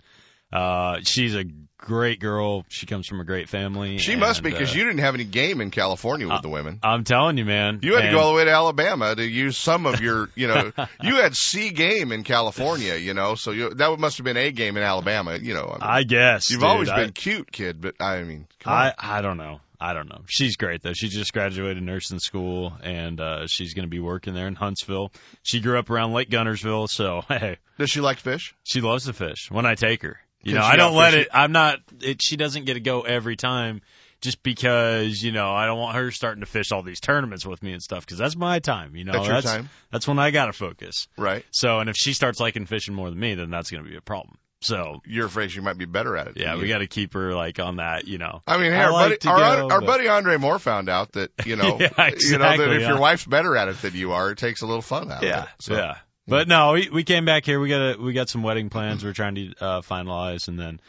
Uh, 0.51 0.99
she's 1.03 1.35
a 1.35 1.45
great 1.77 2.19
girl. 2.19 2.65
She 2.69 2.85
comes 2.85 3.07
from 3.07 3.19
a 3.19 3.23
great 3.23 3.49
family. 3.49 3.97
She 3.97 4.15
must 4.15 4.41
be 4.41 4.49
because 4.49 4.73
uh, 4.73 4.77
you 4.77 4.85
didn't 4.85 4.99
have 4.99 5.13
any 5.13 5.23
game 5.23 5.61
in 5.61 5.71
California 5.71 6.27
with 6.27 6.41
the 6.41 6.49
women. 6.49 6.79
I'm 6.83 7.03
telling 7.03 7.37
you, 7.37 7.45
man. 7.45 7.79
You 7.83 7.95
had 7.95 8.07
to 8.07 8.11
go 8.11 8.19
all 8.19 8.29
the 8.31 8.35
way 8.37 8.45
to 8.45 8.51
Alabama 8.51 9.15
to 9.15 9.23
use 9.23 9.57
some 9.57 9.85
of 9.85 10.01
your, 10.01 10.29
you 10.35 10.47
know, 10.47 10.71
you 11.01 11.15
had 11.15 11.35
C 11.35 11.69
game 11.71 12.11
in 12.11 12.23
California, 12.23 12.95
you 12.95 13.13
know, 13.13 13.35
so 13.35 13.51
you, 13.51 13.73
that 13.75 13.99
must 13.99 14.17
have 14.17 14.25
been 14.25 14.37
A 14.37 14.51
game 14.51 14.77
in 14.77 14.83
Alabama, 14.83 15.37
you 15.37 15.53
know. 15.53 15.67
I, 15.67 15.73
mean, 15.73 15.79
I 15.81 16.03
guess 16.03 16.49
you've 16.49 16.61
dude. 16.61 16.69
always 16.69 16.89
I- 16.89 17.03
been 17.03 17.11
cute, 17.11 17.51
kid, 17.51 17.81
but 17.81 17.95
I 17.99 18.23
mean, 18.23 18.47
come 18.59 18.73
on. 18.73 18.79
I 18.97 19.17
I 19.17 19.21
don't 19.21 19.37
know. 19.37 19.59
I 19.79 19.93
don't 19.93 20.07
know. 20.07 20.21
She's 20.27 20.55
great 20.55 20.81
though. 20.81 20.93
She 20.93 21.09
just 21.09 21.33
graduated 21.33 21.83
nursing 21.83 22.19
school 22.19 22.73
and 22.81 23.19
uh 23.19 23.45
she's 23.47 23.73
going 23.73 23.83
to 23.85 23.89
be 23.89 23.99
working 23.99 24.33
there 24.33 24.47
in 24.47 24.55
Huntsville. 24.55 25.11
She 25.43 25.59
grew 25.59 25.77
up 25.77 25.89
around 25.89 26.13
Lake 26.13 26.29
Guntersville, 26.29 26.89
so 26.89 27.21
hey, 27.27 27.57
Does 27.77 27.89
she 27.89 27.99
like 27.99 28.17
fish? 28.19 28.55
she 28.63 28.79
loves 28.81 29.05
to 29.05 29.13
fish. 29.13 29.51
When 29.51 29.65
I 29.65 29.75
take 29.75 30.01
her, 30.03 30.17
you 30.45 30.53
know, 30.55 30.61
I 30.61 30.75
don't 30.77 30.95
let 30.95 31.13
it. 31.13 31.27
I'm 31.33 31.51
not. 31.51 31.79
It, 32.01 32.21
she 32.21 32.37
doesn't 32.37 32.65
get 32.65 32.75
to 32.75 32.79
go 32.79 33.01
every 33.01 33.35
time, 33.35 33.81
just 34.21 34.41
because 34.43 35.21
you 35.21 35.31
know 35.31 35.51
I 35.51 35.65
don't 35.65 35.79
want 35.79 35.95
her 35.97 36.11
starting 36.11 36.41
to 36.41 36.45
fish 36.47 36.71
all 36.71 36.83
these 36.83 36.99
tournaments 36.99 37.45
with 37.45 37.61
me 37.61 37.73
and 37.73 37.81
stuff. 37.81 38.05
Because 38.05 38.17
that's 38.19 38.35
my 38.35 38.59
time. 38.59 38.95
You 38.95 39.03
know, 39.05 39.11
That's 39.13 39.27
your 39.27 39.41
time. 39.41 39.69
That's 39.91 40.07
when 40.07 40.19
I 40.19 40.31
got 40.31 40.45
to 40.45 40.53
focus. 40.53 41.07
Right. 41.17 41.43
So, 41.51 41.79
and 41.79 41.89
if 41.89 41.95
she 41.97 42.13
starts 42.13 42.39
liking 42.39 42.65
fishing 42.65 42.93
more 42.93 43.09
than 43.09 43.19
me, 43.19 43.35
then 43.35 43.49
that's 43.49 43.69
going 43.71 43.83
to 43.83 43.89
be 43.89 43.97
a 43.97 44.01
problem. 44.01 44.37
So, 44.61 45.01
You're 45.05 45.27
afraid 45.27 45.51
she 45.51 45.59
might 45.59 45.77
be 45.77 45.85
better 45.85 46.17
at 46.17 46.27
it. 46.27 46.37
yeah, 46.37 46.55
we 46.55 46.67
got 46.67 46.79
to 46.79 46.87
keep 46.87 47.13
her 47.13 47.35
like 47.35 47.59
on 47.59 47.75
that. 47.75 48.07
You 48.07 48.17
know. 48.17 48.41
I 48.47 48.57
mean, 48.57 48.71
hey, 48.71 48.77
I 48.79 48.85
our 48.85 48.91
like 48.93 49.19
buddy, 49.23 49.29
our, 49.29 49.37
go, 49.57 49.69
our 49.69 49.79
but- 49.81 49.85
buddy 49.85 50.07
Andre 50.07 50.37
Moore 50.37 50.57
found 50.59 50.89
out 50.89 51.11
that 51.11 51.31
you 51.45 51.55
know, 51.57 51.77
Yeah, 51.79 52.09
you 52.17 52.37
know 52.37 52.57
that 52.57 52.69
if 52.71 52.81
yeah. 52.81 52.87
your 52.87 52.99
wife's 52.99 53.25
better 53.25 53.55
at 53.57 53.67
it 53.67 53.81
than 53.81 53.93
you 53.93 54.13
are, 54.13 54.31
it 54.31 54.37
takes 54.37 54.61
a 54.61 54.65
little 54.65 54.81
fun 54.81 55.11
out 55.11 55.17
of 55.23 55.29
Yeah, 55.29 55.43
it. 55.43 55.49
So, 55.59 55.75
yeah. 55.75 55.97
But 56.27 56.47
no, 56.47 56.73
we 56.73 56.89
we 56.89 57.03
came 57.03 57.25
back 57.25 57.45
here. 57.45 57.59
We 57.59 57.69
got 57.69 57.95
a, 57.95 58.01
we 58.01 58.13
got 58.13 58.29
some 58.29 58.41
wedding 58.43 58.69
plans 58.69 59.03
we're 59.03 59.13
trying 59.13 59.35
to 59.35 59.53
uh, 59.59 59.81
finalize, 59.81 60.47
and 60.47 60.59
then 60.59 60.79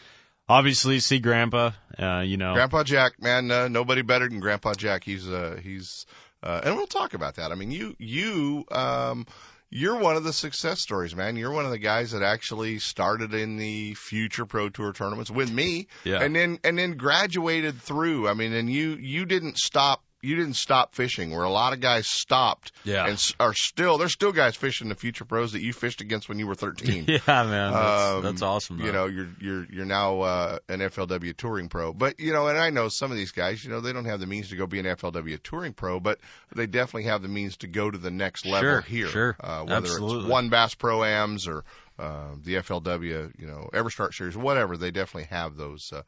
obviously 0.49 1.01
see 1.01 1.19
Grandpa. 1.19 1.73
Uh, 1.99 2.21
you 2.21 2.37
know, 2.37 2.55
Grandpa 2.55 2.85
Jack, 2.85 3.21
man, 3.21 3.51
uh, 3.51 3.69
nobody 3.69 4.03
better 4.03 4.29
than 4.29 4.41
Grandpa 4.41 4.75
Jack. 4.75 5.05
He's 5.05 5.29
uh 5.29 5.59
he's 5.63 6.07
uh 6.43 6.63
and 6.65 6.77
we'll 6.77 6.87
talk 6.87 7.15
about 7.15 7.37
that. 7.37 7.53
I 7.53 7.55
mean, 7.55 7.71
you 7.71 7.95
you 7.99 8.65
um 8.71 9.27
you're 9.69 9.99
one 9.99 10.17
of 10.17 10.23
the 10.25 10.33
success 10.33 10.81
stories, 10.81 11.15
man. 11.17 11.37
You're 11.37 11.51
one 11.51 11.65
of 11.65 11.73
the 11.73 11.79
guys 11.79 12.13
that 12.13 12.23
actually 12.23 12.79
started 12.79 13.35
in 13.35 13.57
the 13.57 13.95
future 13.95 14.47
pro 14.47 14.69
tour 14.69 14.93
tournaments 14.93 15.31
with 15.31 15.51
me 15.51 15.89
Yeah. 16.05 16.23
and 16.23 16.35
then 16.35 16.61
and 16.65 16.79
then 16.79 16.93
graduated 16.93 17.83
through. 17.83 18.29
I 18.29 18.35
mean, 18.35 18.53
and 18.53 18.71
you 18.71 18.91
you 18.93 19.27
didn't 19.27 19.59
stop 19.59 20.03
you 20.27 20.37
didn't 20.37 20.55
stop 20.57 20.95
fishing 20.95 21.31
where 21.31 21.45
a 21.45 21.51
lot 21.51 21.73
of 21.73 21.81
guys 21.81 22.07
stopped 22.07 22.73
Yeah. 22.85 23.07
and 23.07 23.19
are 23.41 23.55
still 23.55 23.99
there's 23.99 24.13
still 24.13 24.33
guys 24.33 24.57
fishing 24.57 24.89
the 24.89 24.95
future 24.95 25.25
pros 25.25 25.53
that 25.53 25.61
you 25.63 25.73
fished 25.73 26.01
against 26.01 26.29
when 26.29 26.39
you 26.39 26.47
were 26.47 26.55
13. 26.55 27.05
yeah, 27.09 27.19
man, 27.27 27.73
that's, 27.73 28.03
Um, 28.17 28.23
that's 28.23 28.43
awesome. 28.43 28.79
You 28.81 28.87
though. 28.87 28.93
know, 28.93 29.07
you're 29.07 29.29
you're 29.41 29.67
you're 29.71 29.85
now 29.85 30.21
uh, 30.21 30.59
an 30.69 30.81
FLW 30.81 31.37
touring 31.37 31.69
pro, 31.69 31.93
but 31.93 32.19
you 32.21 32.33
know, 32.33 32.49
and 32.49 32.59
I 32.59 32.71
know 32.71 32.89
some 32.89 33.11
of 33.11 33.17
these 33.17 33.33
guys, 33.33 33.65
you 33.65 33.71
know, 33.71 33.81
they 33.81 33.93
don't 33.93 34.05
have 34.07 34.21
the 34.21 34.27
means 34.27 34.49
to 34.51 34.57
go 34.57 34.67
be 34.67 34.79
an 34.81 34.87
FLW 34.87 35.43
touring 35.43 35.73
pro, 35.73 36.01
but 36.01 36.19
they 36.55 36.67
definitely 36.67 37.05
have 37.05 37.23
the 37.23 37.29
means 37.29 37.57
to 37.59 37.67
go 37.67 37.91
to 37.91 37.99
the 37.99 38.11
next 38.11 38.45
level 38.47 38.61
Sure, 38.69 38.81
here. 38.83 39.09
sure. 39.09 39.37
Uh, 39.41 39.63
whether 39.65 39.77
Absolutely. 39.77 40.19
it's 40.25 40.29
WON 40.29 40.49
Bass 40.49 40.75
Pro 40.75 41.05
Ams 41.05 41.47
or 41.47 41.65
uh, 41.99 42.29
the 42.43 42.57
FLW, 42.57 43.33
you 43.39 43.47
know, 43.47 43.71
EverStart 43.73 44.13
Series, 44.15 44.37
whatever, 44.37 44.77
they 44.77 44.91
definitely 44.91 45.29
have 45.31 45.57
those. 45.57 45.93
Uh, 45.93 46.03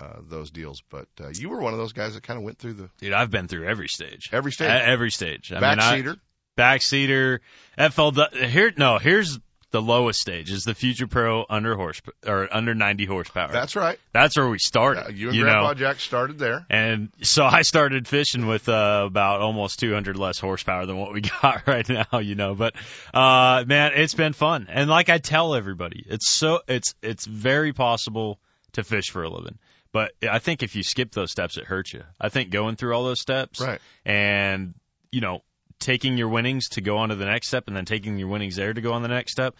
uh, 0.00 0.20
those 0.22 0.50
deals, 0.50 0.82
but 0.90 1.08
uh, 1.20 1.28
you 1.34 1.48
were 1.48 1.60
one 1.60 1.72
of 1.72 1.78
those 1.78 1.92
guys 1.92 2.14
that 2.14 2.22
kind 2.22 2.38
of 2.38 2.44
went 2.44 2.58
through 2.58 2.74
the 2.74 2.90
dude, 2.98 3.12
I've 3.12 3.30
been 3.30 3.48
through 3.48 3.66
every 3.66 3.88
stage. 3.88 4.30
every 4.32 4.52
stage. 4.52 4.68
At 4.68 4.88
every 4.88 5.10
stage. 5.10 5.52
I 5.52 5.56
mean, 5.56 5.64
I, 5.64 6.02
Backseater, 6.02 6.20
backseater, 6.56 7.38
FLW. 7.78 8.46
Here, 8.46 8.72
no, 8.76 8.98
here's 8.98 9.38
the 9.72 9.82
lowest 9.82 10.20
stage 10.20 10.50
is 10.50 10.64
the 10.64 10.74
Future 10.74 11.06
Pro 11.06 11.44
under 11.48 11.74
horse 11.74 12.00
or 12.26 12.46
under 12.54 12.74
90 12.74 13.06
horsepower. 13.06 13.50
that's 13.50 13.74
right. 13.74 13.98
that's 14.12 14.36
where 14.36 14.48
we 14.48 14.58
started. 14.58 15.06
Uh, 15.06 15.08
you 15.08 15.28
and 15.28 15.36
you 15.36 15.42
Grandpa 15.44 15.68
know, 15.68 15.74
Jack 15.74 15.98
started 15.98 16.38
there. 16.38 16.64
And 16.70 17.08
so 17.22 17.44
I 17.44 17.62
started 17.62 18.06
fishing 18.06 18.46
with 18.46 18.68
uh, 18.68 19.04
about 19.06 19.40
almost 19.40 19.80
200 19.80 20.16
less 20.16 20.38
horsepower 20.38 20.86
than 20.86 20.98
what 20.98 21.12
we 21.12 21.20
got 21.42 21.66
right 21.66 21.88
now, 21.88 22.18
you 22.20 22.34
know. 22.34 22.54
But 22.54 22.74
uh, 23.12 23.64
man, 23.66 23.92
it's 23.94 24.14
been 24.14 24.34
fun. 24.34 24.68
And 24.70 24.88
like 24.88 25.08
I 25.08 25.18
tell 25.18 25.54
everybody, 25.54 26.04
it's 26.06 26.28
so 26.28 26.60
it's 26.68 26.94
it's 27.02 27.24
very 27.24 27.72
possible 27.72 28.38
to 28.72 28.84
fish 28.84 29.10
for 29.10 29.22
a 29.22 29.28
living. 29.30 29.58
But 29.92 30.12
I 30.28 30.38
think 30.38 30.62
if 30.62 30.74
you 30.74 30.82
skip 30.82 31.12
those 31.12 31.30
steps, 31.30 31.56
it 31.58 31.64
hurts 31.64 31.92
you. 31.92 32.02
I 32.20 32.28
think 32.30 32.50
going 32.50 32.76
through 32.76 32.94
all 32.94 33.04
those 33.04 33.20
steps 33.20 33.60
Right. 33.60 33.80
and 34.06 34.74
you 35.10 35.20
know 35.20 35.42
taking 35.78 36.16
your 36.16 36.28
winnings 36.28 36.68
to 36.70 36.80
go 36.80 36.96
on 36.98 37.08
to 37.10 37.14
the 37.16 37.26
next 37.26 37.48
step, 37.48 37.64
and 37.66 37.76
then 37.76 37.84
taking 37.84 38.16
your 38.18 38.28
winnings 38.28 38.56
there 38.56 38.72
to 38.72 38.80
go 38.80 38.92
on 38.92 39.02
the 39.02 39.08
next 39.08 39.32
step. 39.32 39.54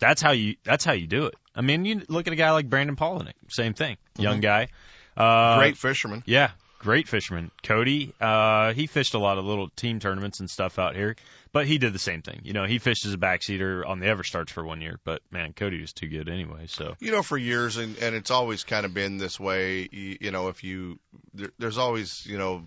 That's 0.00 0.20
how 0.22 0.30
you. 0.32 0.56
That's 0.64 0.84
how 0.84 0.92
you 0.92 1.06
do 1.06 1.26
it. 1.26 1.34
I 1.54 1.60
mean, 1.60 1.84
you 1.84 2.02
look 2.08 2.26
at 2.26 2.32
a 2.32 2.36
guy 2.36 2.50
like 2.52 2.68
Brandon 2.70 2.96
Palaniuk, 2.96 3.32
same 3.48 3.74
thing, 3.74 3.96
young 4.18 4.40
guy. 4.40 4.68
Uh, 5.16 5.58
Great 5.58 5.76
fisherman. 5.76 6.22
yeah, 6.26 6.50
great 6.78 7.08
fisherman. 7.08 7.50
Cody, 7.62 8.12
uh, 8.20 8.72
he 8.72 8.86
fished 8.86 9.14
a 9.14 9.18
lot 9.18 9.38
of 9.38 9.44
little 9.44 9.68
team 9.70 10.00
tournaments 10.00 10.40
and 10.40 10.48
stuff 10.48 10.78
out 10.78 10.94
here, 10.94 11.16
but 11.52 11.66
he 11.66 11.78
did 11.78 11.92
the 11.92 11.98
same 11.98 12.22
thing. 12.22 12.40
You 12.44 12.52
know, 12.52 12.64
he 12.64 12.78
fished 12.78 13.04
as 13.04 13.14
a 13.14 13.18
backseater 13.18 13.86
on 13.86 14.00
the 14.00 14.06
EverStarts 14.06 14.50
for 14.50 14.64
one 14.64 14.80
year, 14.80 14.98
but 15.04 15.20
man, 15.30 15.52
Cody 15.52 15.80
was 15.80 15.92
too 15.92 16.08
good 16.08 16.28
anyway. 16.28 16.66
So 16.66 16.94
you 17.00 17.10
know, 17.10 17.22
for 17.22 17.36
years, 17.36 17.76
and 17.76 17.96
and 17.98 18.14
it's 18.14 18.30
always 18.30 18.64
kind 18.64 18.86
of 18.86 18.94
been 18.94 19.18
this 19.18 19.38
way. 19.38 19.88
You, 19.90 20.18
you 20.20 20.30
know, 20.30 20.48
if 20.48 20.64
you 20.64 20.98
there, 21.34 21.50
there's 21.58 21.78
always 21.78 22.24
you 22.26 22.38
know 22.38 22.64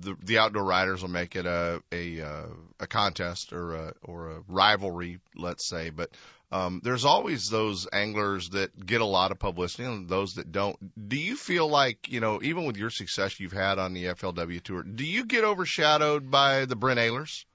the 0.00 0.16
the 0.22 0.38
outdoor 0.38 0.64
riders 0.64 1.02
will 1.02 1.10
make 1.10 1.36
it 1.36 1.46
a 1.46 1.82
a 1.92 2.20
uh, 2.20 2.46
a 2.80 2.86
contest 2.86 3.52
or 3.52 3.74
a 3.74 3.94
or 4.02 4.30
a 4.30 4.40
rivalry, 4.48 5.20
let's 5.36 5.68
say, 5.68 5.90
but. 5.90 6.10
Um, 6.52 6.82
there's 6.84 7.06
always 7.06 7.48
those 7.48 7.88
anglers 7.90 8.50
that 8.50 8.84
get 8.84 9.00
a 9.00 9.06
lot 9.06 9.30
of 9.32 9.38
publicity 9.38 9.84
and 9.84 10.06
those 10.06 10.34
that 10.34 10.52
don't. 10.52 10.76
Do 11.08 11.16
you 11.16 11.34
feel 11.34 11.66
like, 11.66 12.12
you 12.12 12.20
know, 12.20 12.40
even 12.42 12.66
with 12.66 12.76
your 12.76 12.90
success 12.90 13.40
you've 13.40 13.52
had 13.52 13.78
on 13.78 13.94
the 13.94 14.04
FLW 14.04 14.62
tour, 14.62 14.82
do 14.82 15.04
you 15.04 15.24
get 15.24 15.44
overshadowed 15.44 16.30
by 16.30 16.66
the 16.66 16.76
Brent 16.76 17.00
Ehrlers, 17.00 17.46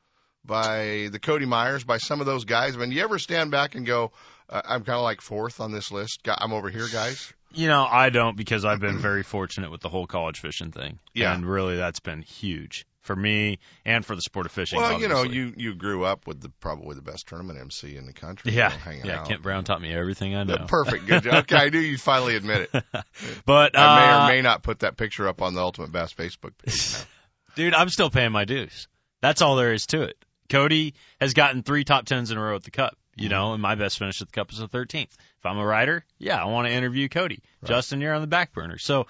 by 0.44 1.10
the 1.12 1.20
Cody 1.20 1.46
Meyers, 1.46 1.84
by 1.84 2.00
some 2.00 2.22
of 2.22 2.26
those 2.26 2.46
guys? 2.46 2.76
I 2.76 2.80
mean, 2.80 2.90
do 2.90 2.96
you 2.96 3.04
ever 3.04 3.20
stand 3.20 3.52
back 3.52 3.76
and 3.76 3.86
go, 3.86 4.14
uh, 4.50 4.62
I'm 4.66 4.84
kind 4.84 4.98
of 4.98 5.04
like 5.04 5.22
fourth 5.22 5.62
on 5.62 5.72
this 5.72 5.92
list. 5.92 6.28
I'm 6.28 6.52
over 6.52 6.70
here, 6.72 6.88
guys. 6.92 7.32
you 7.54 7.68
know, 7.68 7.86
I 7.88 8.10
don't 8.10 8.36
because 8.36 8.66
I've 8.66 8.80
been 8.80 8.98
very 8.98 9.22
fortunate 9.22 9.70
with 9.70 9.82
the 9.82 9.90
whole 9.90 10.08
college 10.08 10.40
fishing 10.40 10.72
thing. 10.72 10.98
Yeah. 11.14 11.36
and 11.36 11.46
really 11.46 11.76
that's 11.78 12.00
been 12.00 12.24
huge 12.24 12.88
for 13.08 13.16
me 13.16 13.58
and 13.86 14.06
for 14.06 14.16
the 14.16 14.22
sport 14.22 14.46
of 14.46 14.52
fishing. 14.52 14.80
Well, 14.80 15.00
you 15.00 15.08
know, 15.08 15.24
you 15.24 15.54
you 15.56 15.74
grew 15.74 16.04
up 16.04 16.28
with 16.28 16.42
the 16.42 16.50
probably 16.60 16.96
the 16.96 17.02
best 17.02 17.28
tournament 17.28 17.58
MC 17.58 17.96
in 17.96 18.06
the 18.06 18.14
country. 18.14 18.52
yeah, 18.52 18.74
you 18.92 19.00
know, 19.00 19.06
yeah. 19.06 19.20
out. 19.22 19.28
Kent 19.28 19.42
Brown 19.42 19.64
taught 19.64 19.82
me 19.82 19.92
everything 19.92 20.36
I 20.36 20.44
know. 20.44 20.66
Perfect. 20.68 21.08
Good 21.08 21.24
job. 21.24 21.36
Okay, 21.36 21.56
I 21.56 21.70
knew 21.70 21.80
you'd 21.80 22.02
finally 22.02 22.36
admit 22.36 22.70
it. 22.72 22.84
But 23.46 23.78
I 23.78 24.00
may 24.00 24.12
uh, 24.12 24.26
or 24.26 24.28
may 24.28 24.42
not 24.42 24.62
put 24.62 24.80
that 24.80 24.98
picture 24.98 25.28
up 25.28 25.42
on 25.42 25.54
the 25.54 25.62
Ultimate 25.62 25.92
Bass 25.92 26.14
Facebook 26.14 26.52
page. 26.64 26.94
now. 26.94 27.00
dude, 27.56 27.74
I'm 27.74 27.90
still 27.90 28.10
paying 28.10 28.32
my 28.32 28.46
dues. 28.46 28.88
That's 29.22 29.42
all 29.42 29.56
there 29.56 29.74
is 29.74 29.86
to 29.88 30.04
it. 30.04 30.18
Cody 30.50 30.94
has 31.20 31.34
gotten 31.34 31.64
three 31.64 31.84
top 31.84 32.06
tens 32.06 32.30
in 32.30 32.38
a 32.38 32.42
row 32.42 32.56
at 32.56 32.64
the 32.64 32.72
Cup, 32.72 32.98
you 33.16 33.30
know, 33.30 33.54
and 33.54 33.62
my 33.62 33.76
best 33.76 33.98
finish 33.98 34.22
at 34.22 34.28
the 34.28 34.34
Cup 34.34 34.52
is 34.52 34.60
the 34.60 34.68
13th. 34.68 35.04
If 35.04 35.46
I'm 35.46 35.58
a 35.58 35.66
writer, 35.66 36.06
yeah, 36.18 36.42
I 36.42 36.46
want 36.46 36.68
to 36.68 36.74
interview 36.74 37.10
Cody. 37.10 37.42
Justin, 37.64 38.02
you're 38.02 38.14
on 38.14 38.22
the 38.22 38.28
back 38.28 38.54
burner. 38.54 38.78
So, 38.78 39.08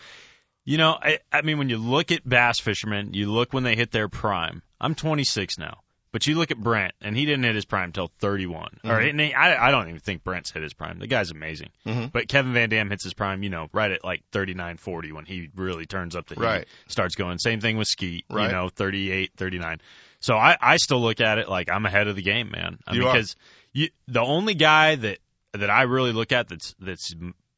you 0.68 0.78
know, 0.78 0.98
I, 1.02 1.20
I 1.32 1.44
mean, 1.44 1.58
when 1.58 1.70
you 1.70 1.78
look 1.78 2.12
at 2.12 2.28
bass 2.28 2.60
fishermen, 2.60 3.14
you 3.14 3.32
look 3.32 3.54
when 3.54 3.64
they 3.64 3.78
hit 3.78 3.90
their 3.92 4.10
prime. 4.10 4.62
I'm 4.82 4.96
26 4.96 5.58
now. 5.58 5.80
But 6.12 6.28
you 6.28 6.36
look 6.36 6.52
at 6.52 6.58
Brent, 6.58 6.94
and 7.02 7.16
he 7.16 7.26
didn't 7.26 7.44
hit 7.46 7.56
his 7.56 7.64
prime 7.66 7.92
till 7.94 8.12
31. 8.20 8.80
Or 8.84 9.00
and 9.00 9.20
he, 9.20 9.34
I, 9.34 9.68
I 9.68 9.72
don't 9.72 9.88
even 9.88 10.00
think 10.02 10.24
Brent's 10.26 10.52
hit 10.52 10.64
his 10.64 10.74
prime. 10.74 11.00
The 11.00 11.08
guy's 11.08 11.32
amazing. 11.32 11.70
Mhm. 11.86 12.12
But 12.12 12.28
Kevin 12.28 12.52
Van 12.54 12.68
Dam 12.70 12.90
hits 12.90 13.04
his 13.06 13.14
prime, 13.14 13.44
you 13.44 13.50
know, 13.50 13.70
right 13.72 13.92
at 13.92 14.04
like 14.04 14.24
39, 14.32 14.76
40 14.78 15.12
when 15.14 15.26
he 15.26 15.50
really 15.56 15.86
turns 15.86 16.16
up 16.16 16.28
the 16.28 16.36
heat, 16.36 16.42
Right. 16.44 16.68
starts 16.88 17.16
going. 17.16 17.38
Same 17.40 17.62
thing 17.62 17.78
with 17.78 17.88
Skeet, 17.88 18.26
Right. 18.30 18.48
you 18.48 18.52
know, 18.52 18.68
38, 18.70 19.32
39. 19.38 19.80
So 20.20 20.36
I, 20.36 20.58
I 20.60 20.78
still 20.78 21.02
look 21.02 21.22
at 21.22 21.38
it 21.38 21.48
like 21.50 21.70
I'm 21.72 21.86
ahead 21.86 22.08
of 22.08 22.16
the 22.18 22.24
game, 22.24 22.52
man. 22.52 22.80
I 22.88 22.94
You 22.96 23.04
because 23.04 23.36
you, 23.74 23.90
the 24.08 24.22
only 24.22 24.54
guy 24.56 24.96
that 24.96 25.20
that 25.54 25.70
I 25.70 25.84
really 25.84 26.12
look 26.14 26.32
at 26.34 26.48
that's 26.50 26.76
that's 26.80 27.14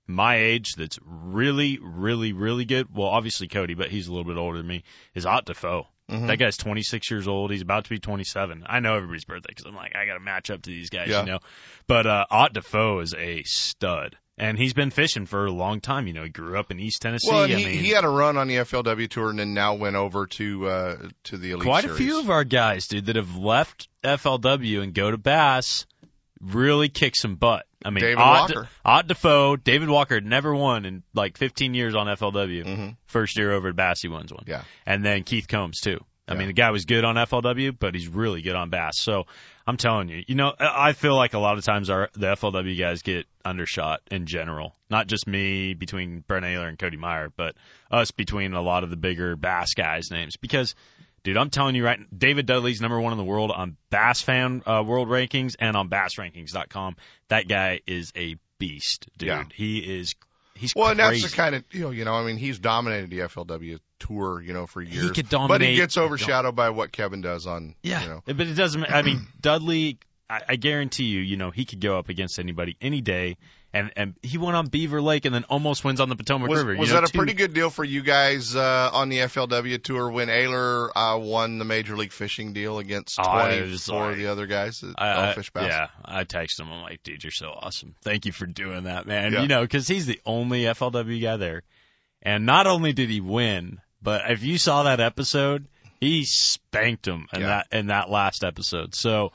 my 0.09 0.35
age 0.37 0.73
that's 0.75 0.99
really, 1.05 1.79
really, 1.81 2.33
really 2.33 2.65
good. 2.65 2.87
Well, 2.93 3.07
obviously 3.07 3.47
Cody, 3.47 3.75
but 3.75 3.89
he's 3.89 4.07
a 4.07 4.11
little 4.11 4.25
bit 4.29 4.37
older 4.37 4.57
than 4.57 4.67
me. 4.67 4.83
Is 5.15 5.25
Ott 5.25 5.45
Defoe. 5.45 5.87
Mhm. 6.09 6.25
That 6.27 6.37
guy's 6.39 6.57
26 6.57 7.11
years 7.11 7.27
old. 7.27 7.51
He's 7.51 7.61
about 7.61 7.83
to 7.83 7.89
be 7.91 7.99
27. 7.99 8.63
I 8.65 8.79
know 8.79 8.95
everybody's 8.95 9.25
birthday 9.25 9.49
because 9.49 9.65
I'm 9.65 9.75
like, 9.75 9.95
I 9.95 10.07
got 10.07 10.15
to 10.15 10.19
match 10.19 10.49
up 10.49 10.63
to 10.63 10.69
these 10.71 10.89
guys, 10.89 11.07
Yeah. 11.09 11.19
you 11.21 11.27
know. 11.27 11.39
But 11.87 12.07
uh, 12.07 12.25
Ott 12.31 12.53
Defoe 12.53 12.99
is 13.01 13.13
a 13.13 13.43
stud, 13.43 14.17
and 14.35 14.57
he's 14.57 14.73
been 14.73 14.89
fishing 14.89 15.27
for 15.27 15.45
a 15.45 15.51
long 15.51 15.81
time. 15.81 16.07
You 16.07 16.13
know, 16.13 16.23
he 16.23 16.29
grew 16.29 16.57
up 16.57 16.71
in 16.71 16.79
East 16.79 17.03
Tennessee. 17.03 17.29
Well, 17.29 17.43
and 17.43 17.53
I 17.53 17.57
he, 17.57 17.65
mean, 17.65 17.83
he 17.83 17.89
had 17.91 18.05
a 18.05 18.09
run 18.09 18.37
on 18.37 18.47
the 18.47 18.55
FLW 18.55 19.07
tour 19.07 19.29
and 19.29 19.37
then 19.37 19.53
now 19.53 19.75
went 19.75 19.95
over 19.95 20.25
to 20.25 20.67
uh 20.67 20.97
to 21.25 21.37
the 21.37 21.51
Elite 21.51 21.63
quite 21.67 21.83
Series. 21.83 21.99
a 21.99 22.03
few 22.03 22.19
of 22.19 22.31
our 22.31 22.43
guys, 22.43 22.87
dude, 22.87 23.05
that 23.05 23.15
have 23.15 23.35
left 23.35 23.87
FLW 24.03 24.81
and 24.81 24.95
go 24.95 25.11
to 25.11 25.17
Bass 25.19 25.85
really 26.41 26.89
kick 26.89 27.15
some 27.15 27.35
butt. 27.35 27.65
I 27.83 27.89
mean, 27.89 28.03
David 28.03 28.19
Ott, 28.19 28.49
Walker. 28.49 28.69
Ott 28.85 29.07
Defoe, 29.07 29.55
David 29.55 29.89
Walker 29.89 30.15
had 30.15 30.25
never 30.25 30.53
won 30.53 30.85
in 30.85 31.03
like 31.13 31.37
15 31.37 31.73
years 31.73 31.95
on 31.95 32.07
FLW. 32.07 32.63
Mhm. 32.65 32.97
First 33.05 33.37
year 33.37 33.51
over 33.51 33.69
at 33.69 33.75
Bass, 33.75 34.01
he 34.01 34.07
wins 34.07 34.33
one. 34.33 34.43
Yeah. 34.47 34.63
And 34.85 35.05
then 35.05 35.23
Keith 35.23 35.47
Combs 35.47 35.79
too. 35.79 36.03
I 36.29 36.35
mean, 36.35 36.47
the 36.47 36.53
guy 36.53 36.69
was 36.69 36.85
good 36.85 37.03
on 37.03 37.15
FLW, 37.15 37.75
but 37.77 37.95
he's 37.95 38.07
really 38.07 38.41
good 38.41 38.55
on 38.55 38.69
bass. 38.69 38.93
So 38.97 39.25
I'm 39.65 39.77
telling 39.77 40.09
you, 40.09 40.23
you 40.27 40.35
know, 40.35 40.53
I 40.59 40.89
I 40.89 40.93
feel 40.93 41.15
like 41.15 41.33
a 41.33 41.39
lot 41.39 41.57
of 41.57 41.63
times 41.63 41.89
our 41.89 42.09
the 42.13 42.27
FLW 42.27 42.77
guys 42.77 43.01
get 43.01 43.25
undershot 43.43 44.01
in 44.11 44.25
general. 44.27 44.75
Not 44.89 45.07
just 45.07 45.27
me 45.27 45.73
between 45.73 46.23
Brent 46.27 46.45
Ehrler 46.45 46.69
and 46.69 46.77
Cody 46.77 46.97
Meyer, 46.97 47.31
but 47.35 47.55
us 47.89 48.11
between 48.11 48.53
a 48.53 48.61
lot 48.61 48.83
of 48.83 48.89
the 48.89 48.95
bigger 48.95 49.35
bass 49.35 49.73
guys' 49.73 50.11
names. 50.11 50.37
Because, 50.37 50.75
dude, 51.23 51.37
I'm 51.37 51.49
telling 51.49 51.75
you 51.75 51.85
right, 51.85 51.99
David 52.17 52.45
Dudley's 52.45 52.81
number 52.81 52.99
one 52.99 53.11
in 53.11 53.17
the 53.17 53.23
world 53.23 53.51
on 53.51 53.77
Bass 53.89 54.21
Fan 54.21 54.63
uh, 54.65 54.83
World 54.85 55.07
Rankings 55.07 55.55
and 55.59 55.75
on 55.75 55.89
BassRankings.com. 55.89 56.95
That 57.29 57.47
guy 57.47 57.81
is 57.87 58.11
a 58.15 58.35
beast, 58.57 59.07
dude. 59.17 59.27
Yeah. 59.29 59.43
He 59.53 59.79
is. 59.79 60.15
He's 60.55 60.75
Well, 60.75 60.89
and 60.89 60.99
that's 60.99 61.23
the 61.23 61.35
kind 61.35 61.55
of 61.55 61.63
you 61.71 61.81
know, 61.81 61.91
you 61.91 62.03
know, 62.05 62.13
I 62.13 62.25
mean, 62.25 62.37
he's 62.37 62.59
dominated 62.59 63.09
the 63.09 63.19
FLW 63.19 63.79
tour, 63.99 64.41
you 64.41 64.53
know, 64.53 64.67
for 64.67 64.81
years. 64.81 65.03
He 65.03 65.09
could 65.11 65.29
dominate, 65.29 65.49
but 65.49 65.61
he 65.61 65.75
gets 65.75 65.97
overshadowed 65.97 66.55
by 66.55 66.69
what 66.71 66.91
Kevin 66.91 67.21
does 67.21 67.47
on, 67.47 67.75
Yeah, 67.81 68.03
you 68.03 68.09
know. 68.09 68.21
but 68.25 68.41
it 68.41 68.55
doesn't. 68.55 68.83
I 68.83 69.01
mean, 69.01 69.27
Dudley. 69.41 69.99
I, 70.29 70.41
I 70.49 70.55
guarantee 70.57 71.05
you, 71.05 71.21
you 71.21 71.37
know, 71.37 71.49
he 71.49 71.65
could 71.65 71.79
go 71.79 71.97
up 71.97 72.09
against 72.09 72.37
anybody 72.37 72.77
any 72.81 73.01
day, 73.01 73.37
and 73.73 73.91
and 73.95 74.15
he 74.23 74.37
went 74.37 74.55
on 74.55 74.67
Beaver 74.67 75.01
Lake 75.01 75.25
and 75.25 75.33
then 75.35 75.43
almost 75.45 75.83
wins 75.83 75.99
on 76.01 76.09
the 76.09 76.15
Potomac 76.15 76.49
Was, 76.49 76.59
River. 76.59 76.73
you 76.73 76.79
was 76.79 76.89
know, 76.89 76.95
that 77.01 77.09
a 77.09 77.11
two- 77.11 77.17
pretty 77.19 77.33
good 77.33 77.53
deal 77.53 77.69
for 77.69 77.83
you 77.83 78.01
guys 78.01 78.55
uh, 78.55 78.89
on 78.91 79.09
the 79.09 79.17
FLW 79.19 79.81
tour 79.83 80.09
when 80.09 80.27
Ehrler 80.27 80.89
uh, 80.95 81.17
won 81.19 81.59
the 81.59 81.65
Major 81.65 81.95
League 81.95 82.11
Fishing 82.11 82.53
deal 82.53 82.79
against 82.79 83.19
Oh, 83.19 83.23
24 83.23 83.67
was 83.69 84.11
of 84.11 84.17
the 84.17 84.27
other 84.27 84.47
guys 84.47 84.83
at 84.83 84.95
I, 84.97 85.33
Fish 85.33 85.51
Bass? 85.51 85.67
yeah, 85.67 85.87
I 86.03 86.23
texted 86.23 86.61
him. 86.61 86.71
I'm 86.71 86.81
like, 86.81 87.03
dude, 87.03 87.23
you're 87.23 87.31
so 87.31 87.49
awesome. 87.49 87.95
Thank 88.01 88.25
you 88.25 88.31
for 88.31 88.45
doing 88.47 88.85
that, 88.85 89.05
man. 89.05 89.33
Yeah. 89.33 89.41
You 89.43 89.47
know, 89.47 89.61
because 89.61 89.87
he's 89.87 90.05
the 90.07 90.19
only 90.25 90.61
FLW 90.63 91.21
guy 91.21 91.37
there, 91.37 91.61
and 92.23 92.45
not 92.45 92.65
only 92.67 92.91
did 92.93 93.09
he 93.09 93.21
win, 93.21 93.79
but 94.01 94.31
if 94.31 94.43
you 94.43 94.57
saw 94.57 94.83
that 94.83 94.99
episode, 94.99 95.67
he 95.99 96.23
spanked 96.25 97.07
him 97.07 97.27
in 97.33 97.41
Yeah. 97.41 97.47
that 97.47 97.67
in 97.71 97.87
that 97.87 98.09
last 98.09 98.43
episode. 98.43 98.95
So, 98.95 99.31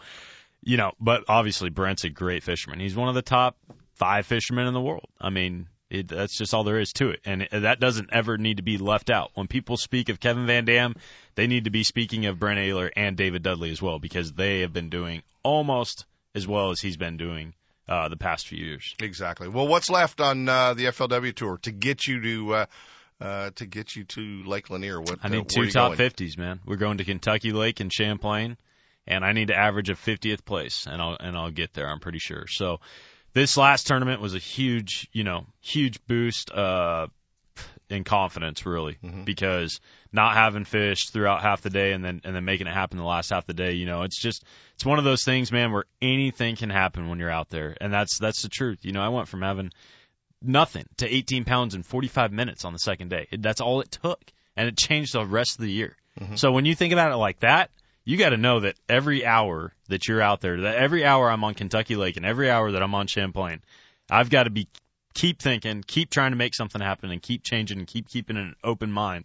you 0.63 0.77
know, 0.77 0.93
but 0.99 1.25
obviously 1.29 1.69
Brent's 1.71 2.05
a 2.05 2.09
great 2.11 2.43
fisherman. 2.43 2.81
He's 2.81 2.97
one 2.97 3.09
of 3.09 3.15
the 3.15 3.23
top 3.23 3.57
five 3.95 4.27
fishermen 4.27 4.67
in 4.67 4.75
the 4.75 4.81
world. 4.81 5.09
I 5.21 5.31
mean. 5.31 5.69
It, 5.91 6.09
that's 6.09 6.37
just 6.37 6.55
all 6.55 6.65
there 6.65 6.81
is 6.81 6.93
to 6.95 7.11
it, 7.11 7.21
and 7.25 7.43
it, 7.43 7.51
that 7.53 7.79
doesn't 7.79 8.09
ever 8.11 8.37
need 8.37 8.57
to 8.57 8.65
be 8.65 8.79
left 8.79 9.11
out. 9.11 9.31
When 9.35 9.47
people 9.47 9.77
speak 9.77 10.09
of 10.09 10.19
Kevin 10.19 10.47
Van 10.47 10.65
Dam, 10.65 10.97
they 11.37 11.47
need 11.47 11.65
to 11.65 11.71
be 11.71 11.85
speaking 11.85 12.27
of 12.27 12.39
Brent 12.39 12.59
Ehrler 12.59 12.91
and 12.97 13.17
David 13.17 13.45
Dudley 13.45 13.71
as 13.71 13.81
well, 13.81 14.01
because 14.01 14.33
they 14.33 14.63
have 14.63 14.73
been 14.73 14.89
doing 14.89 15.23
almost 15.45 16.05
as 16.35 16.49
well 16.49 16.71
as 16.71 16.81
he's 16.81 16.97
been 16.97 17.17
doing 17.17 17.55
uh, 17.89 18.09
the 18.09 18.17
past 18.17 18.49
few 18.49 18.65
years. 18.65 18.95
Exactly. 19.01 19.49
Well, 19.49 19.69
what's 19.69 19.91
left 19.91 20.21
on 20.21 20.49
uh, 20.49 20.75
the 20.75 20.87
FLW 20.87 21.35
tour 21.35 21.59
to 21.59 21.71
get 21.71 22.07
you 22.07 22.21
to 22.21 22.55
uh, 22.55 22.67
uh, 23.21 23.51
to 23.57 23.67
get 23.67 23.95
you 23.95 24.05
to 24.05 24.43
Lake 24.45 24.71
Lanier? 24.71 25.01
What 25.01 25.19
I 25.23 25.27
uh, 25.27 25.31
need 25.31 25.53
where 25.55 25.67
two 25.67 25.71
top 25.71 25.97
fifties, 25.97 26.37
man. 26.37 26.61
We're 26.65 26.77
going 26.77 26.99
to 26.99 27.05
Kentucky 27.05 27.53
Lake 27.53 27.81
and 27.81 27.93
Champlain, 27.93 28.57
and 29.07 29.25
I 29.25 29.33
need 29.33 29.49
to 29.49 29.57
average 29.57 29.91
a 29.91 29.97
fiftieth 29.97 30.45
place, 30.45 30.87
and 30.91 31.01
I'll 31.01 31.17
and 31.21 31.37
I'll 31.37 31.51
get 31.51 31.75
there. 31.75 31.89
I'm 31.89 32.01
pretty 32.01 32.21
sure. 32.21 32.47
So 32.49 32.81
this 33.35 33.57
last 33.57 33.87
tournament 33.87 34.21
was 34.21 34.35
a 34.35 34.39
huge, 34.39 35.09
you 35.13 35.25
know, 35.25 35.47
huge 35.61 35.99
boost 36.07 36.51
uh, 36.53 37.09
in 37.91 38.05
confidence, 38.05 38.65
really, 38.65 38.97
Mm-hmm. 39.05 39.25
because 39.25 39.81
not 40.13 40.35
having 40.35 40.65
fished 40.65 41.13
throughout 41.13 41.43
half 41.43 41.61
the 41.61 41.71
day 41.71 41.93
and 41.93 42.05
then 42.05 42.21
and 42.25 42.35
then 42.35 42.45
making 42.45 42.67
it 42.69 42.73
happen 42.73 42.97
the 42.99 43.05
last 43.05 43.31
half 43.31 43.43
of 43.43 43.47
the 43.49 43.55
day, 43.55 43.73
you 43.73 43.85
know, 43.87 44.03
it's 44.03 44.21
just 44.21 44.45
it's 44.75 44.85
one 44.85 44.99
of 44.99 45.05
those 45.05 45.25
things, 45.25 45.53
man, 45.53 45.73
where 45.73 45.85
anything 46.01 46.57
can 46.57 46.71
happen 46.71 47.09
when 47.09 47.19
you're 47.19 47.31
out 47.31 47.51
there, 47.51 47.77
and 47.81 47.93
that's 47.93 48.19
that's 48.19 48.43
the 48.43 48.49
truth. 48.49 48.79
You 48.85 48.93
know, 48.93 49.03
I 49.03 49.09
went 49.09 49.29
from 49.29 49.43
having 49.43 49.71
nothing 50.41 50.85
to 50.99 51.13
18 51.13 51.45
pounds 51.45 51.75
in 51.75 51.83
45 51.83 52.33
minutes 52.33 52.65
on 52.65 52.73
the 52.73 52.79
second 52.79 53.09
day. 53.09 53.27
It, 53.31 53.43
that's 53.43 53.61
all 53.61 53.81
it 53.81 53.91
took, 53.91 54.21
and 54.57 54.69
it 54.69 54.77
changed 54.77 55.15
the 55.15 55.25
rest 55.27 55.59
of 55.59 55.65
the 55.65 55.73
year. 55.73 55.97
So 56.37 56.53
when 56.53 56.65
you 56.65 56.77
think 56.77 56.93
about 56.93 57.11
it 57.11 57.17
like 57.17 57.41
that, 57.41 57.71
you 58.05 58.17
got 58.17 58.31
to 58.31 58.37
know 58.37 58.61
that 58.61 58.77
every 58.89 59.25
hour 59.25 59.73
that 59.89 60.07
you're 60.07 60.21
out 60.21 60.41
there, 60.41 60.61
that 60.63 60.77
every 60.77 61.05
hour 61.05 61.31
I'm 61.31 61.45
on 61.45 61.55
Kentucky 61.55 61.97
Lake 61.97 62.17
and 62.17 62.27
every 62.27 62.51
hour 62.51 62.73
that 62.73 62.83
I'm 62.83 62.95
on 62.95 63.07
Champlain, 63.07 63.63
I've 64.11 64.31
got 64.31 64.45
to 64.45 64.51
be 64.51 64.69
keep 65.15 65.41
thinking, 65.41 65.83
keep 65.87 66.11
trying 66.11 66.33
to 66.33 66.37
make 66.37 66.55
something 66.55 66.81
happen, 66.81 67.11
and 67.11 67.23
keep 67.23 67.43
changing, 67.43 67.79
and 67.79 67.87
keep 67.87 68.09
keeping 68.09 68.37
an 68.37 68.55
open 68.63 68.93
mind. 68.93 69.25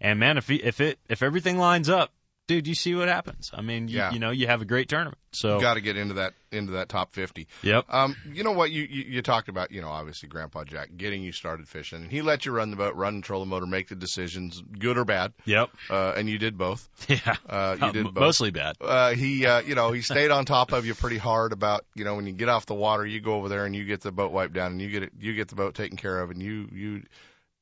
And 0.00 0.18
man, 0.18 0.38
if 0.38 0.50
if 0.50 0.80
it 0.80 0.98
if 1.08 1.22
everything 1.22 1.58
lines 1.58 1.88
up, 1.88 2.12
dude, 2.50 2.66
you 2.66 2.74
see 2.74 2.96
what 2.96 3.06
happens. 3.08 3.50
I 3.54 3.60
mean, 3.62 3.86
you, 3.86 3.98
Yeah. 3.98 4.10
you 4.12 4.18
know, 4.18 4.30
you 4.30 4.48
have 4.48 4.60
a 4.60 4.64
great 4.64 4.88
tournament. 4.88 5.18
So 5.32 5.54
You 5.54 5.60
got 5.60 5.74
to 5.74 5.80
get 5.80 5.96
into 5.96 6.14
that 6.14 6.32
into 6.50 6.72
that 6.72 6.88
top 6.88 7.12
50. 7.14 7.46
yep, 7.62 7.84
Um, 7.88 8.16
you 8.32 8.42
know 8.42 8.50
what 8.50 8.72
you, 8.72 8.82
you 8.82 9.04
you 9.04 9.22
talked 9.22 9.48
about? 9.48 9.70
You 9.70 9.80
know, 9.80 9.88
obviously 9.88 10.28
Grandpa 10.28 10.64
Jack 10.64 10.88
getting 10.96 11.22
you 11.22 11.30
started 11.30 11.68
fishing. 11.68 12.02
And 12.02 12.10
he 12.10 12.22
let 12.22 12.44
you 12.44 12.50
run 12.50 12.70
the 12.72 12.76
boat, 12.76 12.96
run, 12.96 13.14
control 13.14 13.38
the 13.38 13.46
motor, 13.46 13.66
make 13.66 13.86
the 13.88 13.94
decisions, 13.94 14.60
good 14.78 14.98
or 14.98 15.04
bad. 15.04 15.32
yep, 15.44 15.70
Uh, 15.88 16.14
and 16.16 16.28
you 16.28 16.38
did 16.38 16.58
both. 16.58 16.88
yeah, 17.08 17.36
Uh, 17.48 17.76
you 17.80 17.92
did 17.92 18.04
both. 18.06 18.14
mostly 18.14 18.50
bad. 18.50 18.74
Uh, 18.80 19.10
he, 19.12 19.46
uh, 19.46 19.60
you 19.60 19.76
know, 19.76 19.92
he 19.92 20.00
stayed 20.02 20.32
on 20.32 20.44
top 20.44 20.72
of 20.72 20.84
you 20.84 20.94
pretty 20.96 21.18
hard 21.18 21.52
about, 21.52 21.84
you 21.94 22.04
know, 22.04 22.16
when 22.16 22.26
you 22.26 22.32
get 22.32 22.48
off 22.48 22.66
the 22.66 22.74
water, 22.74 23.06
you 23.06 23.20
go 23.20 23.34
over 23.34 23.48
there 23.48 23.64
and 23.64 23.76
you 23.76 23.84
get 23.84 24.00
the 24.00 24.10
boat 24.10 24.32
wiped 24.32 24.52
down 24.54 24.72
and 24.72 24.80
you 24.82 24.90
get 24.90 25.04
it, 25.04 25.12
you 25.20 25.34
get 25.34 25.46
the 25.46 25.54
boat 25.54 25.74
taken 25.76 25.96
care 25.96 26.20
of 26.20 26.30
and 26.32 26.42
you, 26.42 26.68
you, 26.72 27.02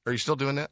are 0.06 0.12
you 0.12 0.18
still 0.18 0.36
doing 0.36 0.54
that? 0.54 0.70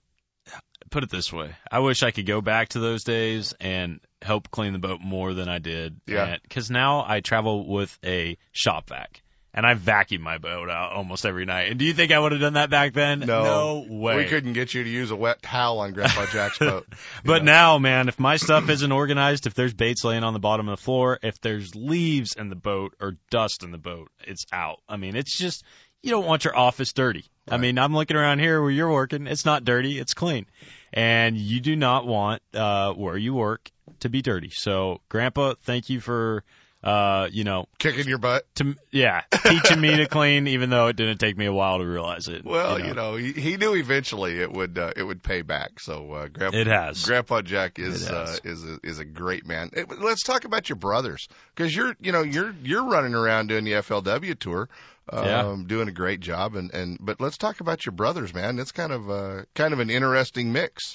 Put 0.90 1.03
it 1.03 1.11
this 1.11 1.32
way. 1.32 1.55
I 1.70 1.80
wish 1.80 2.03
I 2.03 2.11
could 2.11 2.26
go 2.26 2.40
back 2.40 2.70
to 2.70 2.80
those 2.80 3.05
days 3.05 3.55
and 3.61 4.01
help 4.22 4.51
clean 4.51 4.72
the 4.72 4.78
boat 4.78 5.01
more 5.01 5.34
than 5.34 5.49
I 5.49 5.59
did. 5.59 6.01
Yeah. 6.07 6.36
Because 6.42 6.70
now 6.70 7.05
I 7.07 7.20
travel 7.20 7.66
with 7.66 7.97
a 8.05 8.38
shop 8.53 8.88
vac. 8.88 9.22
And 9.53 9.64
I 9.64 9.72
vacuum 9.72 10.20
my 10.20 10.36
boat 10.36 10.68
out 10.68 10.92
almost 10.92 11.24
every 11.24 11.47
night. 11.47 11.70
And 11.70 11.78
do 11.78 11.86
you 11.86 11.94
think 11.94 12.12
I 12.12 12.18
would 12.18 12.32
have 12.32 12.42
done 12.42 12.53
that 12.55 12.68
back 12.68 12.92
then? 12.92 13.20
No, 13.20 13.86
way. 13.88 14.16
We 14.16 14.26
couldn't 14.26 14.53
get 14.53 14.74
you 14.74 14.84
to 14.84 14.90
use 14.90 15.11
a 15.11 15.16
wet 15.16 15.40
towel 15.40 15.78
on 15.78 15.94
Grandpa 15.94 16.26
Jack's 16.30 16.59
boat. 16.59 16.86
But 17.24 17.42
know. 17.42 17.53
now, 17.53 17.78
man, 17.78 18.09
if 18.09 18.20
my 18.20 18.36
stuff 18.36 18.68
isn't 18.68 18.92
organized, 18.92 19.47
if 19.47 19.55
there's 19.55 19.72
baits 19.72 20.05
laying 20.05 20.24
on 20.24 20.34
the 20.34 20.38
bottom 20.38 20.68
of 20.68 20.78
the 20.78 20.82
floor, 20.82 21.18
if 21.22 21.40
there's 21.40 21.74
leaves 21.74 22.34
in 22.34 22.51
the 22.51 22.55
boat 22.55 22.97
or 23.01 23.16
dust 23.30 23.62
in 23.62 23.70
the 23.70 23.78
boat, 23.78 24.11
it's 24.26 24.44
out. 24.53 24.82
I 24.90 24.99
mean, 24.99 25.16
it's 25.16 25.34
just 25.34 25.64
you 26.03 26.11
don't 26.11 26.26
want 26.26 26.44
your 26.44 26.55
office 26.55 26.92
dirty. 26.92 27.24
I 27.49 27.59
mean, 27.59 27.78
I'm 27.78 27.94
looking 27.94 28.16
around 28.16 28.40
here 28.40 28.61
where 28.61 28.70
you're 28.70 28.90
working. 28.90 29.26
It's 29.26 29.44
not 29.44 29.64
dirty. 29.64 29.99
It's 29.99 30.14
clean, 30.14 30.47
and 30.92 31.36
you 31.36 31.61
do 31.61 31.76
not 31.76 32.07
want 32.07 32.42
uh, 32.55 32.92
where 32.92 33.16
you 33.16 33.34
work 33.34 33.70
to 34.01 34.09
be 34.09 34.22
dirty. 34.22 34.51
So, 34.51 35.01
Grandpa, 35.09 35.55
thank 35.62 35.88
you 35.88 36.01
for 36.01 36.42
uh, 36.84 37.28
you 37.32 37.44
know, 37.44 37.66
kicking 37.78 38.06
your 38.06 38.18
butt. 38.18 38.44
to 38.56 38.76
yeah, 38.92 39.22
teaching 39.44 39.80
me 39.80 39.96
to 39.96 40.06
clean, 40.06 40.46
even 40.46 40.70
though 40.70 40.86
it 40.88 40.96
didn't 40.96 41.18
take 41.18 41.36
me 41.36 41.46
a 41.46 41.52
while 41.52 41.78
to 41.78 41.84
realize 41.86 42.28
it. 42.28 42.44
Well, 42.44 42.78
you 42.78 42.94
know, 42.94 43.16
he, 43.16 43.32
he 43.32 43.56
knew 43.56 43.74
eventually 43.74 44.38
it 44.40 44.52
would 44.52 44.78
uh, 44.78 44.92
it 44.96 45.02
would 45.02 45.22
pay 45.22 45.42
back. 45.42 45.80
So 45.80 46.12
uh, 46.12 46.28
Grandpa 46.28 46.56
It 46.58 46.66
has. 46.66 47.02
Grandpa 47.04 47.42
Jack 47.42 47.78
is 47.78 48.08
uh, 48.08 48.36
is 48.44 48.64
a, 48.64 48.78
is 48.82 48.98
a 48.98 49.04
great 49.04 49.46
man. 49.46 49.70
Let's 49.98 50.22
talk 50.22 50.44
about 50.44 50.68
your 50.68 50.76
brothers 50.76 51.28
because 51.54 51.74
you're 51.74 51.96
you 52.00 52.12
know 52.12 52.22
you're 52.22 52.54
you're 52.62 52.84
running 52.84 53.14
around 53.14 53.48
doing 53.48 53.64
the 53.64 53.72
FLW 53.72 54.38
tour, 54.38 54.68
um, 55.12 55.24
Yeah. 55.26 55.56
doing 55.66 55.88
a 55.88 55.92
great 55.92 56.20
job. 56.20 56.54
And 56.54 56.72
and 56.72 56.98
but 57.00 57.20
let's 57.20 57.38
talk 57.38 57.60
about 57.60 57.84
your 57.84 57.94
brothers, 57.94 58.32
man. 58.32 58.58
It's 58.58 58.72
kind 58.72 58.92
of 58.92 59.10
uh, 59.10 59.42
kind 59.54 59.72
of 59.72 59.80
an 59.80 59.90
interesting 59.90 60.52
mix. 60.52 60.92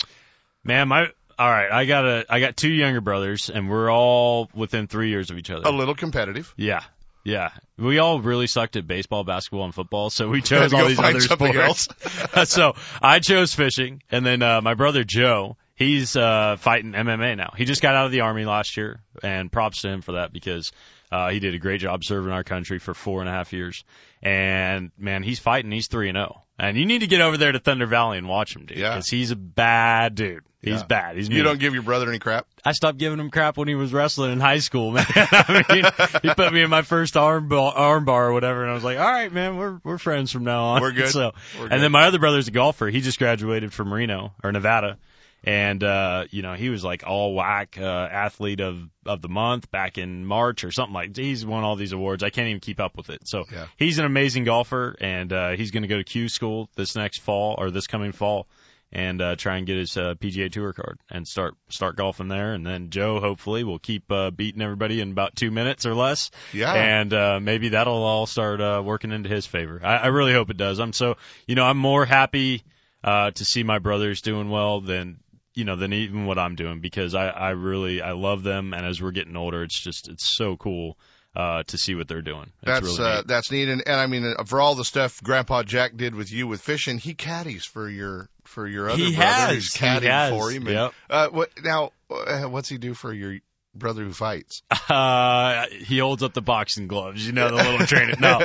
Man, 0.64 0.88
my 0.90 1.08
all 1.38 1.50
right. 1.50 1.72
I 1.72 1.86
got 1.86 2.06
a 2.06 2.26
I 2.30 2.40
got 2.40 2.58
two 2.58 2.72
younger 2.72 3.02
brothers, 3.02 3.50
and 3.50 3.70
we're 3.70 3.92
all 3.92 4.50
within 4.54 4.88
three 4.88 5.10
years 5.10 5.30
of 5.30 5.38
each 5.38 5.50
other. 5.50 5.68
A 5.68 5.72
little 5.72 5.96
competitive. 5.96 6.54
Yeah, 6.58 6.84
yeah. 7.24 7.52
We 7.78 8.00
all 8.00 8.20
really 8.20 8.48
sucked 8.48 8.76
at 8.76 8.88
baseball, 8.88 9.24
basketball, 9.24 9.66
and 9.66 9.76
football, 9.76 10.10
so 10.10 10.30
we 10.30 10.42
chose 10.42 10.74
all 10.74 10.88
these 10.88 11.00
other 11.00 11.20
sports. 11.20 11.88
so 12.46 12.74
I 13.02 13.20
chose 13.20 13.54
fishing, 13.54 14.04
and 14.10 14.26
then 14.26 14.42
uh, 14.42 14.62
my 14.62 14.74
brother 14.74 15.04
Joe, 15.04 15.58
he's 15.76 16.16
uh, 16.16 16.58
fighting 16.60 16.94
MMA 16.94 17.38
now. 17.38 17.54
He 17.56 17.66
just 17.66 17.82
got 17.82 17.96
out 17.96 18.06
of 18.06 18.12
the 18.12 18.22
army 18.22 18.46
last 18.46 18.78
year, 18.78 19.02
and 19.24 19.52
props 19.52 19.82
to 19.82 19.90
him 19.90 20.02
for 20.02 20.14
that 20.14 20.34
because 20.34 20.72
uh, 21.12 21.30
he 21.30 21.40
did 21.40 21.54
a 21.54 21.60
great 21.60 21.82
job 21.82 22.04
serving 22.04 22.32
our 22.32 22.44
country 22.44 22.80
for 22.80 22.94
four 22.94 23.20
and 23.20 23.30
a 23.30 23.32
half 23.32 23.52
years. 23.54 23.84
And 24.24 24.92
man, 24.98 25.24
he's 25.24 25.40
fighting. 25.40 25.72
He's 25.72 25.88
three 25.88 26.10
and 26.10 26.16
zero. 26.16 26.44
And 26.64 26.78
you 26.78 26.86
need 26.86 27.00
to 27.00 27.08
get 27.08 27.22
over 27.22 27.38
there 27.38 27.52
to 27.52 27.58
Thunder 27.60 27.88
Valley 27.88 28.20
and 28.20 28.30
watch 28.30 28.56
him, 28.56 28.66
dude. 28.68 28.78
Yeah. 28.78 28.90
Because 28.92 29.10
he's 29.10 29.32
a 29.32 29.36
bad 29.36 30.14
dude. 30.14 30.44
He's 30.62 30.82
Yeah. 30.82 30.86
bad. 30.86 31.16
He's 31.18 31.28
You 31.28 31.42
don't 31.42 31.60
give 31.60 31.74
your 31.74 31.82
brother 31.82 32.08
any 32.08 32.20
crap. 32.20 32.46
I 32.64 32.74
stopped 32.74 33.00
giving 33.00 33.20
him 33.20 33.32
crap 33.32 33.58
when 33.58 33.68
he 33.68 33.74
was 33.74 33.92
wrestling 33.92 34.32
in 34.32 34.40
high 34.40 34.60
school, 34.60 34.92
man. 34.92 35.04
I 35.16 35.66
mean, 35.72 36.12
he 36.22 36.34
put 36.36 36.54
me 36.54 36.62
in 36.62 36.70
my 36.70 36.84
first 36.84 37.18
arm 37.18 37.48
bar, 37.48 37.74
arm 37.74 38.06
bar 38.06 38.28
or 38.28 38.34
whatever, 38.34 38.62
and 38.62 38.70
I 38.70 38.76
was 38.76 38.84
like, 38.84 39.00
"All 39.00 39.12
right, 39.12 39.34
man, 39.34 39.58
we're 39.58 39.80
we're 39.84 39.98
friends 39.98 40.32
from 40.32 40.44
now 40.44 40.64
on." 40.66 40.82
We're 40.84 40.92
good. 40.92 41.10
So, 41.12 41.32
We're 41.58 41.64
good. 41.64 41.74
and 41.74 41.82
then 41.82 41.92
my 41.92 42.04
other 42.06 42.20
brother's 42.20 42.48
a 42.48 42.52
golfer. 42.52 42.90
He 42.90 43.02
just 43.02 43.18
graduated 43.18 43.74
from 43.74 43.92
Reno 43.92 44.32
or 44.44 44.52
Nevada, 44.52 45.00
and 45.44 45.84
uh, 45.84 46.26
you 46.30 46.42
know 46.42 46.54
he 46.54 46.70
was 46.70 46.84
like 46.84 47.04
all 47.06 47.34
whack 47.34 47.78
uh, 47.80 47.84
athlete 48.12 48.60
of 48.62 48.80
of 49.06 49.22
the 49.22 49.30
month 49.30 49.72
back 49.72 49.98
in 49.98 50.26
March 50.26 50.64
or 50.64 50.72
something 50.72 50.94
like. 50.94 51.16
He's 51.16 51.46
won 51.46 51.64
all 51.64 51.76
these 51.76 51.94
awards. 51.94 52.24
I 52.24 52.30
can't 52.30 52.48
even 52.48 52.60
keep 52.60 52.80
up 52.80 52.96
with 52.98 53.10
it. 53.10 53.28
So 53.28 53.46
Yeah. 53.52 53.66
he's 53.78 53.98
an 54.00 54.06
amazing 54.06 54.44
golfer, 54.44 54.96
and 55.02 55.32
uh, 55.34 55.50
he's 55.52 55.72
going 55.72 55.84
to 55.84 55.88
go 55.90 55.98
to 55.98 56.04
Q 56.04 56.30
school 56.30 56.70
this 56.76 56.96
next 56.96 57.20
fall 57.22 57.56
or 57.58 57.72
this 57.72 57.88
coming 57.88 58.12
fall 58.12 58.48
and 58.94 59.22
uh, 59.22 59.36
try 59.38 59.56
and 59.56 59.66
get 59.66 59.78
his 59.78 59.96
uh, 59.96 60.16
PGA 60.16 60.52
Tour 60.52 60.74
card 60.74 61.00
and 61.10 61.26
start 61.28 61.56
start 61.70 61.96
golfing 61.96 62.28
there. 62.28 62.54
And 62.54 62.68
then 62.68 62.90
Joe 62.90 63.20
hopefully 63.22 63.64
will 63.64 63.80
keep 63.80 64.12
uh, 64.12 64.32
beating 64.32 64.62
everybody 64.62 65.00
in 65.00 65.12
about 65.12 65.34
two 65.36 65.50
minutes 65.50 65.86
or 65.86 65.96
less. 65.96 66.30
Yeah. 66.54 66.74
And 66.74 67.14
uh, 67.14 67.40
maybe 67.42 67.70
that'll 67.70 68.04
all 68.04 68.26
start 68.28 68.60
uh, 68.62 68.82
working 68.86 69.12
into 69.14 69.30
his 69.30 69.46
favor. 69.48 69.80
I, 69.84 69.96
I 69.98 70.08
really 70.08 70.34
hope 70.34 70.50
it 70.50 70.58
does. 70.58 70.80
I'm 70.80 70.92
so 70.94 71.16
you 71.48 71.56
know 71.56 71.64
I'm 71.66 71.78
more 71.78 72.06
happy 72.06 72.64
uh, 73.04 73.32
to 73.32 73.46
see 73.46 73.64
my 73.64 73.80
brothers 73.80 74.22
doing 74.22 74.50
well 74.50 74.82
than 74.82 75.22
you 75.54 75.66
know 75.66 75.76
than 75.76 75.94
even 75.94 76.26
what 76.26 76.38
I'm 76.40 76.56
doing 76.56 76.80
because 76.80 77.14
I 77.16 77.28
I 77.28 77.50
really 77.52 78.02
I 78.02 78.12
love 78.14 78.44
them 78.44 78.74
and 78.74 78.86
as 78.86 79.02
we're 79.02 79.12
getting 79.12 79.36
older 79.36 79.64
it's 79.64 79.80
just 79.80 80.08
it's 80.10 80.36
so 80.36 80.56
cool 80.56 80.98
uh 81.36 81.64
to 81.68 81.78
see 81.78 81.96
what 81.96 82.08
they're 82.10 82.22
doing. 82.22 82.52
It's 82.62 82.66
That's 82.66 82.98
really 83.00 83.10
uh, 83.10 83.24
that's 83.26 83.52
neat, 83.52 83.70
and, 83.70 83.82
and 83.86 83.96
I 84.00 84.08
mean, 84.08 84.34
uh, 84.38 84.44
for 84.44 84.60
all 84.60 84.76
the 84.76 84.84
stuff 84.84 85.22
Grandpa 85.24 85.64
Jack 85.64 85.96
did 85.96 86.14
with 86.14 86.32
you 86.32 86.46
with 86.48 86.60
fishing, 86.62 86.98
he 86.98 87.14
caddies 87.14 87.64
for 87.66 87.88
your 87.90 88.30
for 88.44 88.68
your 88.68 88.90
other 88.90 88.98
He 89.02 89.16
brother. 89.16 89.30
has. 89.32 89.54
He's 89.54 89.74
He 89.74 89.86
caddying 89.86 90.12
has. 90.12 90.30
for 90.32 90.52
him. 90.52 90.64
and, 90.68 90.76
Yep. 90.76 90.94
Uh, 91.10 91.28
what 91.30 91.50
now? 91.64 91.92
Uh, 92.10 92.44
what's 92.44 92.68
he 92.68 92.78
do 92.78 92.94
for 92.94 93.14
your 93.14 93.38
brother 93.74 94.04
who 94.04 94.14
fights? 94.14 94.64
Uh, 94.90 95.68
he 95.70 96.00
holds 96.00 96.22
up 96.22 96.34
the 96.34 96.42
boxing 96.42 96.88
gloves, 96.88 97.26
you 97.26 97.32
know, 97.32 97.48
the 97.48 97.56
little 97.56 97.78
trainer. 97.88 98.14
No, 98.20 98.40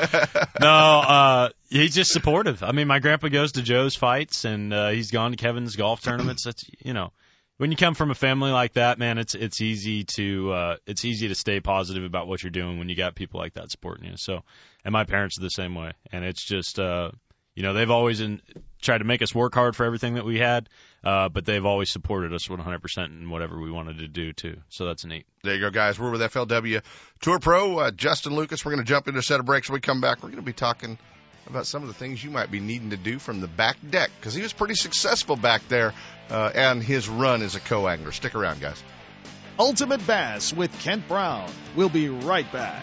no, 0.60 0.68
uh, 0.68 1.48
he's 1.68 1.92
just 1.92 2.12
supportive. 2.12 2.62
I 2.62 2.70
mean, 2.70 2.86
my 2.86 3.00
grandpa 3.00 3.28
goes 3.28 3.52
to 3.52 3.62
Joe's 3.62 3.96
fights 3.96 4.44
and, 4.44 4.72
uh, 4.72 4.90
he's 4.90 5.10
gone 5.10 5.32
to 5.32 5.36
Kevin's 5.36 5.74
golf 5.74 6.02
tournaments. 6.02 6.44
That's, 6.44 6.64
you 6.84 6.92
know, 6.92 7.10
when 7.56 7.72
you 7.72 7.76
come 7.76 7.94
from 7.94 8.12
a 8.12 8.14
family 8.14 8.52
like 8.52 8.74
that, 8.74 9.00
man, 9.00 9.18
it's, 9.18 9.34
it's 9.34 9.60
easy 9.60 10.04
to, 10.04 10.52
uh, 10.52 10.76
it's 10.86 11.04
easy 11.04 11.26
to 11.28 11.34
stay 11.34 11.58
positive 11.58 12.04
about 12.04 12.28
what 12.28 12.44
you're 12.44 12.50
doing 12.50 12.78
when 12.78 12.88
you 12.88 12.94
got 12.94 13.16
people 13.16 13.40
like 13.40 13.54
that 13.54 13.72
supporting 13.72 14.04
you. 14.04 14.16
So, 14.16 14.44
and 14.84 14.92
my 14.92 15.02
parents 15.02 15.36
are 15.38 15.42
the 15.42 15.50
same 15.50 15.74
way. 15.74 15.90
And 16.12 16.24
it's 16.24 16.44
just, 16.44 16.78
uh, 16.78 17.10
you 17.56 17.62
know, 17.64 17.72
they've 17.72 17.90
always 17.90 18.20
in, 18.20 18.40
tried 18.80 18.98
to 18.98 19.04
make 19.04 19.22
us 19.22 19.34
work 19.34 19.54
hard 19.54 19.74
for 19.74 19.84
everything 19.84 20.14
that 20.14 20.24
we 20.24 20.38
had, 20.38 20.68
uh, 21.06 21.28
but 21.28 21.44
they've 21.44 21.64
always 21.64 21.88
supported 21.88 22.34
us 22.34 22.48
100% 22.48 23.06
in 23.06 23.30
whatever 23.30 23.60
we 23.60 23.70
wanted 23.70 23.98
to 23.98 24.08
do 24.08 24.32
too. 24.32 24.56
So 24.70 24.86
that's 24.86 25.04
neat. 25.04 25.24
There 25.44 25.54
you 25.54 25.60
go, 25.60 25.70
guys. 25.70 26.00
We're 26.00 26.10
with 26.10 26.20
FLW 26.20 26.82
Tour 27.20 27.38
Pro 27.38 27.78
uh, 27.78 27.90
Justin 27.92 28.34
Lucas. 28.34 28.64
We're 28.64 28.72
going 28.72 28.84
to 28.84 28.88
jump 28.88 29.06
into 29.06 29.20
a 29.20 29.22
set 29.22 29.38
of 29.38 29.46
breaks. 29.46 29.68
When 29.68 29.74
we 29.74 29.80
come 29.80 30.00
back, 30.00 30.16
we're 30.16 30.30
going 30.30 30.42
to 30.42 30.46
be 30.46 30.52
talking 30.52 30.98
about 31.46 31.64
some 31.68 31.82
of 31.82 31.88
the 31.88 31.94
things 31.94 32.24
you 32.24 32.30
might 32.30 32.50
be 32.50 32.58
needing 32.58 32.90
to 32.90 32.96
do 32.96 33.20
from 33.20 33.40
the 33.40 33.46
back 33.46 33.76
deck 33.88 34.10
because 34.18 34.34
he 34.34 34.42
was 34.42 34.52
pretty 34.52 34.74
successful 34.74 35.36
back 35.36 35.68
there 35.68 35.94
uh, 36.28 36.50
and 36.52 36.82
his 36.82 37.08
run 37.08 37.40
as 37.42 37.54
a 37.54 37.60
co-angler. 37.60 38.10
Stick 38.10 38.34
around, 38.34 38.60
guys. 38.60 38.82
Ultimate 39.60 40.04
Bass 40.08 40.52
with 40.52 40.76
Kent 40.80 41.06
Brown. 41.06 41.48
We'll 41.76 41.88
be 41.88 42.08
right 42.08 42.50
back. 42.50 42.82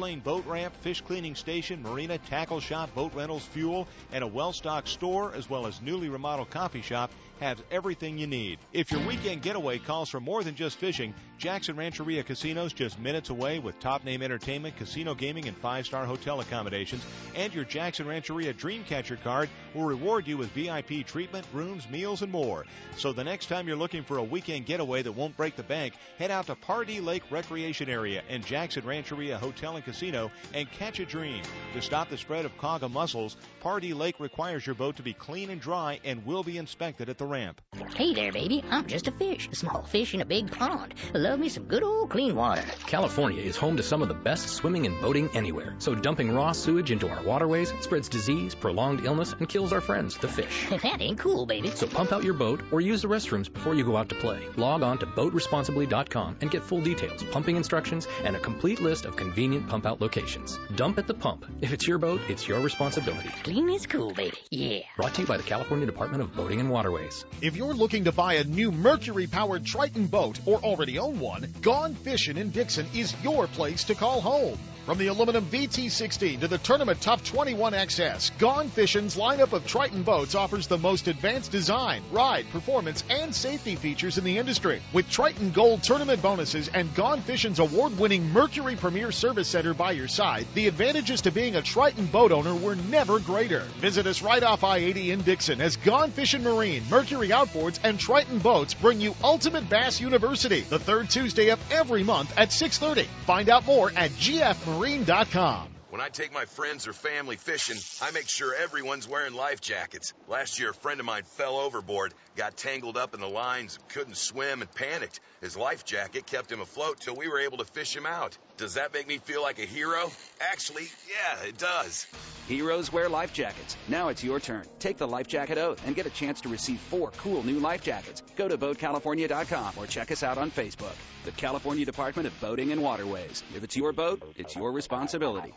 six-lane 0.00 0.20
boat 0.20 0.46
ramp, 0.46 0.74
fish 0.80 1.02
cleaning 1.02 1.34
station, 1.34 1.82
marina, 1.82 2.16
tackle 2.16 2.58
shop, 2.58 2.88
boat 2.94 3.12
rentals, 3.14 3.44
fuel, 3.44 3.86
and 4.12 4.24
a 4.24 4.26
well-stocked 4.26 4.88
store, 4.88 5.34
as 5.34 5.50
well 5.50 5.66
as 5.66 5.82
newly 5.82 6.08
remodeled 6.08 6.48
coffee 6.48 6.80
shop, 6.80 7.10
has 7.40 7.58
everything 7.70 8.18
you 8.18 8.26
need. 8.26 8.58
If 8.72 8.90
your 8.92 9.00
weekend 9.06 9.42
getaway 9.42 9.78
calls 9.78 10.10
for 10.10 10.20
more 10.20 10.44
than 10.44 10.54
just 10.54 10.76
fishing, 10.76 11.14
Jackson 11.38 11.74
Rancheria 11.74 12.22
Casinos 12.22 12.74
just 12.74 12.98
minutes 12.98 13.30
away 13.30 13.58
with 13.58 13.80
top 13.80 14.04
name 14.04 14.22
entertainment, 14.22 14.76
casino 14.76 15.14
gaming, 15.14 15.48
and 15.48 15.56
five 15.56 15.86
star 15.86 16.04
hotel 16.04 16.40
accommodations. 16.40 17.02
And 17.34 17.54
your 17.54 17.64
Jackson 17.64 18.06
Rancheria 18.06 18.52
Dreamcatcher 18.52 19.22
card 19.22 19.48
will 19.74 19.84
reward 19.84 20.26
you 20.26 20.36
with 20.36 20.50
VIP 20.50 21.06
treatment, 21.06 21.46
rooms, 21.54 21.88
meals, 21.88 22.20
and 22.20 22.30
more. 22.30 22.66
So 22.98 23.12
the 23.12 23.24
next 23.24 23.46
time 23.46 23.66
you're 23.66 23.76
looking 23.76 24.02
for 24.02 24.18
a 24.18 24.22
weekend 24.22 24.66
getaway 24.66 25.00
that 25.02 25.12
won't 25.12 25.36
break 25.36 25.56
the 25.56 25.62
bank, 25.62 25.94
head 26.18 26.30
out 26.30 26.46
to 26.46 26.54
Pardee 26.54 27.00
Lake 27.00 27.22
Recreation 27.30 27.88
Area 27.88 28.22
and 28.28 28.44
Jackson 28.44 28.84
Rancheria 28.84 29.38
Hotel 29.38 29.76
and 29.76 29.84
Casino 29.84 30.30
and 30.52 30.70
catch 30.70 31.00
a 31.00 31.06
dream. 31.06 31.42
To 31.72 31.80
stop 31.80 32.10
the 32.10 32.18
spread 32.18 32.44
of 32.44 32.56
quagga 32.58 32.88
mussels, 32.88 33.38
Pardee 33.60 33.94
Lake 33.94 34.20
requires 34.20 34.66
your 34.66 34.74
boat 34.74 34.96
to 34.96 35.02
be 35.02 35.14
clean 35.14 35.48
and 35.48 35.60
dry 35.60 36.00
and 36.04 36.24
will 36.26 36.42
be 36.42 36.58
inspected 36.58 37.08
at 37.08 37.16
the 37.16 37.29
ramp. 37.30 37.60
Hey 37.94 38.12
there, 38.12 38.32
baby. 38.32 38.62
I'm 38.70 38.86
just 38.86 39.08
a 39.08 39.12
fish, 39.12 39.48
a 39.50 39.54
small 39.54 39.82
fish 39.82 40.12
in 40.14 40.20
a 40.20 40.24
big 40.24 40.50
pond. 40.50 40.94
Love 41.14 41.38
me 41.38 41.48
some 41.48 41.64
good 41.64 41.82
old 41.82 42.10
clean 42.10 42.34
water. 42.34 42.64
California 42.86 43.40
is 43.40 43.56
home 43.56 43.76
to 43.76 43.82
some 43.82 44.02
of 44.02 44.08
the 44.08 44.14
best 44.14 44.48
swimming 44.48 44.86
and 44.86 45.00
boating 45.00 45.30
anywhere. 45.34 45.74
So 45.78 45.94
dumping 45.94 46.34
raw 46.34 46.52
sewage 46.52 46.90
into 46.90 47.08
our 47.08 47.22
waterways 47.22 47.72
spreads 47.80 48.08
disease, 48.08 48.54
prolonged 48.54 49.04
illness, 49.06 49.32
and 49.38 49.48
kills 49.48 49.72
our 49.72 49.80
friends, 49.80 50.18
the 50.18 50.28
fish. 50.28 50.68
that 50.82 51.00
ain't 51.00 51.18
cool, 51.18 51.46
baby. 51.46 51.70
So 51.70 51.86
pump 51.86 52.12
out 52.12 52.24
your 52.24 52.34
boat 52.34 52.60
or 52.72 52.80
use 52.80 53.02
the 53.02 53.08
restrooms 53.08 53.52
before 53.52 53.74
you 53.74 53.84
go 53.84 53.96
out 53.96 54.08
to 54.08 54.16
play. 54.16 54.44
Log 54.56 54.82
on 54.82 54.98
to 54.98 55.06
boatresponsibly.com 55.06 56.38
and 56.40 56.50
get 56.50 56.64
full 56.64 56.80
details, 56.80 57.22
pumping 57.24 57.56
instructions, 57.56 58.08
and 58.24 58.34
a 58.34 58.40
complete 58.40 58.80
list 58.80 59.04
of 59.04 59.16
convenient 59.16 59.68
pump 59.68 59.86
out 59.86 60.00
locations. 60.00 60.58
Dump 60.74 60.98
at 60.98 61.06
the 61.06 61.14
pump. 61.14 61.46
If 61.60 61.72
it's 61.72 61.86
your 61.86 61.98
boat, 61.98 62.20
it's 62.28 62.48
your 62.48 62.60
responsibility. 62.60 63.30
Clean 63.44 63.68
is 63.70 63.86
cool, 63.86 64.12
baby. 64.12 64.36
Yeah. 64.50 64.80
Brought 64.96 65.14
to 65.14 65.22
you 65.22 65.26
by 65.26 65.36
the 65.36 65.42
California 65.44 65.86
Department 65.86 66.22
of 66.22 66.34
Boating 66.34 66.60
and 66.60 66.70
Waterways. 66.70 67.19
If 67.40 67.56
you're 67.56 67.74
looking 67.74 68.04
to 68.04 68.12
buy 68.12 68.34
a 68.34 68.44
new 68.44 68.70
Mercury 68.70 69.26
powered 69.26 69.64
Triton 69.64 70.06
boat 70.06 70.38
or 70.46 70.58
already 70.58 70.98
own 70.98 71.18
one, 71.18 71.52
Gone 71.62 71.94
Fishing 71.94 72.36
in 72.36 72.50
Dixon 72.50 72.86
is 72.94 73.14
your 73.22 73.46
place 73.46 73.84
to 73.84 73.94
call 73.94 74.20
home. 74.20 74.58
From 74.86 74.96
the 74.96 75.08
aluminum 75.08 75.44
VT16 75.44 76.40
to 76.40 76.48
the 76.48 76.58
Tournament 76.58 77.00
Tough 77.00 77.22
21XS, 77.22 78.38
Gone 78.38 78.68
Fishing's 78.70 79.14
lineup 79.14 79.52
of 79.52 79.66
Triton 79.66 80.02
boats 80.02 80.34
offers 80.34 80.66
the 80.66 80.78
most 80.78 81.06
advanced 81.06 81.52
design, 81.52 82.02
ride, 82.10 82.48
performance, 82.50 83.04
and 83.10 83.32
safety 83.32 83.76
features 83.76 84.16
in 84.16 84.24
the 84.24 84.38
industry. 84.38 84.80
With 84.92 85.08
Triton 85.10 85.52
Gold 85.52 85.82
tournament 85.82 86.22
bonuses 86.22 86.68
and 86.68 86.92
Gone 86.94 87.20
Fishing's 87.20 87.58
award-winning 87.58 88.30
Mercury 88.30 88.74
Premier 88.74 89.12
Service 89.12 89.48
Center 89.48 89.74
by 89.74 89.92
your 89.92 90.08
side, 90.08 90.46
the 90.54 90.66
advantages 90.66 91.20
to 91.20 91.30
being 91.30 91.56
a 91.56 91.62
Triton 91.62 92.06
boat 92.06 92.32
owner 92.32 92.54
were 92.54 92.74
never 92.74 93.20
greater. 93.20 93.60
Visit 93.80 94.06
us 94.06 94.22
right 94.22 94.42
off 94.42 94.64
I-80 94.64 95.08
in 95.10 95.22
Dixon 95.22 95.60
as 95.60 95.76
Gone 95.76 96.10
Fishing 96.10 96.42
Marine, 96.42 96.82
Mercury 96.88 97.09
Outboards, 97.10 97.78
and 97.82 97.98
Triton 97.98 98.38
Boats 98.38 98.74
bring 98.74 99.00
you 99.00 99.14
Ultimate 99.22 99.68
Bass 99.68 100.00
University 100.00 100.60
the 100.60 100.78
third 100.78 101.10
Tuesday 101.10 101.50
of 101.50 101.60
every 101.72 102.02
month 102.02 102.32
at 102.36 102.50
6:30. 102.50 103.06
Find 103.26 103.48
out 103.48 103.66
more 103.66 103.90
at 103.90 104.10
gfmarine.com. 104.10 105.68
When 105.90 106.00
I 106.00 106.08
take 106.08 106.32
my 106.32 106.44
friends 106.44 106.86
or 106.86 106.92
family 106.92 107.34
fishing, 107.34 107.76
I 108.00 108.12
make 108.12 108.28
sure 108.28 108.54
everyone's 108.54 109.08
wearing 109.08 109.34
life 109.34 109.60
jackets. 109.60 110.14
Last 110.28 110.60
year, 110.60 110.70
a 110.70 110.74
friend 110.74 111.00
of 111.00 111.06
mine 111.06 111.24
fell 111.24 111.58
overboard, 111.58 112.14
got 112.40 112.56
tangled 112.56 112.96
up 112.96 113.12
in 113.12 113.20
the 113.20 113.28
lines, 113.28 113.78
couldn't 113.88 114.16
swim, 114.16 114.62
and 114.62 114.74
panicked. 114.74 115.20
His 115.42 115.58
life 115.58 115.84
jacket 115.84 116.24
kept 116.24 116.50
him 116.50 116.62
afloat 116.62 116.98
till 116.98 117.14
we 117.14 117.28
were 117.28 117.40
able 117.40 117.58
to 117.58 117.66
fish 117.66 117.94
him 117.94 118.06
out. 118.06 118.38
Does 118.56 118.74
that 118.74 118.94
make 118.94 119.06
me 119.06 119.18
feel 119.18 119.42
like 119.42 119.58
a 119.58 119.66
hero? 119.66 120.10
Actually, 120.40 120.84
yeah, 121.06 121.48
it 121.48 121.58
does. 121.58 122.06
Heroes 122.48 122.90
wear 122.90 123.10
life 123.10 123.34
jackets. 123.34 123.76
Now 123.88 124.08
it's 124.08 124.24
your 124.24 124.40
turn. 124.40 124.64
Take 124.78 124.96
the 124.96 125.06
life 125.06 125.28
jacket 125.28 125.58
oath 125.58 125.86
and 125.86 125.94
get 125.94 126.06
a 126.06 126.10
chance 126.10 126.40
to 126.40 126.48
receive 126.48 126.80
four 126.80 127.10
cool 127.18 127.42
new 127.42 127.58
life 127.58 127.82
jackets. 127.82 128.22
Go 128.36 128.48
to 128.48 128.56
BoatCalifornia.com 128.56 129.74
or 129.76 129.86
check 129.86 130.10
us 130.10 130.22
out 130.22 130.38
on 130.38 130.50
Facebook. 130.50 130.96
The 131.26 131.32
California 131.32 131.84
Department 131.84 132.26
of 132.26 132.40
Boating 132.40 132.72
and 132.72 132.82
Waterways. 132.82 133.42
If 133.54 133.64
it's 133.64 133.76
your 133.76 133.92
boat, 133.92 134.22
it's 134.38 134.56
your 134.56 134.72
responsibility. 134.72 135.52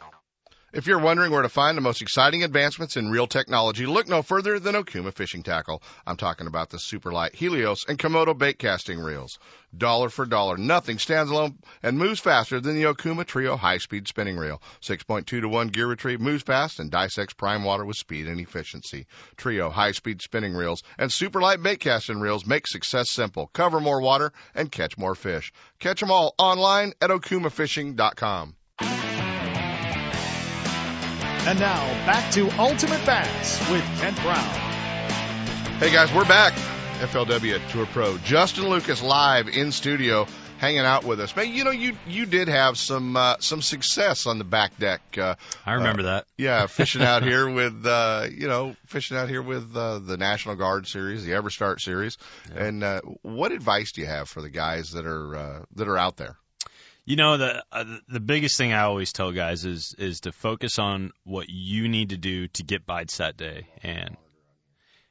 If 0.74 0.88
you're 0.88 0.98
wondering 0.98 1.32
where 1.32 1.44
to 1.44 1.50
find 1.50 1.78
the 1.78 1.82
most 1.82 2.02
exciting 2.02 2.44
advancements 2.44 2.98
in 2.98 3.12
reel 3.12 3.28
technology, 3.28 3.86
look 3.86 4.08
no 4.08 4.24
further 4.24 4.58
than 4.58 4.74
Okuma 4.74 5.14
Fishing 5.14 5.44
Tackle. 5.44 5.84
I'm 6.04 6.18
talking 6.18 6.48
about 6.48 6.72
the 6.72 6.78
Superlight 6.78 7.36
Helios 7.36 7.86
and 7.88 8.00
Komodo 8.00 8.36
bait 8.36 8.58
casting 8.58 9.00
reels. 9.00 9.38
Dollar 9.78 10.10
for 10.10 10.26
dollar, 10.26 10.58
nothing 10.58 10.98
stands 10.98 11.30
alone 11.30 11.60
and 11.84 12.00
moves 12.00 12.20
faster 12.20 12.60
than 12.60 12.74
the 12.74 12.92
Okuma 12.92 13.24
Trio 13.24 13.56
high-speed 13.56 14.08
spinning 14.08 14.36
reel. 14.36 14.64
6.2 14.82 15.28
to 15.28 15.48
1 15.48 15.68
gear 15.68 15.86
retrieve 15.86 16.20
moves 16.20 16.42
fast 16.42 16.80
and 16.80 16.90
dissects 16.90 17.36
prime 17.36 17.64
water 17.64 17.86
with 17.86 17.98
speed 17.98 18.26
and 18.26 18.40
efficiency. 18.40 19.06
Trio 19.38 19.70
high-speed 19.70 20.24
spinning 20.24 20.56
reels 20.56 20.82
and 20.98 21.12
Superlight 21.12 21.62
bait 21.62 21.82
casting 21.82 22.20
reels 22.20 22.48
make 22.48 22.66
success 22.66 23.12
simple. 23.12 23.46
Cover 23.54 23.80
more 23.80 24.02
water 24.02 24.34
and 24.56 24.72
catch 24.72 24.98
more 24.98 25.14
fish. 25.14 25.54
Catch 25.78 26.00
them 26.00 26.10
all 26.10 26.34
online 26.40 26.94
at 27.00 27.12
okumafishing.com. 27.12 28.56
And 31.46 31.60
now 31.60 31.82
back 32.06 32.32
to 32.34 32.50
Ultimate 32.58 33.06
Bass 33.06 33.70
with 33.70 33.84
Kent 34.00 34.16
Brown. 34.22 34.38
Hey 35.78 35.92
guys, 35.92 36.10
we're 36.14 36.24
back. 36.24 36.54
FLW 37.00 37.60
Tour 37.70 37.86
Pro. 37.88 38.18
Justin 38.20 38.70
Lucas 38.70 39.04
live 39.04 39.50
in 39.50 39.74
studio, 39.74 40.26
hanging 40.60 40.80
out 40.80 41.04
with 41.04 41.20
us. 41.20 41.36
Man, 41.36 41.54
you 41.54 41.66
know 41.66 41.72
you 41.72 41.98
you 42.08 42.26
did 42.26 42.48
have 42.48 42.78
some 42.78 43.18
uh, 43.18 43.36
some 43.40 43.62
success 43.62 44.26
on 44.26 44.38
the 44.38 44.46
back 44.46 44.78
deck. 44.80 45.02
Uh, 45.18 45.36
I 45.66 45.74
remember 45.74 46.04
that. 46.04 46.28
Yeah, 46.38 46.66
fishing 46.68 47.02
out 47.02 47.24
here 47.24 47.50
with 47.54 47.86
uh, 47.86 48.28
you 48.32 48.48
know 48.48 48.78
fishing 48.86 49.18
out 49.18 49.28
here 49.28 49.42
with 49.42 49.76
uh, 49.76 50.00
the 50.00 50.16
National 50.16 50.56
Guard 50.56 50.88
series, 50.88 51.26
the 51.26 51.34
EverStart 51.34 51.82
series. 51.82 52.18
Yeah. 52.56 52.64
And 52.64 52.84
uh, 52.86 53.02
what 53.22 53.52
advice 53.52 53.92
do 53.92 54.00
you 54.00 54.08
have 54.08 54.30
for 54.30 54.42
the 54.42 54.50
guys 54.50 54.94
that 54.94 55.06
are 55.06 55.36
uh, 55.36 55.66
that 55.76 55.90
are 55.90 55.98
out 55.98 56.16
there? 56.16 56.38
You 57.06 57.18
know 57.18 57.36
the 57.38 57.64
uh, 57.72 57.84
the 58.08 58.22
biggest 58.22 58.58
thing 58.58 58.72
I 58.72 58.84
always 58.84 59.12
tell 59.12 59.34
guys 59.34 59.66
is 59.66 59.94
is 59.98 60.22
to 60.22 60.32
focus 60.32 60.80
on 60.80 61.12
what 61.26 61.50
you 61.50 61.90
need 61.90 62.10
to 62.10 62.18
do 62.18 62.48
to 62.50 62.64
get 62.64 62.86
bites 62.86 63.18
that 63.18 63.36
day, 63.36 63.68
and 63.82 64.16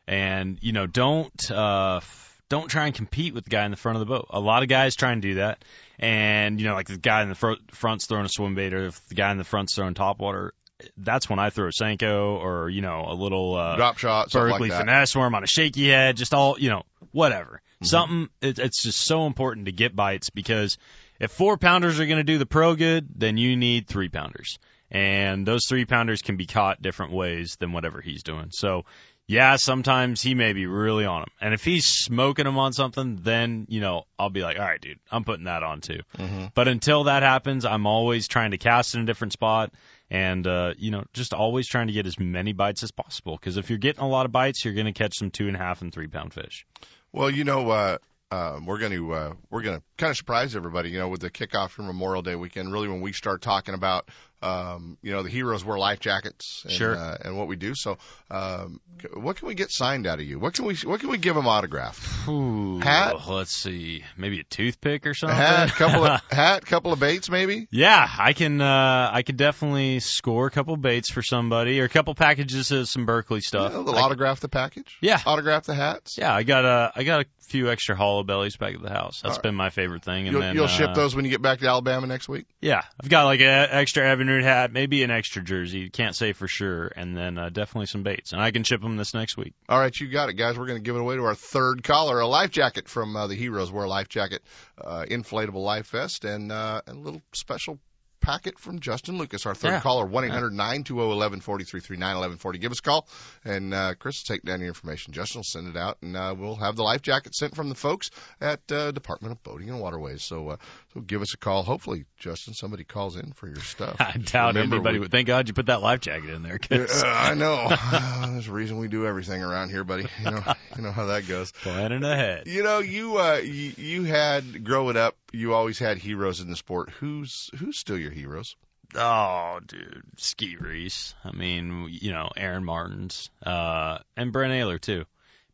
and 0.09 0.59
you 0.63 0.73
know 0.73 0.87
don't 0.87 1.51
uh, 1.51 2.01
don't 2.49 2.69
try 2.69 2.87
and 2.87 2.95
compete 2.95 3.35
with 3.35 3.45
the 3.45 3.51
guy 3.51 3.67
in 3.67 3.71
the 3.71 3.77
front 3.77 3.97
of 3.97 4.01
the 4.01 4.07
boat. 4.07 4.27
A 4.31 4.41
lot 4.41 4.63
of 4.63 4.71
guys 4.71 4.97
try 4.97 5.13
and 5.13 5.21
do 5.21 5.35
that, 5.35 5.65
and 5.99 6.59
you 6.59 6.67
know 6.67 6.75
like 6.75 6.89
the 6.89 6.97
guy 6.97 7.23
in 7.23 7.29
the 7.29 7.35
fr- 7.35 7.61
front's 7.73 8.07
throwing 8.07 8.25
a 8.25 8.29
swim 8.31 8.55
bait, 8.55 8.73
or 8.73 8.87
if 8.87 9.09
the 9.09 9.15
guy 9.15 9.31
in 9.31 9.37
the 9.37 9.45
front's 9.45 9.75
throwing 9.75 9.95
top 9.95 10.19
water. 10.19 10.55
That's 10.97 11.31
when 11.31 11.39
I 11.39 11.51
throw 11.51 11.69
a 11.69 11.71
Senko 11.71 12.39
or 12.41 12.69
you 12.69 12.81
know 12.81 13.05
a 13.07 13.15
little 13.15 13.55
uh, 13.55 13.77
drop 13.77 13.99
shot, 13.99 14.33
Berkley 14.33 14.69
like 14.69 14.79
finesse 14.79 15.15
worm 15.15 15.35
on 15.35 15.45
a 15.45 15.47
shaky 15.47 15.89
head, 15.89 16.17
just 16.17 16.35
all 16.35 16.59
you 16.59 16.71
know, 16.71 16.83
whatever. 17.13 17.63
Mm-hmm. 17.77 17.85
Something. 17.85 18.29
It, 18.41 18.59
it's 18.59 18.83
just 18.83 19.01
so 19.01 19.27
important 19.27 19.67
to 19.67 19.73
get 19.73 19.95
bites 19.95 20.31
because 20.31 20.79
if 21.23 21.31
four 21.31 21.57
pounders 21.57 21.99
are 21.99 22.07
going 22.07 22.19
to 22.19 22.25
do 22.25 22.37
the 22.37 22.47
pro 22.47 22.75
good, 22.77 23.09
then 23.15 23.39
you 23.39 23.57
need 23.57 23.87
three 23.87 24.11
pounders, 24.11 24.59
and 24.91 25.47
those 25.47 25.67
three 25.67 25.87
pounders 25.87 26.21
can 26.21 26.37
be 26.37 26.47
caught 26.47 26.83
different 26.83 27.13
ways 27.13 27.57
than 27.59 27.73
whatever 27.73 28.01
he's 28.01 28.23
doing. 28.23 28.49
So. 28.51 28.85
Yeah, 29.29 29.55
sometimes 29.55 30.21
he 30.21 30.35
may 30.35 30.53
be 30.53 30.67
really 30.67 31.07
on 31.07 31.23
him. 31.23 31.29
And 31.41 31.55
if 31.55 31.65
he's 31.65 31.87
smoking 31.87 32.45
him 32.45 32.59
on 32.59 32.73
something, 32.73 33.21
then, 33.23 33.67
you 33.71 33.81
know, 33.81 34.03
I'll 34.19 34.31
be 34.31 34.43
like, 34.43 34.59
all 34.59 34.65
right, 34.65 34.81
dude, 34.81 34.99
I'm 35.13 35.23
putting 35.23 35.45
that 35.45 35.63
on 35.63 35.81
too. 35.81 36.01
Mm-hmm. 36.19 36.47
But 36.55 36.67
until 36.67 37.05
that 37.05 37.23
happens, 37.23 37.65
I'm 37.65 37.87
always 37.87 38.27
trying 38.27 38.51
to 38.51 38.59
cast 38.59 38.97
in 38.97 39.03
a 39.03 39.07
different 39.07 39.33
spot 39.33 39.73
and 40.13 40.47
uh, 40.47 40.75
you 40.77 40.91
know 40.91 41.05
just 41.15 41.33
always 41.33 41.67
trying 41.67 41.87
to 41.87 41.93
get 41.93 42.07
as 42.07 42.21
many 42.21 42.53
bites 42.53 42.83
as 42.83 42.93
possible 42.93 43.37
because 43.37 43.57
if 43.57 43.71
you're 43.71 43.79
getting 43.79 44.03
a 44.03 44.09
lot 44.09 44.27
of 44.27 44.33
bites 44.33 44.65
you're 44.65 44.75
going 44.75 44.87
to 44.87 44.93
catch 44.93 45.17
some 45.17 45.31
two 45.31 45.47
and 45.47 45.57
a 45.57 45.59
half 45.59 45.81
and 45.81 45.93
three 45.93 46.07
pound 46.07 46.35
fish 46.35 46.67
Well, 47.13 47.31
you 47.31 47.45
know, 47.45 47.71
uh, 47.71 47.99
um, 48.33 48.65
we're 48.65 48.79
going 48.79 48.93
to 48.93 49.13
uh, 49.13 49.35
we're 49.51 49.61
going 49.61 49.77
to 49.77 49.83
kind 49.99 50.11
of 50.11 50.17
surprise 50.17 50.57
everybody. 50.57 50.89
You 50.89 50.99
know, 50.99 51.09
with 51.09 51.21
the 51.21 51.31
kickoff 51.31 51.69
for 51.71 51.83
Memorial 51.83 52.23
Day 52.23 52.35
weekend, 52.35 52.73
really 52.73 52.89
when 52.89 53.03
we 53.03 53.13
start 53.13 53.43
talking 53.43 53.75
about 53.75 54.09
um, 54.43 54.99
you 55.03 55.13
know 55.13 55.23
the 55.23 55.31
heroes 55.31 55.65
wear 55.65 55.79
life 55.79 56.01
jackets 56.01 56.63
and, 56.65 56.73
Sure. 56.73 56.97
uh, 56.97 57.17
and 57.25 57.37
what 57.39 57.49
we 57.49 57.57
do. 57.57 57.75
So, 57.75 57.99
um, 58.31 58.81
what 59.15 59.37
can 59.37 59.49
we 59.49 59.55
get 59.55 59.71
signed 59.71 60.07
out 60.07 60.19
of 60.21 60.25
you? 60.27 60.39
What 60.39 60.55
can 60.55 60.65
we 60.65 60.75
what 60.85 61.01
can 61.01 61.09
we 61.11 61.19
give 61.19 61.35
them 61.35 61.47
autographed? 61.47 62.29
Ooh, 62.29 62.79
Hat? 62.81 63.17
let's 63.29 63.53
see 63.55 64.05
maybe 64.17 64.41
a 64.41 64.45
toothpick 64.45 65.07
or 65.07 65.15
something 65.15 65.37
Hat, 65.37 65.69
couple 65.71 66.05
of 66.05 66.21
hat, 66.31 66.65
couple 66.67 66.93
of 66.93 67.01
baits, 67.01 67.29
maybe. 67.31 67.67
yeah 67.71 68.09
i 68.19 68.33
can 68.33 68.61
uh 68.61 69.11
i 69.13 69.23
could 69.23 69.37
definitely 69.37 70.01
score 70.01 70.47
a 70.47 70.51
couple 70.51 70.77
baits 70.77 71.11
for 71.11 71.23
somebody 71.23 71.81
or 71.81 71.85
a 71.85 71.89
couple 71.89 72.15
packages 72.15 72.71
of 72.71 72.89
some 72.89 73.07
berkley 73.07 73.41
stuff 73.41 73.73
You 73.73 73.79
know, 73.79 73.85
they'll 73.85 73.97
I- 73.97 74.03
autograph 74.03 74.41
the 74.41 74.49
package. 74.49 74.97
Yeah. 75.01 75.21
autograph 75.27 75.65
the 75.65 75.75
hats. 75.75 76.17
yeah 76.19 76.35
i 76.35 76.43
got 76.43 76.65
a 76.65 76.93
i 76.95 77.03
got 77.05 77.23
a 77.23 77.27
few 77.49 77.71
extra 77.71 77.95
hollow 77.97 78.23
bellies 78.23 78.57
back 78.57 78.75
at 78.75 78.83
the 78.83 78.89
house 78.89 79.21
That's 79.23 79.33
All 79.35 79.37
right. 79.39 79.43
been 79.43 79.55
my 79.55 79.71
favorite 79.71 80.03
thing 80.05 80.27
and 80.27 80.33
You'll, 80.33 80.41
then 80.41 80.55
you'll 80.55 80.65
uh, 80.65 80.69
ship 80.69 80.95
those 80.95 81.15
when 81.15 81.25
you 81.25 81.31
get 81.31 81.43
back 81.43 81.59
to 81.59 81.67
Alabama 81.67 82.07
next 82.07 82.27
week. 82.29 82.47
Yeah, 82.63 82.81
I've 83.03 83.11
got 83.11 83.25
like 83.25 83.41
an 83.41 83.69
extra 83.71 84.05
Evinrude 84.33 84.45
hat, 84.45 84.73
maybe 84.73 85.03
an 85.03 85.11
extra 85.11 85.43
jersey. 85.43 85.91
Can't 85.91 86.15
say 86.15 86.33
for 86.33 86.49
sure, 86.49 86.91
and 86.95 87.17
then 87.17 87.39
uh, 87.39 87.49
definitely 87.49 87.87
some 87.87 88.03
baits, 88.03 88.33
and 88.33 88.41
I 88.41 88.51
can 88.51 88.65
ship 88.65 88.81
them 88.81 88.97
this 88.97 89.15
next 89.15 89.37
week. 89.37 89.55
All 89.69 89.79
right, 89.79 89.99
you 89.99 90.09
got 90.09 90.29
it, 90.29 90.35
guys. 90.35 90.59
We're 90.59 90.67
going 90.67 90.79
to 90.79 90.85
give 90.85 90.97
it 90.97 91.01
away 91.01 91.17
to 91.17 91.25
our 91.25 91.35
third 91.35 91.83
caller, 91.83 92.21
a 92.21 92.27
life 92.27 92.51
jacket 92.51 92.89
from 92.89 93.17
uh, 93.17 93.27
the 93.27 93.35
Heroes 93.35 93.71
Wear 93.71 93.87
Life 93.87 94.09
Jacket, 94.09 94.43
uh, 94.79 95.05
inflatable 95.09 95.63
life 95.63 95.91
vest, 95.91 96.25
and, 96.25 96.51
uh, 96.51 96.83
and 96.87 96.99
a 96.99 97.01
little 97.01 97.23
special 97.33 97.79
packet 98.23 98.59
from 98.59 98.81
Justin 98.81 99.19
Lucas, 99.19 99.45
our 99.45 99.55
third 99.55 99.69
Yeah. 99.73 99.81
caller, 99.81 100.07
one 100.07 100.25
eight 100.25 100.31
hundred 100.31 100.53
nine 100.55 100.85
two 100.85 100.95
zero 100.95 101.13
eleven 101.13 101.41
forty 101.41 101.65
three 101.65 101.81
three 101.81 101.97
nine 101.99 102.17
eleven 102.17 102.39
forty. 102.39 102.59
Give 102.59 102.73
us 102.73 102.79
a 102.79 102.83
call, 102.83 103.07
and 103.45 103.75
uh, 103.75 103.95
Chris 103.99 104.23
will 104.27 104.35
take 104.35 104.45
down 104.45 104.61
your 104.61 104.69
information. 104.69 105.13
Justin 105.13 105.41
will 105.41 105.45
send 105.45 105.69
it 105.69 105.77
out, 105.77 105.99
and 106.03 106.17
uh, 106.17 106.35
we'll 106.39 106.55
have 106.57 106.77
the 106.77 106.83
life 106.83 107.03
jacket 107.03 107.35
sent 107.35 107.55
from 107.55 107.69
the 107.69 107.75
folks 107.75 108.11
at 108.41 108.61
uh, 108.73 108.93
Department 108.93 109.33
of 109.33 109.43
Boating 109.43 109.69
and 109.69 109.81
Waterways. 109.81 110.23
So, 110.23 110.51
uh, 110.51 110.57
so 110.95 111.01
give 111.01 111.21
us 111.21 111.35
a 111.35 111.39
call. 111.39 111.63
Hopefully, 111.65 112.05
Justin, 112.19 112.55
somebody 112.55 112.85
calls 112.85 113.17
in 113.17 113.33
for 113.33 113.47
your 113.49 113.61
stuff. 113.61 113.97
I 114.01 114.13
doubt 114.17 114.55
Remember, 114.55 114.77
anybody 114.77 114.95
we- 114.95 115.01
would. 115.01 115.11
Thank 115.11 115.27
God 115.27 115.49
you 115.49 115.55
put 115.55 115.67
that 115.67 115.83
life 115.83 116.01
jacket 116.01 116.31
in 116.31 116.43
there. 116.43 116.59
'cause 116.59 117.03
Uh, 117.03 117.07
I 117.09 117.35
know. 117.35 117.69
There's 118.33 118.49
a 118.49 118.53
reason 118.53 118.79
we 118.79 118.89
do 118.89 119.07
everything 119.07 119.43
around 119.43 119.71
here, 119.71 119.85
buddy. 119.85 120.07
You 120.25 120.31
know, 120.31 120.43
you 120.77 120.83
know 120.83 120.93
how 120.93 121.07
that 121.07 121.27
goes. 121.27 121.53
planning 121.53 122.05
ahead. 122.05 122.47
You 122.47 122.63
know, 122.63 122.79
you 122.79 123.19
uh, 123.19 123.41
you, 123.43 123.73
you 123.77 124.05
had 124.05 124.65
growing 124.65 124.97
up, 124.97 125.17
you 125.33 125.53
always 125.55 125.79
had 125.79 125.99
heroes 125.99 126.41
in 126.41 126.49
the 126.49 126.57
sport. 126.57 126.91
Who's 127.01 127.51
who's 127.59 127.79
still 127.79 127.99
your 127.99 128.11
heroes? 128.13 128.57
Oh, 128.95 129.61
dude, 129.67 130.03
Skeet 130.17 130.61
Reese. 130.61 131.15
I 131.25 131.33
mean, 131.33 131.89
you 131.91 132.13
know, 132.13 132.31
Aaron 132.37 132.65
Martens, 132.65 133.31
uh, 133.45 133.99
and 134.17 134.33
Brent 134.33 134.53
Ehrler 134.53 134.81
too. 134.81 135.05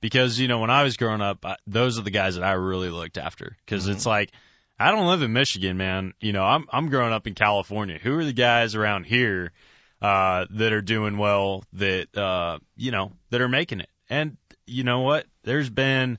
Because 0.00 0.38
you 0.38 0.48
know, 0.48 0.60
when 0.60 0.70
I 0.70 0.82
was 0.82 0.96
growing 0.96 1.20
up, 1.20 1.44
I, 1.44 1.56
those 1.66 1.98
are 1.98 2.02
the 2.02 2.10
guys 2.10 2.36
that 2.36 2.44
I 2.44 2.52
really 2.52 2.90
looked 2.90 3.18
after. 3.18 3.56
Because 3.64 3.88
it's 3.88 4.06
like, 4.06 4.30
I 4.78 4.92
don't 4.92 5.06
live 5.06 5.22
in 5.22 5.32
Michigan, 5.32 5.76
man. 5.76 6.14
You 6.20 6.32
know, 6.32 6.44
I'm 6.44 6.66
I'm 6.70 6.88
growing 6.88 7.12
up 7.12 7.26
in 7.26 7.34
California. 7.34 7.98
Who 8.00 8.18
are 8.18 8.24
the 8.24 8.32
guys 8.32 8.74
around 8.74 9.04
here 9.04 9.52
uh, 10.00 10.46
that 10.50 10.72
are 10.72 10.82
doing 10.82 11.18
well? 11.18 11.64
That 11.74 12.16
uh, 12.16 12.58
you 12.76 12.90
know, 12.90 13.12
that 13.30 13.40
are 13.40 13.48
making 13.48 13.80
it. 13.80 13.90
And 14.08 14.36
you 14.66 14.84
know 14.84 15.00
what? 15.00 15.26
There's 15.42 15.70
been 15.70 16.18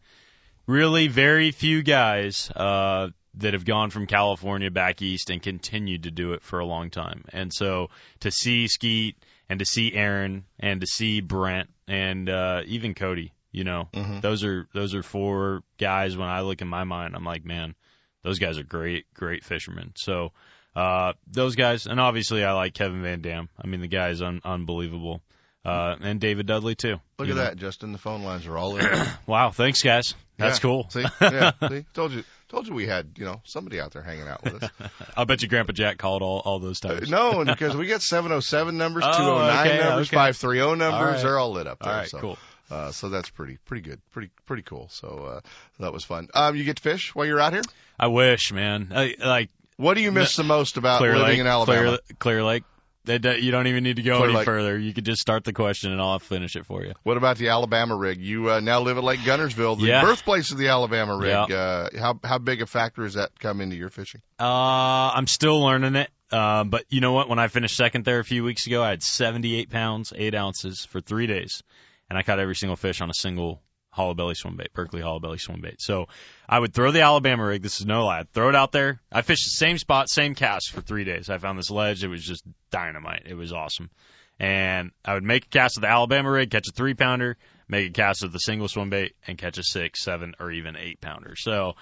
really 0.68 1.08
very 1.08 1.52
few 1.52 1.82
guys 1.84 2.52
uh, 2.56 3.10
that 3.36 3.54
have 3.54 3.66
gone 3.66 3.90
from 3.92 4.08
California 4.08 4.72
back 4.72 5.02
east 5.02 5.30
and 5.30 5.42
continued 5.42 6.04
to 6.04 6.12
do 6.12 6.34
it 6.34 6.42
for 6.44 6.60
a 6.60 6.66
long 6.66 6.90
time. 6.90 7.26
And 7.32 7.54
so 7.54 7.90
to 8.22 8.32
see 8.32 8.68
Skeet 8.68 9.16
and 9.50 9.60
to 9.60 9.66
see 9.66 9.94
Aaron 9.94 10.46
and 10.60 10.82
to 10.82 10.88
see 10.88 11.22
Brent 11.22 11.70
and 11.88 12.28
uh, 12.30 12.62
even 12.66 12.94
Cody, 12.96 13.34
you 13.52 13.64
know, 13.64 13.88
Mhm. 13.94 14.22
those 14.22 14.44
are 14.44 14.68
those 14.74 14.94
are 14.96 15.04
four 15.04 15.62
guys. 15.78 16.18
When 16.18 16.28
I 16.28 16.42
look 16.42 16.62
in 16.62 16.68
my 16.68 16.84
mind, 16.84 17.16
I'm 17.16 17.24
like, 17.26 17.46
man, 17.46 17.76
those 18.24 18.40
guys 18.40 18.58
are 18.58 18.64
great, 18.64 19.06
great 19.14 19.44
fishermen. 19.44 19.94
So 19.96 20.32
uh, 20.76 21.14
those 21.28 21.56
guys, 21.56 21.88
and 21.88 22.00
obviously 22.00 22.44
I 22.44 22.52
like 22.54 22.74
Kevin 22.74 23.02
Van 23.02 23.22
Dam. 23.22 23.50
I 23.62 23.68
mean, 23.68 23.82
the 23.82 23.88
guy 23.88 24.10
is 24.10 24.22
un- 24.22 24.42
unbelievable. 24.46 25.22
Uh, 25.66 25.96
and 26.02 26.20
David 26.22 26.46
Dudley 26.46 26.76
too. 26.76 26.96
Look 27.18 27.28
at 27.30 27.36
know. 27.36 27.42
that, 27.42 27.58
Justin. 27.58 27.92
The 27.92 27.98
phone 27.98 28.24
lines 28.24 28.46
are 28.48 28.58
all 28.58 28.78
in. 28.78 28.88
Wow, 29.28 29.50
thanks 29.52 29.82
guys. 29.82 30.16
That's 30.38 30.58
Yeah. 30.58 30.62
cool. 30.62 30.90
See, 30.90 31.04
yeah, 31.22 31.52
see, 31.68 31.86
told 31.94 32.12
you, 32.14 32.24
told 32.50 32.68
you 32.68 32.74
we 32.74 32.86
had 32.88 33.12
you 33.18 33.26
know 33.26 33.42
somebody 33.46 33.80
out 33.80 33.92
there 33.94 34.02
hanging 34.02 34.28
out 34.28 34.44
with 34.44 34.64
us. 34.64 34.70
I'll 35.18 35.26
bet 35.26 35.42
you 35.42 35.48
Grandpa 35.48 35.72
Jack 35.74 35.98
called 35.98 36.22
all, 36.22 36.40
all 36.44 36.60
those 36.60 36.84
Uh, 36.84 36.96
times. 36.96 37.10
no, 37.10 37.46
because 37.46 37.76
we 37.76 37.88
got 37.88 38.02
707 38.02 38.78
numbers, 38.78 39.04
Oh, 39.08 39.18
209 39.18 39.68
okay, 39.68 39.78
numbers, 39.84 40.08
okay. 40.10 40.16
530 40.18 40.60
numbers, 40.60 40.84
All 40.94 41.06
right. 41.06 41.22
they're 41.24 41.40
all 41.40 41.52
lit 41.52 41.68
up 41.68 41.80
there. 41.80 41.92
All 41.92 41.98
right, 42.00 42.10
so, 42.10 42.20
cool. 42.20 42.38
Uh, 42.72 42.92
so 42.92 43.10
that's 43.10 43.30
pretty, 43.30 43.58
pretty 43.66 43.82
good, 43.82 44.00
pretty, 44.12 44.30
pretty 44.46 44.62
cool. 44.64 44.88
So 44.92 45.08
uh, 45.08 45.42
that 45.80 45.92
was 45.94 46.04
fun. 46.04 46.28
Um, 46.34 46.56
you 46.56 46.64
get 46.64 46.76
to 46.78 46.84
fish 46.84 47.16
while 47.16 47.26
you're 47.26 47.40
out 47.40 47.54
here. 47.54 47.64
I 48.00 48.08
wish, 48.08 48.52
man. 48.52 48.92
I, 48.96 49.16
like 49.20 49.50
What 49.78 49.96
do 49.96 50.02
you 50.02 50.12
miss 50.12 50.36
the 50.36 50.44
most 50.44 50.78
about 50.78 51.00
Clear 51.00 51.14
living 51.14 51.28
Lake, 51.28 51.40
in 51.40 51.48
Alabama? 51.48 51.82
Clear, 51.88 52.00
Clear 52.20 52.44
Lake. 52.44 52.64
Don't- 53.06 53.42
you 53.42 53.52
don't 53.52 53.66
even 53.68 53.84
need 53.84 53.96
to 53.96 54.04
go 54.04 54.18
Clear 54.18 54.30
any 54.30 54.38
Lake. 54.38 54.46
further. 54.46 54.78
You 54.78 54.94
could 54.94 55.06
just 55.06 55.20
start 55.22 55.44
the 55.44 55.54
question 55.54 55.92
and 55.92 56.00
I'll 56.02 56.20
finish 56.20 56.56
it 56.56 56.66
for 56.66 56.84
you. 56.84 56.94
What 57.04 57.18
about 57.18 57.38
the 57.38 57.50
Alabama 57.50 57.96
rig? 57.96 58.20
You 58.22 58.52
uh, 58.52 58.60
now 58.60 58.82
live 58.82 58.98
at 58.98 59.04
Lake 59.04 59.22
Guntersville, 59.22 59.80
the 59.80 59.88
Yeah. 59.88 60.02
birthplace 60.04 60.52
of 60.52 60.58
the 60.58 60.68
Alabama 60.68 61.18
rig. 61.18 61.30
Yeah. 61.50 61.56
Uh, 61.56 61.90
how 61.98 62.20
how 62.24 62.38
big 62.38 62.62
a 62.62 62.66
factor 62.68 63.04
has 63.04 63.16
that 63.16 63.40
come 63.40 63.62
into 63.62 63.76
your 63.76 63.90
fishing? 63.90 64.22
Uh, 64.40 65.12
I'm 65.16 65.28
still 65.28 65.60
learning 65.62 65.96
it. 65.96 66.10
Uh, 66.32 66.64
but 66.66 66.86
you 66.90 67.02
know 67.02 67.14
what? 67.14 67.28
When 67.30 67.40
I 67.40 67.48
finished 67.48 67.76
second 67.76 68.06
there 68.06 68.20
a 68.20 68.24
few 68.24 68.44
weeks 68.44 68.68
ago, 68.68 68.84
I 68.84 68.90
had 68.90 69.02
78 69.02 69.72
pounds, 69.72 70.14
8 70.16 70.36
ounces 70.36 70.86
for 70.86 71.02
three 71.02 71.26
days. 71.26 71.64
And 72.10 72.18
I 72.20 72.22
caught 72.24 72.40
every 72.40 72.56
single 72.56 72.76
fish 72.76 73.02
on 73.02 73.10
a 73.10 73.14
single 73.16 73.62
hollow 73.92 74.14
belly 74.14 74.36
swim 74.36 74.56
bait, 74.56 74.72
Berkley 74.74 75.02
hollow 75.02 75.20
belly 75.20 75.38
swim 75.40 75.62
bait. 75.62 75.82
So 75.82 76.08
I 76.48 76.60
would 76.60 76.74
throw 76.74 76.92
the 76.92 77.02
Alabama 77.02 77.46
rig. 77.46 77.62
This 77.62 77.80
is 77.80 77.86
no 77.86 78.06
lie. 78.06 78.20
I'd 78.20 78.32
throw 78.34 78.50
it 78.50 78.56
out 78.56 78.72
there. 78.72 79.02
I 79.12 79.22
fished 79.22 79.46
the 79.46 79.58
same 79.58 79.78
spot, 79.78 80.10
same 80.10 80.36
cast 80.36 80.72
for 80.72 80.82
three 80.82 81.04
days. 81.04 81.30
I 81.30 81.38
found 81.38 81.58
this 81.58 81.72
ledge. 81.72 82.04
It 82.04 82.08
was 82.08 82.24
just 82.24 82.44
dynamite. 82.72 83.24
It 83.26 83.34
was 83.36 83.52
awesome. 83.52 83.90
And 84.40 84.92
I 85.04 85.16
would 85.16 85.24
make 85.24 85.46
a 85.46 85.50
cast 85.50 85.78
of 85.78 85.82
the 85.82 85.90
Alabama 85.90 86.32
rig, 86.32 86.50
catch 86.52 86.68
a 86.70 86.72
three 86.72 86.94
pounder, 86.94 87.36
make 87.68 87.90
a 87.90 87.94
cast 87.94 88.24
of 88.24 88.32
the 88.32 88.40
single 88.40 88.68
swim 88.70 88.90
bait, 88.90 89.16
and 89.28 89.38
catch 89.38 89.58
a 89.58 89.64
six, 89.64 90.04
seven, 90.04 90.34
or 90.40 90.52
even 90.52 90.78
eight 90.78 91.02
pounder. 91.02 91.36
So 91.36 91.76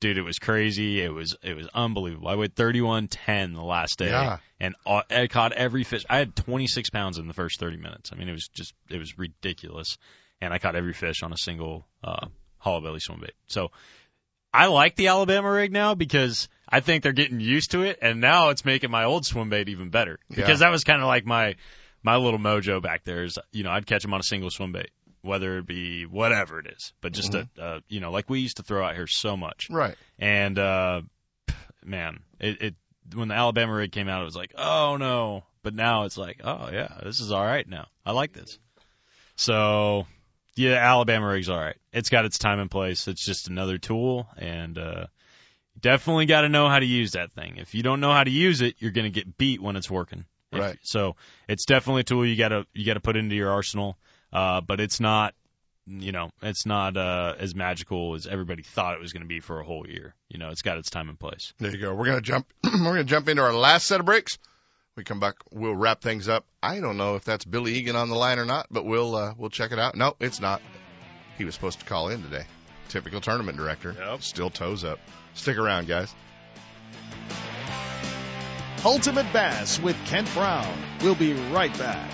dude, 0.00 0.16
it 0.16 0.22
was 0.22 0.38
crazy. 0.38 1.02
It 1.02 1.12
was 1.12 1.36
it 1.42 1.54
was 1.54 1.68
unbelievable. 1.74 2.28
I 2.28 2.36
weighed 2.36 2.54
31.10 2.54 3.54
the 3.54 3.62
last 3.62 3.98
day, 3.98 4.10
Yeah. 4.10 4.38
and 4.60 4.74
uh, 4.86 5.02
I 5.10 5.26
caught 5.26 5.52
every 5.52 5.84
fish. 5.84 6.04
I 6.08 6.18
had 6.18 6.34
26 6.36 6.90
pounds 6.90 7.18
in 7.18 7.26
the 7.28 7.34
first 7.34 7.58
30 7.60 7.76
minutes. 7.78 8.10
I 8.12 8.16
mean, 8.16 8.28
it 8.28 8.32
was 8.32 8.48
just 8.54 8.72
it 8.88 8.98
was 8.98 9.18
ridiculous, 9.18 9.98
and 10.40 10.52
I 10.52 10.58
caught 10.58 10.76
every 10.76 10.92
fish 10.92 11.22
on 11.22 11.32
a 11.32 11.36
single 11.36 11.86
uh, 12.02 12.26
hollow 12.58 12.80
belly 12.80 13.00
swim 13.00 13.20
bait. 13.20 13.32
So 13.46 13.70
I 14.52 14.66
like 14.66 14.96
the 14.96 15.08
Alabama 15.08 15.50
rig 15.50 15.72
now 15.72 15.94
because 15.94 16.48
I 16.68 16.80
think 16.80 17.02
they're 17.02 17.12
getting 17.12 17.40
used 17.40 17.72
to 17.72 17.82
it, 17.82 17.98
and 18.02 18.20
now 18.20 18.50
it's 18.50 18.64
making 18.64 18.90
my 18.90 19.04
old 19.04 19.26
swim 19.26 19.50
bait 19.50 19.68
even 19.68 19.90
better. 19.90 20.18
Because 20.30 20.60
that 20.60 20.70
was 20.70 20.84
kind 20.84 21.00
of 21.00 21.06
like 21.06 21.26
my 21.26 21.56
my 22.02 22.16
little 22.16 22.38
mojo 22.38 22.82
back 22.82 23.04
there. 23.04 23.24
Is 23.24 23.38
you 23.52 23.64
know 23.64 23.70
I'd 23.70 23.86
catch 23.86 24.02
them 24.02 24.14
on 24.14 24.20
a 24.20 24.24
single 24.24 24.50
swim 24.50 24.72
bait, 24.72 24.90
whether 25.22 25.58
it 25.58 25.66
be 25.66 26.06
whatever 26.06 26.60
it 26.60 26.66
is, 26.76 26.92
but 27.00 27.12
just 27.12 27.34
a 27.34 27.48
uh, 27.60 27.80
you 27.88 28.00
know 28.00 28.10
like 28.10 28.30
we 28.30 28.40
used 28.40 28.56
to 28.56 28.62
throw 28.62 28.84
out 28.84 28.94
here 28.94 29.06
so 29.06 29.36
much. 29.36 29.68
Right. 29.70 29.96
And 30.18 30.58
uh, 30.58 31.02
man, 31.84 32.20
it, 32.40 32.62
it 32.62 32.74
when 33.14 33.28
the 33.28 33.34
Alabama 33.34 33.74
rig 33.74 33.92
came 33.92 34.08
out, 34.08 34.22
it 34.22 34.26
was 34.26 34.36
like, 34.36 34.52
oh 34.56 34.96
no. 34.96 35.44
But 35.62 35.74
now 35.74 36.04
it's 36.04 36.16
like, 36.16 36.40
oh 36.44 36.70
yeah, 36.72 36.88
this 37.02 37.20
is 37.20 37.32
all 37.32 37.44
right 37.44 37.68
now. 37.68 37.86
I 38.06 38.12
like 38.12 38.32
this. 38.32 38.58
So 39.36 40.06
yeah, 40.58 40.74
Alabama 40.74 41.26
rig's 41.28 41.48
all 41.48 41.58
right. 41.58 41.76
It's 41.92 42.10
got 42.10 42.24
its 42.24 42.38
time 42.38 42.58
and 42.58 42.70
place. 42.70 43.08
It's 43.08 43.24
just 43.24 43.48
another 43.48 43.78
tool, 43.78 44.28
and 44.36 44.76
uh, 44.78 45.06
definitely 45.80 46.26
got 46.26 46.42
to 46.42 46.48
know 46.48 46.68
how 46.68 46.78
to 46.78 46.86
use 46.86 47.12
that 47.12 47.32
thing. 47.32 47.56
If 47.58 47.74
you 47.74 47.82
don't 47.82 48.00
know 48.00 48.12
how 48.12 48.24
to 48.24 48.30
use 48.30 48.60
it, 48.60 48.76
you're 48.78 48.90
gonna 48.90 49.10
get 49.10 49.36
beat 49.38 49.60
when 49.62 49.76
it's 49.76 49.90
working. 49.90 50.24
If- 50.52 50.58
Right. 50.60 50.78
so 50.82 51.16
it's 51.48 51.64
definitely 51.66 52.00
a 52.00 52.04
tool 52.04 52.24
you 52.26 52.36
gotta 52.36 52.66
you 52.72 52.84
gotta 52.86 53.00
put 53.00 53.16
into 53.16 53.34
your 53.36 53.50
arsenal. 53.50 53.98
Uh, 54.32 54.60
but 54.60 54.80
it's 54.80 55.00
not 55.00 55.34
you 55.90 56.12
know, 56.12 56.30
it's 56.42 56.66
not 56.66 56.98
uh, 56.98 57.34
as 57.38 57.54
magical 57.54 58.14
as 58.14 58.26
everybody 58.26 58.62
thought 58.62 58.92
it 58.94 59.00
was 59.00 59.14
going 59.14 59.22
to 59.22 59.26
be 59.26 59.40
for 59.40 59.58
a 59.58 59.64
whole 59.64 59.88
year. 59.88 60.14
You 60.28 60.38
know, 60.38 60.50
it's 60.50 60.60
got 60.60 60.76
its 60.76 60.90
time 60.90 61.08
and 61.08 61.18
place. 61.18 61.54
There 61.58 61.70
you 61.70 61.78
go. 61.78 61.94
We're 61.94 62.04
gonna 62.04 62.20
jump. 62.20 62.46
we're 62.64 62.78
gonna 62.78 63.04
jump 63.04 63.26
into 63.26 63.40
our 63.42 63.54
last 63.54 63.86
set 63.86 63.98
of 64.00 64.04
breaks. 64.04 64.36
We 64.98 65.04
come 65.04 65.20
back. 65.20 65.36
We'll 65.52 65.76
wrap 65.76 66.02
things 66.02 66.28
up. 66.28 66.44
I 66.60 66.80
don't 66.80 66.96
know 66.96 67.14
if 67.14 67.22
that's 67.22 67.44
Billy 67.44 67.74
Egan 67.74 67.94
on 67.94 68.08
the 68.08 68.16
line 68.16 68.40
or 68.40 68.44
not, 68.44 68.66
but 68.68 68.84
we'll 68.84 69.14
uh, 69.14 69.32
we'll 69.38 69.48
check 69.48 69.70
it 69.70 69.78
out. 69.78 69.94
No, 69.94 70.16
it's 70.18 70.40
not. 70.40 70.60
He 71.36 71.44
was 71.44 71.54
supposed 71.54 71.78
to 71.78 71.84
call 71.84 72.08
in 72.08 72.20
today. 72.20 72.42
Typical 72.88 73.20
tournament 73.20 73.56
director. 73.56 73.94
Yep. 73.96 74.22
Still 74.24 74.50
toes 74.50 74.82
up. 74.82 74.98
Stick 75.34 75.56
around, 75.56 75.86
guys. 75.86 76.12
Ultimate 78.84 79.32
Bass 79.32 79.78
with 79.78 79.96
Kent 80.06 80.28
Brown. 80.34 80.76
We'll 81.00 81.14
be 81.14 81.34
right 81.52 81.78
back. 81.78 82.10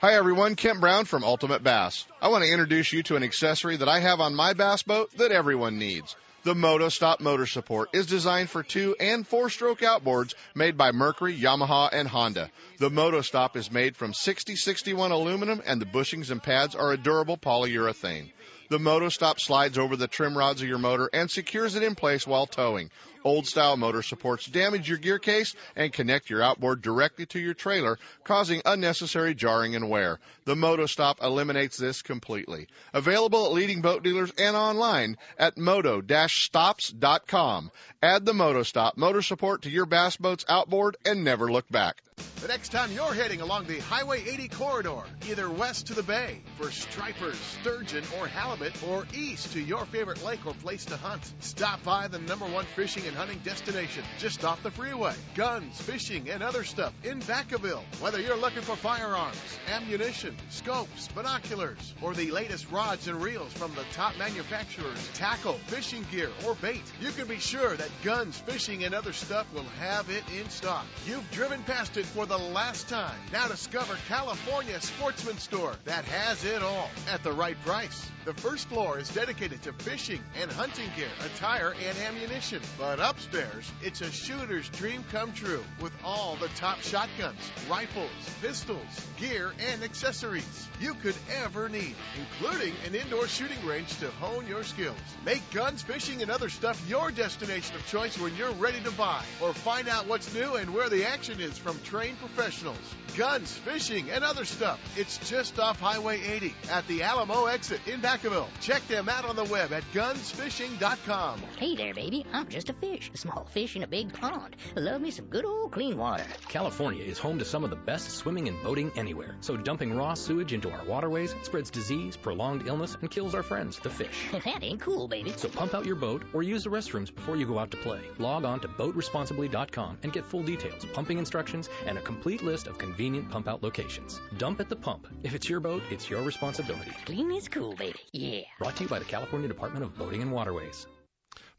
Hi 0.00 0.14
everyone, 0.14 0.56
Kent 0.56 0.80
Brown 0.80 1.04
from 1.04 1.24
Ultimate 1.24 1.62
Bass. 1.62 2.06
I 2.22 2.28
want 2.28 2.42
to 2.44 2.50
introduce 2.50 2.90
you 2.90 3.02
to 3.02 3.16
an 3.16 3.22
accessory 3.22 3.76
that 3.76 3.88
I 3.90 4.00
have 4.00 4.20
on 4.20 4.34
my 4.34 4.54
bass 4.54 4.82
boat 4.82 5.10
that 5.18 5.30
everyone 5.30 5.78
needs. 5.78 6.16
The 6.42 6.54
MotoStop 6.54 7.20
motor 7.20 7.44
support 7.44 7.90
is 7.92 8.06
designed 8.06 8.48
for 8.48 8.62
two 8.62 8.96
and 8.98 9.28
four 9.28 9.50
stroke 9.50 9.80
outboards 9.80 10.32
made 10.54 10.74
by 10.74 10.90
Mercury, 10.90 11.38
Yamaha, 11.38 11.90
and 11.92 12.08
Honda. 12.08 12.50
The 12.78 12.88
MotoStop 12.88 13.56
is 13.56 13.70
made 13.70 13.94
from 13.94 14.14
6061 14.14 15.10
aluminum 15.10 15.60
and 15.66 15.82
the 15.82 15.86
bushings 15.86 16.30
and 16.30 16.42
pads 16.42 16.74
are 16.74 16.92
a 16.92 16.96
durable 16.96 17.36
polyurethane. 17.36 18.30
The 18.70 18.78
MotoStop 18.78 19.38
slides 19.40 19.76
over 19.78 19.96
the 19.96 20.06
trim 20.06 20.38
rods 20.38 20.62
of 20.62 20.68
your 20.68 20.78
motor 20.78 21.10
and 21.12 21.28
secures 21.28 21.74
it 21.74 21.82
in 21.82 21.96
place 21.96 22.24
while 22.24 22.46
towing. 22.46 22.92
Old 23.24 23.48
style 23.48 23.76
motor 23.76 24.00
supports 24.00 24.46
damage 24.46 24.88
your 24.88 24.98
gear 24.98 25.18
case 25.18 25.56
and 25.74 25.92
connect 25.92 26.30
your 26.30 26.40
outboard 26.40 26.80
directly 26.80 27.26
to 27.26 27.40
your 27.40 27.54
trailer, 27.54 27.98
causing 28.22 28.62
unnecessary 28.64 29.34
jarring 29.34 29.74
and 29.74 29.90
wear. 29.90 30.20
The 30.44 30.54
MotoStop 30.54 31.20
eliminates 31.20 31.78
this 31.78 32.02
completely. 32.02 32.68
Available 32.94 33.46
at 33.46 33.52
leading 33.52 33.82
boat 33.82 34.04
dealers 34.04 34.30
and 34.38 34.54
online 34.54 35.16
at 35.36 35.58
moto-stops.com. 35.58 37.72
Add 38.00 38.24
the 38.24 38.32
MotoStop 38.32 38.96
motor 38.96 39.22
support 39.22 39.62
to 39.62 39.70
your 39.70 39.86
bass 39.86 40.16
boat's 40.16 40.44
outboard 40.48 40.96
and 41.04 41.24
never 41.24 41.50
look 41.50 41.68
back. 41.68 42.00
The 42.40 42.48
next 42.48 42.72
time 42.72 42.90
you're 42.92 43.12
heading 43.12 43.42
along 43.42 43.66
the 43.66 43.80
Highway 43.80 44.24
80 44.26 44.48
corridor, 44.48 45.02
either 45.28 45.50
west 45.50 45.88
to 45.88 45.94
the 45.94 46.02
bay 46.02 46.40
for 46.56 46.70
stripers, 46.70 47.36
sturgeon, 47.36 48.02
or 48.18 48.26
halibut, 48.26 48.72
or 48.84 49.06
east 49.14 49.52
to 49.52 49.60
your 49.60 49.84
favorite 49.84 50.24
lake 50.24 50.46
or 50.46 50.54
place 50.54 50.86
to 50.86 50.96
hunt, 50.96 51.34
stop 51.40 51.82
by 51.84 52.08
the 52.08 52.18
number 52.20 52.46
one 52.46 52.64
fishing 52.74 53.06
and 53.06 53.14
hunting 53.14 53.38
destination 53.44 54.04
just 54.16 54.42
off 54.42 54.62
the 54.62 54.70
freeway. 54.70 55.12
Guns, 55.34 55.78
fishing, 55.82 56.30
and 56.30 56.42
other 56.42 56.64
stuff 56.64 56.94
in 57.04 57.20
Vacaville. 57.20 57.82
Whether 58.00 58.22
you're 58.22 58.38
looking 58.38 58.62
for 58.62 58.74
firearms, 58.74 59.36
ammunition, 59.70 60.34
scopes, 60.48 61.08
binoculars, 61.08 61.94
or 62.00 62.14
the 62.14 62.30
latest 62.30 62.70
rods 62.70 63.06
and 63.06 63.20
reels 63.22 63.52
from 63.52 63.74
the 63.74 63.84
top 63.92 64.16
manufacturers, 64.16 65.10
tackle, 65.12 65.58
fishing 65.66 66.06
gear, 66.10 66.30
or 66.46 66.54
bait, 66.54 66.84
you 67.02 67.10
can 67.10 67.28
be 67.28 67.38
sure 67.38 67.76
that 67.76 67.90
Guns, 68.02 68.38
Fishing, 68.38 68.84
and 68.84 68.94
Other 68.94 69.12
Stuff 69.12 69.46
will 69.52 69.68
have 69.78 70.08
it 70.08 70.24
in 70.40 70.48
stock. 70.48 70.86
You've 71.06 71.30
driven 71.32 71.62
past 71.64 71.98
it 71.98 72.06
for 72.06 72.29
the 72.30 72.38
last 72.38 72.88
time. 72.88 73.18
Now 73.32 73.48
discover 73.48 73.96
California 74.06 74.80
Sportsman 74.80 75.36
Store 75.38 75.74
that 75.84 76.04
has 76.04 76.44
it 76.44 76.62
all 76.62 76.88
at 77.12 77.24
the 77.24 77.32
right 77.32 77.60
price. 77.64 78.08
The 78.24 78.34
first 78.34 78.68
floor 78.68 78.98
is 79.00 79.08
dedicated 79.08 79.62
to 79.62 79.72
fishing 79.72 80.20
and 80.40 80.52
hunting 80.52 80.88
gear, 80.94 81.08
attire, 81.24 81.74
and 81.88 81.98
ammunition. 81.98 82.60
But 82.78 83.00
upstairs, 83.00 83.68
it's 83.82 84.02
a 84.02 84.12
shooter's 84.12 84.68
dream 84.68 85.02
come 85.10 85.32
true 85.32 85.64
with 85.80 85.92
all 86.04 86.36
the 86.36 86.48
top 86.48 86.82
shotguns, 86.82 87.40
rifles, 87.68 88.10
pistols, 88.40 89.08
gear, 89.16 89.52
and 89.72 89.82
accessories 89.82 90.68
you 90.80 90.94
could 90.94 91.16
ever 91.42 91.68
need, 91.68 91.96
including 92.18 92.74
an 92.86 92.94
indoor 92.94 93.26
shooting 93.26 93.64
range 93.66 93.98
to 93.98 94.10
hone 94.20 94.46
your 94.46 94.62
skills. 94.62 94.98
Make 95.24 95.42
guns, 95.50 95.82
fishing, 95.82 96.22
and 96.22 96.30
other 96.30 96.50
stuff 96.50 96.80
your 96.88 97.10
destination 97.10 97.74
of 97.74 97.86
choice 97.88 98.16
when 98.20 98.36
you're 98.36 98.52
ready 98.52 98.80
to 98.82 98.92
buy 98.92 99.24
or 99.42 99.52
find 99.52 99.88
out 99.88 100.06
what's 100.06 100.32
new 100.32 100.54
and 100.54 100.72
where 100.72 100.90
the 100.90 101.06
action 101.06 101.40
is 101.40 101.58
from 101.58 101.80
trained 101.84 102.19
professionals. 102.20 102.99
Guns, 103.16 103.52
fishing, 103.52 104.10
and 104.10 104.22
other 104.22 104.44
stuff. 104.44 104.80
It's 104.96 105.18
just 105.28 105.58
off 105.58 105.80
Highway 105.80 106.20
80 106.22 106.54
at 106.70 106.86
the 106.86 107.02
Alamo 107.02 107.46
exit 107.46 107.80
in 107.86 108.00
Vacaville. 108.00 108.46
Check 108.60 108.86
them 108.86 109.08
out 109.08 109.24
on 109.24 109.36
the 109.36 109.44
web 109.44 109.72
at 109.72 109.82
gunsfishing.com. 109.92 111.40
Hey 111.56 111.74
there, 111.74 111.92
baby. 111.92 112.24
I'm 112.32 112.48
just 112.48 112.70
a 112.70 112.72
fish, 112.74 113.10
a 113.12 113.16
small 113.16 113.44
fish 113.52 113.76
in 113.76 113.82
a 113.82 113.86
big 113.86 114.12
pond. 114.12 114.56
Love 114.76 115.00
me 115.00 115.10
some 115.10 115.26
good 115.26 115.44
old 115.44 115.72
clean 115.72 115.96
water. 115.96 116.24
California 116.48 117.02
is 117.02 117.18
home 117.18 117.38
to 117.38 117.44
some 117.44 117.64
of 117.64 117.70
the 117.70 117.76
best 117.76 118.10
swimming 118.10 118.48
and 118.48 118.62
boating 118.62 118.92
anywhere. 118.96 119.34
So 119.40 119.56
dumping 119.56 119.96
raw 119.96 120.14
sewage 120.14 120.52
into 120.52 120.70
our 120.70 120.84
waterways 120.84 121.34
spreads 121.42 121.70
disease, 121.70 122.16
prolonged 122.16 122.66
illness, 122.68 122.96
and 123.00 123.10
kills 123.10 123.34
our 123.34 123.42
friends, 123.42 123.78
the 123.80 123.90
fish. 123.90 124.28
that 124.44 124.62
ain't 124.62 124.80
cool, 124.80 125.08
baby. 125.08 125.32
So 125.36 125.48
pump 125.48 125.74
out 125.74 125.86
your 125.86 125.96
boat 125.96 126.22
or 126.32 126.42
use 126.42 126.64
the 126.64 126.70
restrooms 126.70 127.14
before 127.14 127.36
you 127.36 127.46
go 127.46 127.58
out 127.58 127.70
to 127.72 127.76
play. 127.78 128.02
Log 128.18 128.44
on 128.44 128.60
to 128.60 128.68
boatresponsibly.com 128.68 129.98
and 130.02 130.12
get 130.12 130.24
full 130.24 130.42
details, 130.42 130.84
pumping 130.92 131.18
instructions, 131.18 131.68
and 131.86 131.98
a 131.98 132.00
complete 132.00 132.42
list 132.42 132.66
of 132.66 132.78
convenient 132.78 132.99
pump 133.30 133.48
out 133.48 133.62
locations. 133.62 134.20
Dump 134.36 134.60
at 134.60 134.68
the 134.68 134.76
pump. 134.76 135.06
If 135.22 135.34
it's 135.34 135.48
your 135.48 135.60
boat, 135.60 135.82
it's 135.90 136.10
your 136.10 136.22
responsibility. 136.22 136.92
Clean 137.06 137.30
is 137.30 137.48
cool, 137.48 137.74
baby. 137.74 137.98
Yeah. 138.12 138.42
Brought 138.58 138.76
to 138.76 138.82
you 138.82 138.88
by 138.90 138.98
the 138.98 139.06
California 139.06 139.48
Department 139.48 139.84
of 139.84 139.96
Boating 139.96 140.20
and 140.20 140.30
Waterways. 140.30 140.86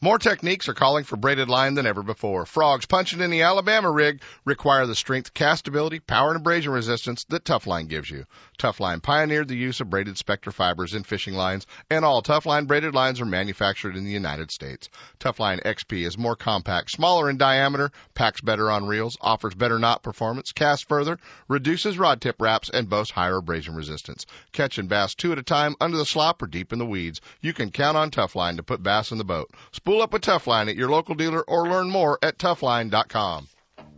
More 0.03 0.17
techniques 0.17 0.67
are 0.67 0.73
calling 0.73 1.03
for 1.03 1.15
braided 1.15 1.47
line 1.47 1.75
than 1.75 1.85
ever 1.85 2.01
before. 2.01 2.47
Frogs 2.47 2.87
punching 2.87 3.21
in 3.21 3.29
the 3.29 3.43
Alabama 3.43 3.91
rig 3.91 4.23
require 4.45 4.87
the 4.87 4.95
strength, 4.95 5.35
castability, 5.35 6.01
power, 6.03 6.29
and 6.29 6.37
abrasion 6.37 6.71
resistance 6.71 7.23
that 7.25 7.45
TUF-Line 7.45 7.85
gives 7.85 8.09
you. 8.09 8.25
TUF-Line 8.57 9.01
pioneered 9.01 9.47
the 9.47 9.55
use 9.55 9.79
of 9.79 9.91
braided 9.91 10.17
Spectra 10.17 10.51
fibers 10.51 10.95
in 10.95 11.03
fishing 11.03 11.35
lines, 11.35 11.67
and 11.91 12.03
all 12.03 12.23
TUF-Line 12.23 12.65
braided 12.65 12.95
lines 12.95 13.21
are 13.21 13.25
manufactured 13.25 13.95
in 13.95 14.03
the 14.03 14.09
United 14.09 14.49
States. 14.49 14.89
TUF-Line 15.19 15.59
XP 15.59 16.07
is 16.07 16.17
more 16.17 16.35
compact, 16.35 16.89
smaller 16.89 17.29
in 17.29 17.37
diameter, 17.37 17.91
packs 18.15 18.41
better 18.41 18.71
on 18.71 18.87
reels, 18.87 19.17
offers 19.21 19.53
better 19.53 19.77
knot 19.77 20.01
performance, 20.01 20.51
casts 20.51 20.83
further, 20.83 21.19
reduces 21.47 21.99
rod 21.99 22.21
tip 22.21 22.41
wraps, 22.41 22.71
and 22.71 22.89
boasts 22.89 23.13
higher 23.13 23.37
abrasion 23.37 23.75
resistance. 23.75 24.25
Catching 24.51 24.87
bass 24.87 25.13
two 25.13 25.31
at 25.31 25.37
a 25.37 25.43
time 25.43 25.75
under 25.79 25.97
the 25.97 26.05
slop 26.05 26.41
or 26.41 26.47
deep 26.47 26.73
in 26.73 26.79
the 26.79 26.87
weeds. 26.87 27.21
You 27.39 27.53
can 27.53 27.69
count 27.69 27.97
on 27.97 28.09
TUF-Line 28.09 28.57
to 28.57 28.63
put 28.63 28.81
bass 28.81 29.11
in 29.11 29.19
the 29.19 29.23
boat. 29.23 29.51
Spool 29.71 29.90
up 29.99 30.13
a 30.13 30.19
TUF-Line 30.19 30.69
at 30.69 30.77
your 30.77 30.89
local 30.89 31.15
dealer 31.15 31.41
or 31.41 31.67
learn 31.67 31.89
more 31.89 32.17
at 32.21 32.37
toughline.com. 32.37 33.47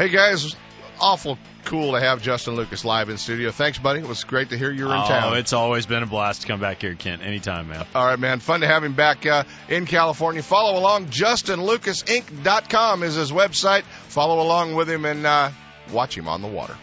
Hey 0.00 0.08
guys, 0.08 0.56
awful 0.98 1.36
cool 1.66 1.92
to 1.92 2.00
have 2.00 2.22
Justin 2.22 2.54
Lucas 2.54 2.86
live 2.86 3.10
in 3.10 3.18
studio. 3.18 3.50
Thanks, 3.50 3.78
buddy. 3.78 4.00
It 4.00 4.08
was 4.08 4.24
great 4.24 4.48
to 4.48 4.56
hear 4.56 4.70
you 4.70 4.86
were 4.86 4.94
in 4.94 5.02
oh, 5.02 5.06
town. 5.06 5.36
it's 5.36 5.52
always 5.52 5.84
been 5.84 6.02
a 6.02 6.06
blast 6.06 6.40
to 6.40 6.48
come 6.48 6.58
back 6.58 6.80
here, 6.80 6.94
Kent. 6.94 7.20
Anytime, 7.20 7.68
man. 7.68 7.84
All 7.94 8.06
right, 8.06 8.18
man. 8.18 8.40
Fun 8.40 8.62
to 8.62 8.66
have 8.66 8.82
him 8.82 8.94
back 8.94 9.26
uh, 9.26 9.44
in 9.68 9.84
California. 9.84 10.42
Follow 10.42 10.78
along. 10.78 11.08
JustinLucasInc.com 11.08 13.02
is 13.02 13.16
his 13.16 13.30
website. 13.30 13.82
Follow 13.82 14.40
along 14.40 14.74
with 14.74 14.88
him 14.88 15.04
and 15.04 15.26
uh, 15.26 15.50
watch 15.92 16.16
him 16.16 16.28
on 16.28 16.40
the 16.40 16.48
water. 16.48 16.78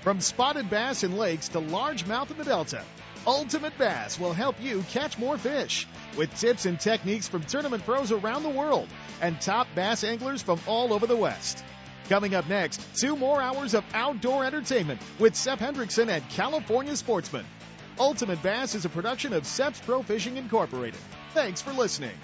From 0.00 0.20
spotted 0.20 0.68
bass 0.68 1.04
in 1.04 1.16
lakes 1.16 1.46
to 1.50 1.60
largemouth 1.60 2.32
in 2.32 2.38
the 2.38 2.44
Delta, 2.44 2.82
Ultimate 3.24 3.78
Bass 3.78 4.18
will 4.18 4.32
help 4.32 4.60
you 4.60 4.82
catch 4.90 5.16
more 5.16 5.38
fish 5.38 5.86
with 6.16 6.34
tips 6.34 6.66
and 6.66 6.80
techniques 6.80 7.28
from 7.28 7.44
tournament 7.44 7.84
pros 7.84 8.10
around 8.10 8.42
the 8.42 8.48
world 8.48 8.88
and 9.22 9.40
top 9.40 9.68
bass 9.76 10.02
anglers 10.02 10.42
from 10.42 10.58
all 10.66 10.92
over 10.92 11.06
the 11.06 11.16
West. 11.16 11.62
Coming 12.10 12.34
up 12.34 12.48
next, 12.48 12.80
two 12.96 13.14
more 13.14 13.40
hours 13.40 13.72
of 13.72 13.84
outdoor 13.94 14.44
entertainment 14.44 15.00
with 15.20 15.36
Sep 15.36 15.60
Hendrickson 15.60 16.08
at 16.08 16.28
California 16.28 16.96
Sportsman. 16.96 17.46
Ultimate 18.00 18.42
Bass 18.42 18.74
is 18.74 18.84
a 18.84 18.88
production 18.88 19.32
of 19.32 19.44
Seps 19.44 19.80
Pro 19.80 20.02
Fishing 20.02 20.36
Incorporated. 20.36 20.98
Thanks 21.34 21.62
for 21.62 21.72
listening. 21.72 22.16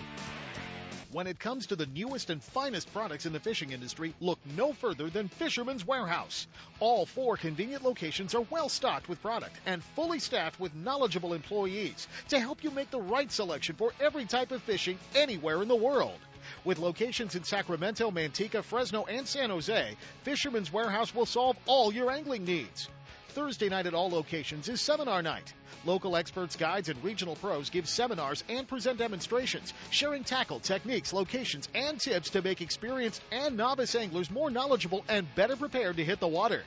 When 1.12 1.28
it 1.28 1.39
comes 1.39 1.68
to 1.68 1.76
the 1.76 1.87
newest 1.87 2.30
and 2.30 2.43
finest 2.43 2.93
products 2.93 3.26
in 3.26 3.32
the 3.32 3.39
fishing 3.39 3.70
industry, 3.70 4.12
look 4.18 4.41
no 4.57 4.72
further 4.72 5.09
than 5.09 5.28
Fisherman's 5.28 5.87
Warehouse. 5.87 6.49
All 6.80 7.07
four 7.07 7.37
convenient 7.37 7.84
locations 7.84 8.34
are 8.34 8.45
well 8.51 8.68
stocked 8.68 9.09
with 9.09 9.22
product 9.22 9.55
and 9.66 9.84
fully 9.95 10.18
staffed 10.18 10.59
with 10.59 10.74
knowledgeable 10.74 11.32
employees 11.32 12.09
to 12.30 12.41
help 12.41 12.64
you 12.64 12.72
make 12.72 12.91
the 12.91 13.01
right 13.01 13.30
selection 13.30 13.76
for 13.76 13.93
every 14.01 14.24
type 14.24 14.51
of 14.51 14.62
fishing 14.64 14.99
anywhere 15.14 15.62
in 15.62 15.68
the 15.68 15.76
world. 15.76 16.18
With 16.67 16.81
locations 16.81 17.37
in 17.37 17.45
Sacramento, 17.45 18.11
Manteca, 18.11 18.61
Fresno, 18.61 19.05
and 19.05 19.25
San 19.29 19.51
Jose, 19.51 19.97
Fisherman's 20.25 20.73
Warehouse 20.73 21.14
will 21.14 21.25
solve 21.25 21.57
all 21.64 21.95
your 21.95 22.11
angling 22.11 22.45
needs. 22.45 22.89
Thursday 23.29 23.69
night 23.69 23.87
at 23.87 23.95
all 23.95 24.11
locations 24.11 24.69
is 24.69 24.81
seminar 24.81 25.23
night. 25.23 25.55
Local 25.85 26.17
experts, 26.17 26.57
guides, 26.57 26.89
and 26.89 27.05
regional 27.05 27.37
pros 27.37 27.71
give 27.71 27.89
seminars 27.89 28.43
and 28.49 28.67
present 28.67 28.99
demonstrations, 28.99 29.73
sharing 29.91 30.25
tackle, 30.25 30.59
techniques, 30.59 31.12
locations, 31.12 31.69
and 31.73 32.01
tips 32.01 32.31
to 32.31 32.43
make 32.43 32.61
experienced 32.61 33.23
and 33.31 33.57
novice 33.57 33.95
anglers 33.95 34.29
more 34.29 34.51
knowledgeable 34.51 35.05
and 35.09 35.33
better 35.37 35.55
prepared 35.55 35.99
to 35.99 36.05
hit 36.05 36.19
the 36.19 36.27
water. 36.27 36.64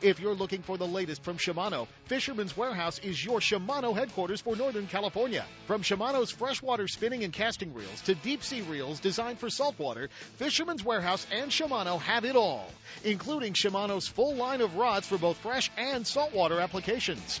If 0.00 0.20
you're 0.20 0.34
looking 0.34 0.62
for 0.62 0.76
the 0.76 0.86
latest 0.86 1.22
from 1.22 1.38
Shimano, 1.38 1.86
Fisherman's 2.06 2.56
Warehouse 2.56 2.98
is 2.98 3.24
your 3.24 3.40
Shimano 3.40 3.94
headquarters 3.94 4.40
for 4.40 4.56
Northern 4.56 4.86
California. 4.86 5.44
From 5.66 5.82
Shimano's 5.82 6.30
freshwater 6.30 6.88
spinning 6.88 7.24
and 7.24 7.32
casting 7.32 7.74
reels 7.74 8.00
to 8.02 8.14
deep 8.14 8.42
sea 8.42 8.62
reels 8.62 9.00
designed 9.00 9.38
for 9.38 9.50
saltwater, 9.50 10.08
Fisherman's 10.36 10.84
Warehouse 10.84 11.26
and 11.32 11.50
Shimano 11.50 12.00
have 12.00 12.24
it 12.24 12.36
all, 12.36 12.70
including 13.04 13.52
Shimano's 13.52 14.06
full 14.06 14.34
line 14.34 14.60
of 14.60 14.76
rods 14.76 15.06
for 15.06 15.18
both 15.18 15.38
fresh 15.38 15.70
and 15.76 16.06
saltwater 16.06 16.60
applications. 16.60 17.40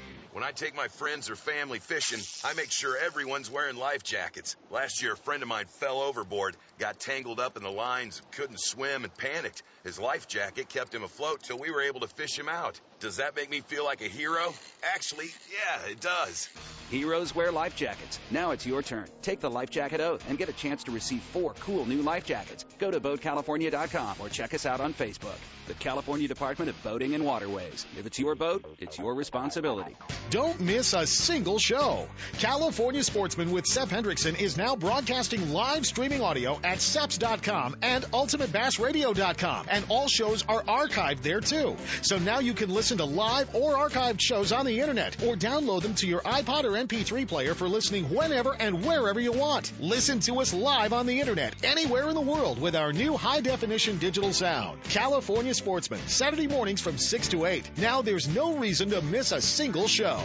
When 0.33 0.45
I 0.45 0.51
take 0.51 0.73
my 0.73 0.87
friends 0.87 1.29
or 1.29 1.35
family 1.35 1.79
fishing, 1.79 2.21
I 2.45 2.53
make 2.53 2.71
sure 2.71 2.97
everyone's 2.97 3.51
wearing 3.51 3.75
life 3.75 4.01
jackets. 4.01 4.55
Last 4.69 5.01
year, 5.01 5.13
a 5.13 5.17
friend 5.17 5.43
of 5.43 5.49
mine 5.49 5.65
fell 5.65 6.01
overboard, 6.01 6.55
got 6.79 6.99
tangled 6.99 7.41
up 7.41 7.57
in 7.57 7.63
the 7.63 7.71
lines, 7.71 8.21
couldn't 8.31 8.61
swim, 8.61 9.03
and 9.03 9.15
panicked. 9.17 9.61
His 9.83 9.99
life 9.99 10.27
jacket 10.29 10.69
kept 10.69 10.95
him 10.95 11.03
afloat 11.03 11.43
till 11.43 11.59
we 11.59 11.69
were 11.69 11.81
able 11.81 11.99
to 11.99 12.07
fish 12.07 12.39
him 12.39 12.47
out. 12.47 12.79
Does 13.01 13.17
that 13.17 13.35
make 13.35 13.49
me 13.49 13.61
feel 13.61 13.83
like 13.83 14.01
a 14.01 14.07
hero? 14.07 14.53
Actually, 14.93 15.31
yeah, 15.51 15.89
it 15.91 15.99
does. 15.99 16.49
Heroes 16.91 17.33
wear 17.33 17.51
life 17.51 17.75
jackets. 17.75 18.19
Now 18.29 18.51
it's 18.51 18.65
your 18.65 18.83
turn. 18.83 19.07
Take 19.21 19.39
the 19.39 19.49
life 19.49 19.71
jacket 19.71 20.01
oath 20.01 20.23
and 20.29 20.37
get 20.37 20.49
a 20.49 20.53
chance 20.53 20.83
to 20.83 20.91
receive 20.91 21.21
four 21.21 21.53
cool 21.61 21.85
new 21.85 22.01
life 22.01 22.25
jackets. 22.25 22.65
Go 22.77 22.91
to 22.91 22.99
BoatCalifornia.com 22.99 24.17
or 24.19 24.29
check 24.29 24.53
us 24.53 24.65
out 24.65 24.81
on 24.81 24.93
Facebook. 24.93 25.37
The 25.67 25.73
California 25.75 26.27
Department 26.27 26.69
of 26.69 26.83
Boating 26.83 27.15
and 27.15 27.23
Waterways. 27.23 27.85
If 27.97 28.05
it's 28.05 28.19
your 28.19 28.35
boat, 28.35 28.65
it's 28.77 28.99
your 28.99 29.15
responsibility. 29.15 29.95
Don't 30.31 30.59
miss 30.59 30.93
a 30.93 31.07
single 31.07 31.59
show. 31.59 32.07
California 32.39 33.03
Sportsman 33.03 33.51
with 33.51 33.65
Seth 33.65 33.89
Hendrickson 33.89 34.39
is 34.39 34.57
now 34.57 34.75
broadcasting 34.75 35.53
live 35.53 35.85
streaming 35.85 36.21
audio 36.21 36.59
at 36.63 36.81
SEPS.com 36.81 37.77
and 37.81 38.03
UltimateBassRadio.com. 38.03 39.67
And 39.69 39.85
all 39.87 40.09
shows 40.09 40.43
are 40.49 40.61
archived 40.63 41.21
there 41.21 41.39
too. 41.39 41.77
So 42.01 42.17
now 42.17 42.39
you 42.39 42.53
can 42.53 42.69
listen 42.91 43.07
to 43.07 43.15
live 43.15 43.55
or 43.55 43.75
archived 43.75 44.19
shows 44.19 44.51
on 44.51 44.65
the 44.65 44.81
internet 44.81 45.15
or 45.23 45.37
download 45.37 45.81
them 45.81 45.95
to 45.95 46.05
your 46.05 46.19
iPod 46.21 46.65
or 46.65 46.71
MP3 46.71 47.25
player 47.25 47.55
for 47.55 47.69
listening 47.69 48.03
whenever 48.13 48.53
and 48.53 48.83
wherever 48.83 49.17
you 49.17 49.31
want. 49.31 49.71
Listen 49.79 50.19
to 50.19 50.41
us 50.41 50.53
live 50.53 50.91
on 50.91 51.05
the 51.05 51.21
internet 51.21 51.55
anywhere 51.63 52.09
in 52.09 52.15
the 52.15 52.19
world 52.19 52.59
with 52.59 52.75
our 52.75 52.91
new 52.91 53.15
high 53.15 53.39
definition 53.39 53.97
digital 53.97 54.33
sound. 54.33 54.83
California 54.83 55.53
Sportsman, 55.53 56.05
Saturday 56.07 56.47
mornings 56.47 56.81
from 56.81 56.97
6 56.97 57.29
to 57.29 57.45
8. 57.45 57.77
Now 57.77 58.01
there's 58.01 58.27
no 58.27 58.57
reason 58.57 58.89
to 58.89 59.01
miss 59.01 59.31
a 59.31 59.39
single 59.39 59.87
show. 59.87 60.21